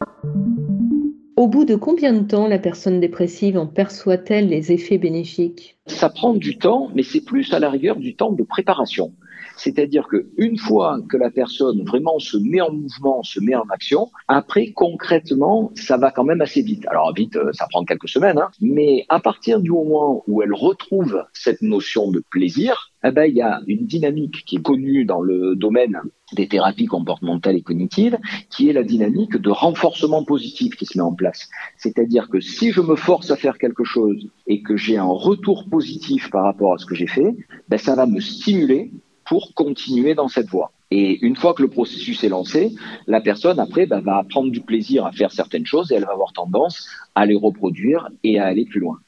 Au 1.38 1.48
bout 1.48 1.63
de 1.63 1.76
combien 1.76 2.13
de 2.13 2.28
temps 2.28 2.48
la 2.48 2.60
personne 2.60 3.00
dépressive 3.00 3.58
en 3.58 3.65
perçoit-elle 3.65 4.50
les 4.50 4.74
effets 4.74 4.98
bénéfiques? 4.98 5.78
Ça 5.88 6.10
prend 6.10 6.34
du 6.34 6.58
temps, 6.58 6.89
mais 6.94 7.04
c'est 7.04 7.22
plus 7.22 7.54
à 7.54 7.60
la 7.60 7.70
rigueur 7.70 7.96
du 7.96 8.15
temps 8.15 8.34
de 8.34 8.44
préparation. 8.44 9.13
C'est-à-dire 9.56 10.08
qu'une 10.08 10.58
fois 10.58 11.00
que 11.10 11.17
la 11.17 11.30
personne 11.30 11.84
vraiment 11.86 12.20
se 12.20 12.38
met 12.38 12.62
en 12.62 12.72
mouvement, 12.72 13.24
se 13.24 13.39
met 13.39 13.56
en 13.56 13.65
action, 13.70 14.10
après 14.28 14.72
concrètement, 14.72 15.72
ça 15.76 15.98
va 15.98 16.12
quand 16.12 16.24
même 16.24 16.41
assez 16.41 16.62
vite. 16.62 16.86
Alors 16.88 17.13
vite, 17.13 17.36
euh, 17.38 17.52
ça 17.54 17.67
prend 17.70 17.86
quelques 17.86 18.10
semaines, 18.10 18.38
hein, 18.38 18.50
mais 18.60 19.06
à 19.10 19.20
partir 19.20 19.62
du 19.62 19.72
moment 19.72 20.24
où 20.28 20.41
elle 20.41 20.54
retrouve 20.54 21.24
cette 21.34 21.62
notion 21.62 22.12
de 22.12 22.22
plaisir, 22.30 22.90
eh 23.04 23.12
ben, 23.12 23.26
il 23.26 23.36
y 23.36 23.42
a 23.42 23.62
une 23.68 23.86
dynamique 23.86 24.44
qui 24.46 24.58
est 24.58 24.62
connue 24.62 25.06
dans 25.06 25.22
le 25.22 25.56
domaine 25.56 26.02
des 26.34 26.48
thérapies 26.48 26.86
comportementales 26.86 27.56
et 27.56 27.62
cognitives, 27.62 28.18
qui 28.50 28.70
est 28.70 28.74
la 28.74 28.84
dynamique 28.84 29.38
de 29.38 29.50
renforcement 29.50 30.24
positif 30.24 30.76
qui 30.76 30.86
se 30.86 30.98
met 30.98 31.04
en 31.04 31.14
place. 31.14 31.50
C'est-à-dire 31.78 32.30
que 32.30 32.40
si 32.40 32.72
je 32.72 32.82
me 32.82 32.96
force 32.96 33.32
à 33.32 33.36
faire 33.36 33.58
quelque 33.58 33.84
chose 33.84 34.30
et 34.48 34.62
que 34.62 34.78
j'ai 34.78 34.98
un 34.98 35.06
retour 35.06 35.66
positif 35.70 36.30
par 36.30 36.44
rapport 36.44 36.74
à 36.74 36.78
ce 36.78 36.86
que 36.86 36.96
j'ai 36.96 37.08
fait, 37.08 37.36
ben, 37.70 37.78
ça 37.78 37.96
va 37.96 38.06
me 38.06 38.20
stimuler 38.20 38.92
pour 39.26 39.54
continuer 39.54 40.14
dans 40.14 40.28
cette 40.28 40.48
voie. 40.48 40.72
Et 40.92 41.26
une 41.26 41.38
fois 41.38 41.54
que 41.54 41.62
le 41.62 41.70
processus 41.70 42.24
est 42.24 42.30
lancé, 42.30 42.76
la 43.08 43.22
personne 43.22 43.60
après 43.60 43.86
bah, 43.86 44.02
va 44.02 44.24
prendre 44.30 44.52
du 44.52 44.60
plaisir 44.60 45.06
à 45.06 45.12
faire 45.14 45.32
certaines 45.32 45.66
choses 45.66 45.92
et 45.92 45.96
elle 45.96 46.06
va 46.06 46.12
avoir 46.12 46.34
tendance 46.34 46.88
à 47.16 47.26
les 47.26 47.36
reproduire 47.36 48.10
et 48.24 48.40
à 48.40 48.46
aller 48.46 48.66
plus 48.66 48.82
loin. 48.82 49.00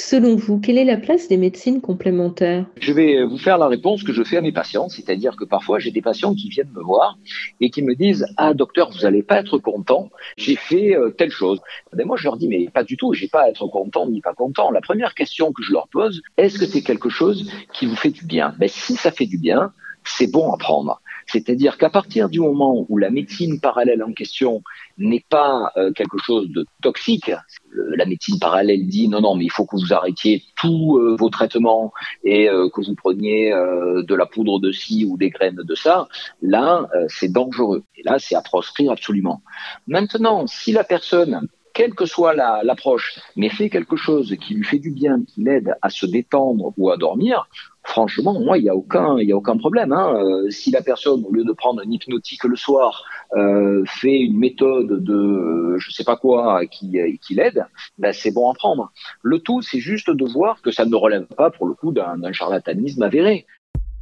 Selon 0.00 0.34
vous, 0.34 0.58
quelle 0.58 0.78
est 0.78 0.84
la 0.84 0.96
place 0.96 1.28
des 1.28 1.36
médecines 1.36 1.82
complémentaires? 1.82 2.64
Je 2.80 2.90
vais 2.94 3.22
vous 3.22 3.36
faire 3.36 3.58
la 3.58 3.68
réponse 3.68 4.02
que 4.02 4.14
je 4.14 4.24
fais 4.24 4.38
à 4.38 4.40
mes 4.40 4.50
patients, 4.50 4.88
c'est-à-dire 4.88 5.36
que 5.36 5.44
parfois 5.44 5.78
j'ai 5.78 5.90
des 5.90 6.00
patients 6.00 6.34
qui 6.34 6.48
viennent 6.48 6.72
me 6.74 6.82
voir 6.82 7.18
et 7.60 7.68
qui 7.68 7.82
me 7.82 7.94
disent 7.94 8.26
Ah 8.38 8.54
docteur, 8.54 8.90
vous 8.90 9.00
n'allez 9.00 9.22
pas 9.22 9.40
être 9.40 9.58
content, 9.58 10.08
j'ai 10.38 10.56
fait 10.56 10.96
euh, 10.96 11.10
telle 11.10 11.30
chose. 11.30 11.60
Moi 11.92 12.16
je 12.16 12.24
leur 12.24 12.38
dis 12.38 12.48
Mais 12.48 12.70
pas 12.72 12.82
du 12.82 12.96
tout, 12.96 13.12
j'ai 13.12 13.28
pas 13.28 13.42
à 13.42 13.48
être 13.50 13.66
content 13.66 14.08
ni 14.08 14.22
pas 14.22 14.32
content. 14.32 14.70
La 14.70 14.80
première 14.80 15.14
question 15.14 15.52
que 15.52 15.62
je 15.62 15.70
leur 15.70 15.86
pose, 15.88 16.22
est-ce 16.38 16.58
que 16.58 16.64
c'est 16.64 16.82
quelque 16.82 17.10
chose 17.10 17.52
qui 17.74 17.84
vous 17.84 17.96
fait 17.96 18.08
du 18.08 18.24
bien? 18.24 18.54
Ben, 18.58 18.70
Si 18.70 18.96
ça 18.96 19.10
fait 19.10 19.26
du 19.26 19.36
bien, 19.36 19.70
c'est 20.04 20.32
bon 20.32 20.50
à 20.50 20.56
prendre. 20.56 20.99
C'est-à-dire 21.30 21.78
qu'à 21.78 21.90
partir 21.90 22.28
du 22.28 22.40
moment 22.40 22.86
où 22.88 22.98
la 22.98 23.10
médecine 23.10 23.60
parallèle 23.60 24.02
en 24.02 24.12
question 24.12 24.62
n'est 24.98 25.24
pas 25.28 25.72
euh, 25.76 25.92
quelque 25.92 26.18
chose 26.18 26.48
de 26.50 26.66
toxique, 26.82 27.30
la 27.72 28.04
médecine 28.04 28.38
parallèle 28.38 28.86
dit 28.86 29.08
non, 29.08 29.20
non, 29.20 29.36
mais 29.36 29.44
il 29.44 29.52
faut 29.52 29.64
que 29.64 29.76
vous 29.76 29.92
arrêtiez 29.92 30.42
tous 30.56 30.98
euh, 30.98 31.16
vos 31.16 31.30
traitements 31.30 31.92
et 32.24 32.48
euh, 32.48 32.68
que 32.68 32.84
vous 32.84 32.94
preniez 32.94 33.50
de 33.50 34.14
la 34.14 34.26
poudre 34.26 34.58
de 34.58 34.72
ci 34.72 35.04
ou 35.04 35.16
des 35.16 35.30
graines 35.30 35.62
de 35.62 35.74
ça, 35.74 36.08
là, 36.42 36.88
c'est 37.08 37.30
dangereux. 37.30 37.84
Et 37.96 38.02
là, 38.02 38.18
c'est 38.18 38.34
à 38.34 38.42
proscrire 38.42 38.92
absolument. 38.92 39.42
Maintenant, 39.86 40.46
si 40.46 40.72
la 40.72 40.84
personne 40.84 41.48
quelle 41.72 41.94
que 41.94 42.06
soit 42.06 42.34
l'approche, 42.34 43.18
mais 43.36 43.48
fait 43.48 43.70
quelque 43.70 43.96
chose 43.96 44.36
qui 44.40 44.54
lui 44.54 44.64
fait 44.64 44.78
du 44.78 44.90
bien, 44.90 45.22
qui 45.26 45.42
l'aide 45.42 45.74
à 45.82 45.90
se 45.90 46.06
détendre 46.06 46.72
ou 46.76 46.90
à 46.90 46.96
dormir, 46.96 47.48
franchement, 47.82 48.38
moi, 48.38 48.58
il 48.58 48.62
n'y 48.62 48.68
a 48.68 48.76
aucun, 48.76 49.18
il 49.18 49.30
a 49.32 49.36
aucun 49.36 49.56
problème. 49.56 49.92
Hein. 49.92 50.14
Euh, 50.14 50.50
si 50.50 50.70
la 50.70 50.82
personne, 50.82 51.24
au 51.24 51.32
lieu 51.32 51.44
de 51.44 51.52
prendre 51.52 51.82
un 51.84 51.90
hypnotique 51.90 52.44
le 52.44 52.56
soir, 52.56 53.04
euh, 53.36 53.82
fait 53.86 54.18
une 54.18 54.38
méthode 54.38 55.02
de, 55.02 55.76
je 55.78 55.90
sais 55.90 56.04
pas 56.04 56.16
quoi, 56.16 56.66
qui, 56.66 56.98
qui 57.22 57.34
l'aide, 57.34 57.66
ben 57.98 58.12
c'est 58.12 58.32
bon 58.32 58.50
à 58.50 58.54
prendre. 58.54 58.92
Le 59.22 59.38
tout, 59.38 59.62
c'est 59.62 59.80
juste 59.80 60.10
de 60.10 60.24
voir 60.24 60.62
que 60.62 60.70
ça 60.70 60.84
ne 60.84 60.94
relève 60.94 61.26
pas, 61.26 61.50
pour 61.50 61.66
le 61.66 61.74
coup, 61.74 61.92
d'un 61.92 62.32
charlatanisme 62.32 63.02
avéré. 63.02 63.46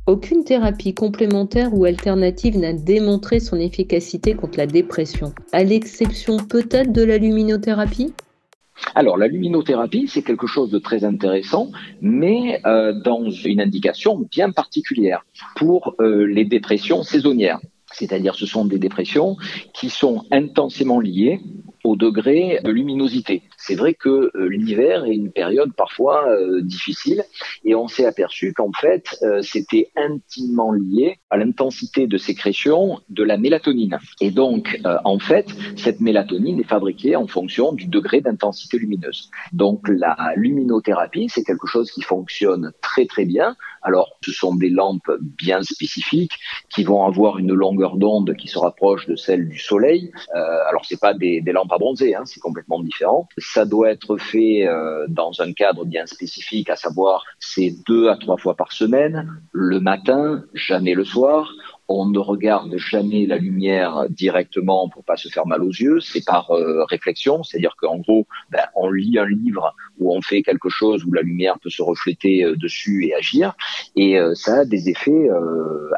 Aucune 0.09 0.43
thérapie 0.43 0.95
complémentaire 0.95 1.75
ou 1.75 1.85
alternative 1.85 2.57
n'a 2.57 2.73
démontré 2.73 3.41
son 3.41 3.57
efficacité 3.57 4.33
contre 4.33 4.57
la 4.57 4.67
dépression, 4.67 5.35
à 5.53 5.63
l'exception 5.65 6.39
peut-être 6.39 6.93
de 6.93 7.03
la 7.03 7.19
luminothérapie 7.19 8.15
alors, 8.95 9.17
la 9.17 9.27
luminothérapie, 9.27 10.07
c'est 10.09 10.23
quelque 10.23 10.47
chose 10.47 10.71
de 10.71 10.79
très 10.79 11.05
intéressant, 11.05 11.71
mais 12.01 12.61
euh, 12.67 12.93
dans 12.93 13.31
une 13.31 13.61
indication 13.61 14.27
bien 14.31 14.51
particulière 14.51 15.25
pour 15.57 15.95
euh, 16.01 16.25
les 16.25 16.45
dépressions 16.45 17.03
saisonnières. 17.03 17.61
C'est-à-dire, 17.93 18.35
ce 18.35 18.47
sont 18.47 18.65
des 18.65 18.79
dépressions 18.79 19.37
qui 19.73 19.91
sont 19.91 20.25
intensément 20.31 21.01
liées 21.01 21.41
au 21.89 21.97
degré 21.97 22.61
de 22.63 22.71
luminosité. 22.71 23.43
C'est 23.57 23.75
vrai 23.75 23.95
que 23.95 24.31
euh, 24.35 24.49
l'hiver 24.49 25.07
est 25.07 25.15
une 25.15 25.33
période 25.33 25.73
parfois 25.75 26.29
euh, 26.29 26.61
difficile 26.61 27.25
et 27.65 27.75
on 27.75 27.89
s'est 27.89 28.05
aperçu 28.05 28.53
qu'en 28.53 28.73
fait, 28.73 29.17
euh, 29.23 29.41
c'était 29.41 29.91
intimement 29.97 30.73
lié 30.73 31.19
à 31.31 31.39
l'intensité 31.39 32.07
de 32.07 32.19
sécrétion 32.19 33.01
de 33.09 33.23
la 33.25 33.39
mélatonine. 33.39 33.99
Et 34.21 34.31
donc, 34.31 34.81
en 35.05 35.19
fait, 35.19 35.47
cette 35.77 36.01
mélatonine 36.01 36.61
est 36.61 36.71
fabriquée 36.77 37.17
en 37.17 37.27
fonction 37.27 37.73
du 37.73 37.87
degré 37.87 38.21
d'intensité 38.21 38.79
lumineuse. 38.79 39.31
Donc, 39.53 39.89
la 39.89 40.17
luminothérapie, 40.37 41.29
c'est 41.29 41.45
quelque 41.45 41.67
chose 41.67 41.91
qui 41.91 42.03
fonctionne 42.03 42.73
très 42.81 43.07
très 43.07 43.25
bien. 43.25 43.57
Alors, 43.83 44.17
ce 44.25 44.33
sont 44.33 44.55
des 44.55 44.71
lampes 44.71 45.11
bien 45.21 45.63
spécifiques 45.63 46.33
qui 46.75 46.85
vont 46.85 47.05
avoir 47.05 47.39
une 47.39 47.53
longueur 47.53 47.97
d'onde 47.97 48.35
qui 48.37 48.49
se 48.49 48.59
rapproche 48.59 49.07
de 49.07 49.17
celle 49.17 49.49
du 49.49 49.59
soleil. 49.59 50.11
alors, 50.35 50.85
c'est 50.85 51.01
pas 51.01 51.15
des, 51.15 51.41
des 51.41 51.53
lampes 51.53 51.73
pas 51.79 51.85
bronzer, 51.85 52.15
hein, 52.15 52.23
c'est 52.25 52.41
complètement 52.41 52.81
différent. 52.83 53.29
Ça 53.39 53.65
doit 53.65 53.91
être 53.91 54.17
fait 54.17 54.67
euh, 54.67 55.07
dans 55.09 55.41
un 55.41 55.53
cadre 55.53 55.85
bien 55.85 56.07
spécifique, 56.07 56.71
à 56.71 56.77
savoir 56.77 57.25
c'est 57.39 57.75
deux 57.87 58.09
à 58.09 58.17
trois 58.17 58.37
fois 58.37 58.55
par 58.57 58.73
semaine, 58.73 59.41
le 59.53 59.81
matin, 59.81 60.45
jamais 60.55 60.95
le 60.95 61.05
soir. 61.05 61.53
On 61.91 62.07
ne 62.07 62.19
regarde 62.19 62.77
jamais 62.77 63.25
la 63.25 63.39
lumière 63.39 64.05
directement 64.11 64.91
pour 64.91 65.05
pas 65.05 65.17
se 65.17 65.29
faire 65.29 65.47
mal 65.47 65.63
aux 65.63 65.71
yeux. 65.71 66.01
C'est 66.01 66.25
par 66.25 66.51
euh, 66.51 66.85
réflexion, 66.85 67.43
c'est-à-dire 67.43 67.77
qu'en 67.81 67.97
gros, 67.97 68.27
ben, 68.51 68.67
on 68.75 68.91
lit 68.91 69.19
un 69.19 69.27
livre 69.27 69.75
où 69.99 70.15
on 70.15 70.21
fait 70.21 70.43
quelque 70.43 70.69
chose 70.69 71.05
où 71.05 71.13
la 71.13 71.23
lumière 71.23 71.59
peut 71.61 71.71
se 71.71 71.83
refléter 71.83 72.45
euh, 72.45 72.57
dessus 72.57 73.07
et 73.07 73.15
agir, 73.15 73.55
et 73.97 74.19
ça 74.35 74.61
a 74.61 74.65
des 74.65 74.89
effets 74.89 75.29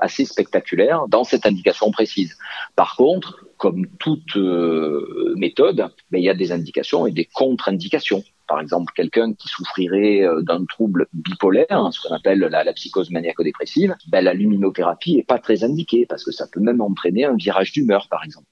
assez 0.01 0.25
spectaculaires 0.25 1.07
dans 1.09 1.25
cette 1.25 1.47
indication 1.47 1.91
précise. 1.91 2.37
Par 2.77 2.97
contre, 2.97 3.45
comme 3.61 3.87
toute 3.99 4.37
euh, 4.37 5.35
méthode, 5.37 5.87
ben, 6.11 6.19
il 6.19 6.25
y 6.25 6.31
a 6.31 6.35
des 6.35 6.51
indications 6.51 7.07
et 7.07 7.13
des 7.13 7.27
contre-indications. 7.27 8.25
Par 8.49 8.59
exemple, 8.59 8.91
quelqu'un 8.97 9.35
qui 9.35 9.49
souffrirait 9.49 10.23
euh, 10.23 10.41
d'un 10.41 10.65
trouble 10.65 11.07
bipolaire, 11.13 11.67
hein, 11.69 11.91
ce 11.93 12.01
qu'on 12.01 12.15
appelle 12.15 12.39
la, 12.39 12.65
la 12.65 12.73
psychose 12.73 13.11
maniaco-dépressive, 13.11 13.95
ben, 14.09 14.25
la 14.25 14.33
luminothérapie 14.33 15.19
est 15.19 15.27
pas 15.29 15.39
très 15.39 15.63
indiquée 15.63 16.07
parce 16.09 16.25
que 16.25 16.33
ça 16.33 16.47
peut 16.51 16.61
même 16.61 16.81
entraîner 16.81 17.27
un 17.27 17.37
virage 17.37 17.73
d'humeur, 17.73 18.09
par 18.09 18.25
exemple. 18.25 18.47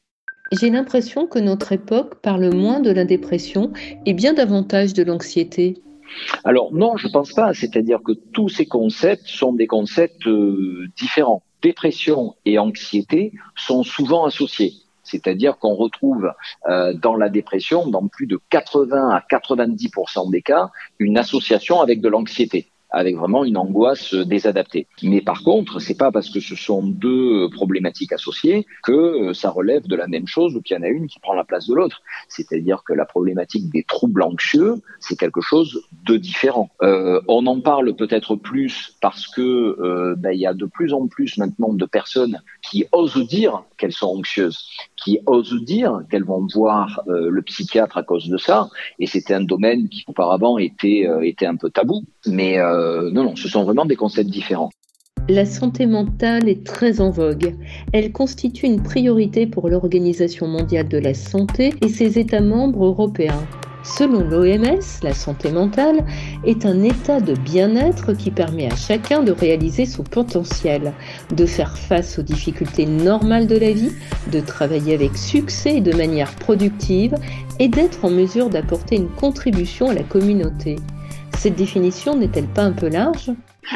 J'ai 0.53 0.69
l'impression 0.69 1.27
que 1.27 1.39
notre 1.39 1.73
époque 1.73 2.21
parle 2.21 2.55
moins 2.55 2.81
de 2.81 2.91
la 2.91 3.07
dépression 3.07 3.73
et 4.05 4.13
bien 4.13 4.35
davantage 4.35 4.93
de 4.93 5.03
l'anxiété. 5.03 5.83
Alors 6.45 6.73
non, 6.75 6.99
je 6.99 7.09
pense 7.09 7.33
pas. 7.33 7.55
C'est-à-dire 7.55 8.01
que 8.03 8.13
tous 8.13 8.51
ces 8.51 8.67
concepts 8.67 9.27
sont 9.27 9.55
des 9.55 9.67
concepts 9.67 10.27
euh, 10.27 10.87
différents. 10.99 11.43
Dépression 11.63 12.35
et 12.45 12.59
anxiété 12.59 13.33
sont 13.57 13.83
souvent 13.83 14.27
associés. 14.27 14.75
C'est-à-dire 15.09 15.59
qu'on 15.59 15.75
retrouve 15.75 16.33
euh, 16.69 16.93
dans 16.95 17.17
la 17.17 17.29
dépression, 17.29 17.89
dans 17.89 18.07
plus 18.07 18.27
de 18.27 18.41
80 18.51 19.11
à 19.11 19.21
90% 19.21 20.31
des 20.31 20.43
cas, 20.43 20.71
une 20.99 21.19
association 21.19 21.81
avec 21.81 22.01
de 22.01 22.09
l'anxiété 22.09 22.71
avec 22.91 23.17
vraiment 23.17 23.45
une 23.45 23.57
angoisse 23.57 24.15
désadaptée. 24.15 24.87
Mais 25.03 25.21
par 25.21 25.43
contre, 25.43 25.81
c'est 25.81 25.97
pas 25.97 26.11
parce 26.11 26.31
que 26.31 26.41
ce 26.41 26.57
sont 26.57 26.83
deux 26.83 27.49
problématiques 27.51 28.13
associées 28.13 28.67
que 28.83 29.33
ça 29.33 29.51
relève 29.51 29.87
de 29.87 29.97
la 29.97 30.07
même 30.07 30.27
chose 30.27 30.57
ou 30.57 30.63
qu'il 30.63 30.77
y 30.77 30.81
en 30.81 30.83
a 30.83 30.89
une 30.89 31.07
qui 31.07 31.21
prend 31.21 31.35
la 31.35 31.45
place 31.45 31.67
de 31.67 31.75
l'autre. 31.75 32.03
C'est-à-dire 32.29 32.83
que 32.85 32.93
la 32.93 33.05
problématique 33.05 33.71
des 33.71 33.85
troubles 33.85 34.23
anxieux, 34.23 34.77
c'est 35.01 35.17
quelque 35.17 35.41
chose 35.41 35.83
de 36.05 36.17
différent. 36.17 36.71
Euh, 36.83 37.21
on 37.29 37.47
en 37.47 37.61
parle 37.61 37.95
peut-être 37.95 38.37
plus 38.37 38.97
parce 39.01 39.27
que 39.29 39.41
euh, 39.41 40.15
ben, 40.17 40.33
il 40.33 40.41
y 40.41 40.47
a 40.47 40.55
de 40.55 40.67
plus 40.67 40.93
en 40.93 41.07
plus 41.07 41.37
maintenant 41.39 41.73
de 41.73 41.87
personnes 41.87 42.41
qui 42.63 42.85
osent 42.93 43.27
dire 43.27 43.65
qu'elles 43.77 43.93
sont 43.93 44.09
anxieuses, 44.09 44.69
qui 44.97 45.21
osent 45.27 45.63
dire 45.65 46.03
qu'elles 46.11 46.25
vont 46.25 46.47
voir 46.53 47.01
euh, 47.09 47.29
le 47.31 47.43
psychiatre 47.43 47.97
à 47.97 48.03
cause 48.03 48.29
de 48.29 48.37
ça. 48.37 48.69
Et 48.99 49.07
c'était 49.07 49.35
un 49.35 49.43
domaine 49.43 49.89
qui 49.89 50.05
auparavant 50.07 50.59
était 50.59 51.07
euh, 51.07 51.21
était 51.23 51.47
un 51.47 51.57
peu 51.57 51.71
tabou. 51.71 52.05
Mais 52.27 52.59
euh, 52.59 53.11
non, 53.11 53.37
ce 53.37 53.49
sont 53.49 53.65
vraiment 53.65 53.87
des 53.87 53.97
concepts 53.97 54.31
différents. 54.31 54.71
La 55.29 55.45
santé 55.45 55.85
mentale 55.85 56.49
est 56.49 56.65
très 56.65 57.03
en 57.03 57.11
vogue. 57.11 57.55
Elle 57.93 58.13
constitue 58.13 58.65
une 58.65 58.83
priorité 58.83 59.47
pour 59.47 59.69
l'Organisation 59.69 60.47
mondiale 60.47 60.89
de 60.89 60.97
la 60.97 61.13
santé 61.13 61.75
et 61.83 61.89
ses 61.89 62.19
États 62.19 62.41
membres 62.41 62.87
européens. 62.87 63.47
Selon 63.85 64.21
l'OMS, 64.21 64.81
la 65.03 65.15
santé 65.15 65.53
mentale 65.53 66.05
est 66.45 66.67
un 66.67 66.83
état 66.83 67.21
de 67.21 67.35
bien-être 67.35 68.13
qui 68.13 68.31
permet 68.31 68.73
à 68.73 68.77
chacun 68.77 69.23
de 69.23 69.33
réaliser 69.33 69.87
son 69.87 70.03
potentiel, 70.03 70.93
de 71.35 71.47
faire 71.47 71.77
face 71.77 72.19
aux 72.19 72.23
difficultés 72.23 72.87
normales 72.87 73.47
de 73.47 73.57
la 73.57 73.73
vie, 73.73 73.93
de 74.33 74.41
travailler 74.41 74.95
avec 74.95 75.17
succès 75.17 75.77
et 75.77 75.81
de 75.81 75.95
manière 75.95 76.35
productive 76.37 77.15
et 77.61 77.69
d'être 77.69 78.05
en 78.05 78.11
mesure 78.11 78.51
d'apporter 78.51 78.97
une 78.97 79.09
contribution 79.09 79.91
à 79.91 79.95
la 79.95 80.03
communauté. 80.03 80.77
Cette 81.39 81.55
définition 81.55 82.17
n'est-elle 82.17 82.49
pas 82.49 82.65
un 82.65 82.73
peu 82.73 82.89
large? 82.89 83.31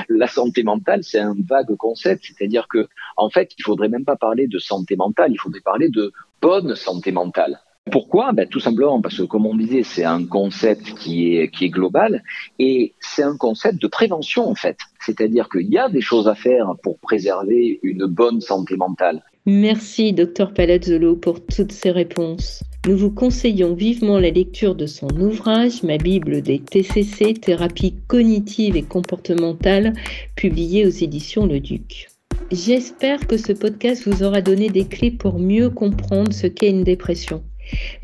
La 0.09 0.27
santé 0.27 0.65
mentale, 0.65 1.05
c'est 1.05 1.21
un 1.21 1.37
vague 1.49 1.77
concept, 1.77 2.25
c'est-à-dire 2.25 2.67
que, 2.67 2.89
en 3.17 3.31
fait, 3.31 3.53
il 3.57 3.63
faudrait 3.63 3.89
même 3.89 4.05
pas 4.05 4.17
parler 4.17 4.49
de 4.49 4.59
santé 4.59 4.97
mentale, 4.97 5.31
il 5.31 5.39
faudrait 5.39 5.61
parler 5.61 5.89
de 5.89 6.13
bonne 6.41 6.75
santé 6.75 7.13
mentale. 7.13 7.61
Pourquoi? 7.93 8.33
Ben, 8.33 8.49
Tout 8.49 8.59
simplement 8.59 9.01
parce 9.01 9.17
que, 9.17 9.23
comme 9.23 9.47
on 9.47 9.55
disait, 9.55 9.85
c'est 9.85 10.05
un 10.05 10.27
concept 10.27 10.95
qui 10.99 11.37
est, 11.37 11.51
qui 11.51 11.67
est 11.67 11.69
global 11.69 12.25
et 12.59 12.95
c'est 12.99 13.23
un 13.23 13.37
concept 13.37 13.81
de 13.81 13.87
prévention, 13.87 14.49
en 14.49 14.57
fait. 14.57 14.79
C'est-à-dire 14.99 15.49
qu'il 15.49 15.73
y 15.73 15.79
a 15.79 15.89
des 15.89 16.01
choses 16.01 16.27
à 16.27 16.35
faire 16.35 16.75
pour 16.83 16.99
préserver 16.99 17.79
une 17.85 18.07
bonne 18.07 18.41
santé 18.41 18.77
mentale. 18.77 19.23
Merci, 19.45 20.13
docteur 20.13 20.55
Palazzolo, 20.55 21.17
pour 21.17 21.45
toutes 21.45 21.73
ces 21.73 21.91
réponses. 21.91 22.63
Nous 22.87 22.97
vous 22.97 23.11
conseillons 23.11 23.75
vivement 23.75 24.21
la 24.21 24.31
lecture 24.31 24.77
de 24.77 24.87
son 24.87 25.09
ouvrage 25.19 25.83
Ma 25.83 25.99
Bible 25.99 26.43
des 26.43 26.61
TCC, 26.61 27.35
thérapie 27.35 27.97
cognitive 28.07 28.77
et 28.77 28.85
comportementale, 28.85 29.95
publié 30.37 30.87
aux 30.87 30.91
éditions 30.91 31.45
Le 31.45 31.59
Duc. 31.59 32.07
J'espère 32.53 33.27
que 33.27 33.37
ce 33.37 33.53
podcast 33.53 34.07
vous 34.07 34.23
aura 34.23 34.43
donné 34.43 34.69
des 34.69 34.85
clés 34.85 35.11
pour 35.11 35.41
mieux 35.41 35.71
comprendre 35.71 36.33
ce 36.33 36.47
qu'est 36.47 36.71
une 36.71 36.85
dépression. 36.85 37.43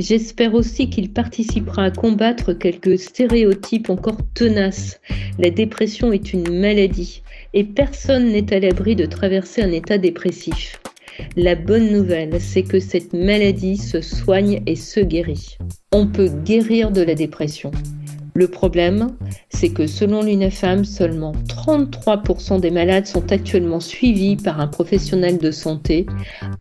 J'espère 0.01 0.55
aussi 0.55 0.91
qu'il 0.91 1.13
participera 1.13 1.85
à 1.85 1.91
combattre 1.93 2.53
quelques 2.53 2.99
stéréotypes 2.99 3.91
encore 3.91 4.19
tenaces. 4.35 5.01
La 5.39 5.51
dépression 5.51 6.13
est 6.13 6.33
une 6.33 6.59
maladie 6.59 7.23
et 7.55 7.63
personne 7.63 8.33
n'est 8.33 8.53
à 8.53 8.59
l'abri 8.59 8.97
de 8.97 9.07
traverser 9.07 9.63
un 9.63 9.71
état 9.71 9.99
dépressif. 9.99 10.81
La 11.37 11.55
bonne 11.55 11.91
nouvelle, 11.91 12.41
c'est 12.41 12.63
que 12.63 12.81
cette 12.81 13.13
maladie 13.13 13.77
se 13.77 14.01
soigne 14.01 14.63
et 14.67 14.77
se 14.77 15.01
guérit. 15.01 15.59
On 15.93 16.07
peut 16.07 16.31
guérir 16.45 16.91
de 16.91 17.03
la 17.03 17.15
dépression. 17.15 17.71
Le 18.35 18.47
problème, 18.47 19.17
c'est 19.51 19.71
que 19.71 19.89
selon 19.89 20.23
l'UNEFAM, 20.23 20.85
seulement 20.85 21.33
33% 21.49 22.61
des 22.61 22.71
malades 22.71 23.07
sont 23.07 23.33
actuellement 23.33 23.81
suivis 23.81 24.37
par 24.37 24.61
un 24.61 24.69
professionnel 24.69 25.39
de 25.39 25.51
santé 25.51 26.07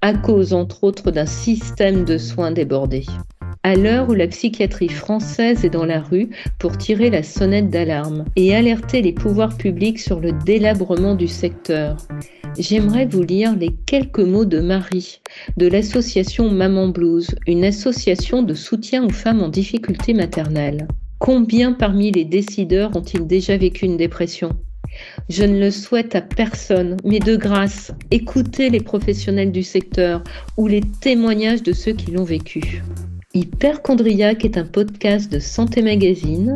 à 0.01 0.13
cause 0.13 0.53
entre 0.53 0.83
autres 0.83 1.11
d'un 1.11 1.27
système 1.27 2.03
de 2.03 2.17
soins 2.17 2.51
débordé. 2.51 3.05
À 3.61 3.75
l'heure 3.75 4.09
où 4.09 4.13
la 4.13 4.27
psychiatrie 4.27 4.89
française 4.89 5.65
est 5.65 5.69
dans 5.69 5.85
la 5.85 5.99
rue 5.99 6.29
pour 6.57 6.77
tirer 6.77 7.09
la 7.09 7.21
sonnette 7.21 7.69
d'alarme 7.69 8.25
et 8.35 8.55
alerter 8.55 9.01
les 9.01 9.13
pouvoirs 9.13 9.55
publics 9.55 9.99
sur 9.99 10.19
le 10.19 10.31
délabrement 10.31 11.13
du 11.13 11.27
secteur, 11.27 11.97
j'aimerais 12.59 13.05
vous 13.05 13.23
lire 13.23 13.55
les 13.55 13.71
quelques 13.85 14.19
mots 14.19 14.45
de 14.45 14.59
Marie, 14.59 15.19
de 15.57 15.67
l'association 15.67 16.49
Maman 16.49 16.89
Blues, 16.89 17.35
une 17.47 17.63
association 17.63 18.43
de 18.43 18.53
soutien 18.53 19.05
aux 19.05 19.11
femmes 19.11 19.41
en 19.41 19.49
difficulté 19.49 20.13
maternelle. 20.13 20.87
Combien 21.19 21.73
parmi 21.73 22.11
les 22.11 22.25
décideurs 22.25 22.95
ont-ils 22.95 23.25
déjà 23.25 23.57
vécu 23.57 23.85
une 23.85 23.97
dépression? 23.97 24.51
Je 25.29 25.43
ne 25.43 25.59
le 25.59 25.71
souhaite 25.71 26.15
à 26.15 26.21
personne, 26.21 26.97
mais 27.03 27.19
de 27.19 27.35
grâce, 27.35 27.91
écoutez 28.11 28.69
les 28.69 28.79
professionnels 28.79 29.51
du 29.51 29.63
secteur 29.63 30.23
ou 30.57 30.67
les 30.67 30.81
témoignages 30.81 31.63
de 31.63 31.73
ceux 31.73 31.93
qui 31.93 32.11
l'ont 32.11 32.23
vécu. 32.23 32.81
Hyperchondriac 33.33 34.45
est 34.45 34.57
un 34.57 34.65
podcast 34.65 35.31
de 35.31 35.39
Santé 35.39 35.81
Magazine. 35.81 36.55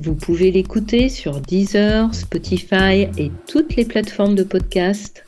Vous 0.00 0.14
pouvez 0.14 0.50
l'écouter 0.50 1.08
sur 1.08 1.40
Deezer, 1.40 2.14
Spotify 2.14 3.08
et 3.18 3.30
toutes 3.46 3.76
les 3.76 3.84
plateformes 3.84 4.34
de 4.34 4.44
podcast. 4.44 5.24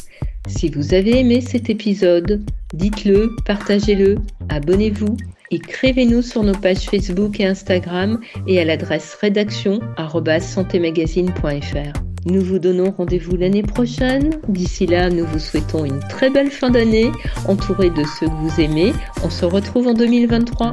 Si 0.46 0.68
vous 0.68 0.92
avez 0.92 1.20
aimé 1.20 1.40
cet 1.40 1.70
épisode, 1.70 2.44
dites-le, 2.74 3.34
partagez-le, 3.46 4.16
abonnez-vous, 4.50 5.16
écrivez-nous 5.50 6.20
sur 6.22 6.42
nos 6.42 6.54
pages 6.54 6.84
Facebook 6.90 7.40
et 7.40 7.46
Instagram 7.46 8.20
et 8.46 8.60
à 8.60 8.64
l'adresse 8.64 9.14
rédaction 9.20 9.80
santémagazine.fr. 10.40 12.00
Nous 12.26 12.40
vous 12.40 12.58
donnons 12.58 12.90
rendez-vous 12.90 13.36
l'année 13.36 13.62
prochaine. 13.62 14.38
D'ici 14.48 14.86
là, 14.86 15.10
nous 15.10 15.26
vous 15.26 15.38
souhaitons 15.38 15.84
une 15.84 16.00
très 16.08 16.30
belle 16.30 16.50
fin 16.50 16.70
d'année, 16.70 17.10
entourée 17.46 17.90
de 17.90 18.02
ceux 18.18 18.26
que 18.26 18.32
vous 18.32 18.60
aimez. 18.60 18.92
On 19.24 19.30
se 19.30 19.44
retrouve 19.44 19.88
en 19.88 19.94
2023. 19.94 20.72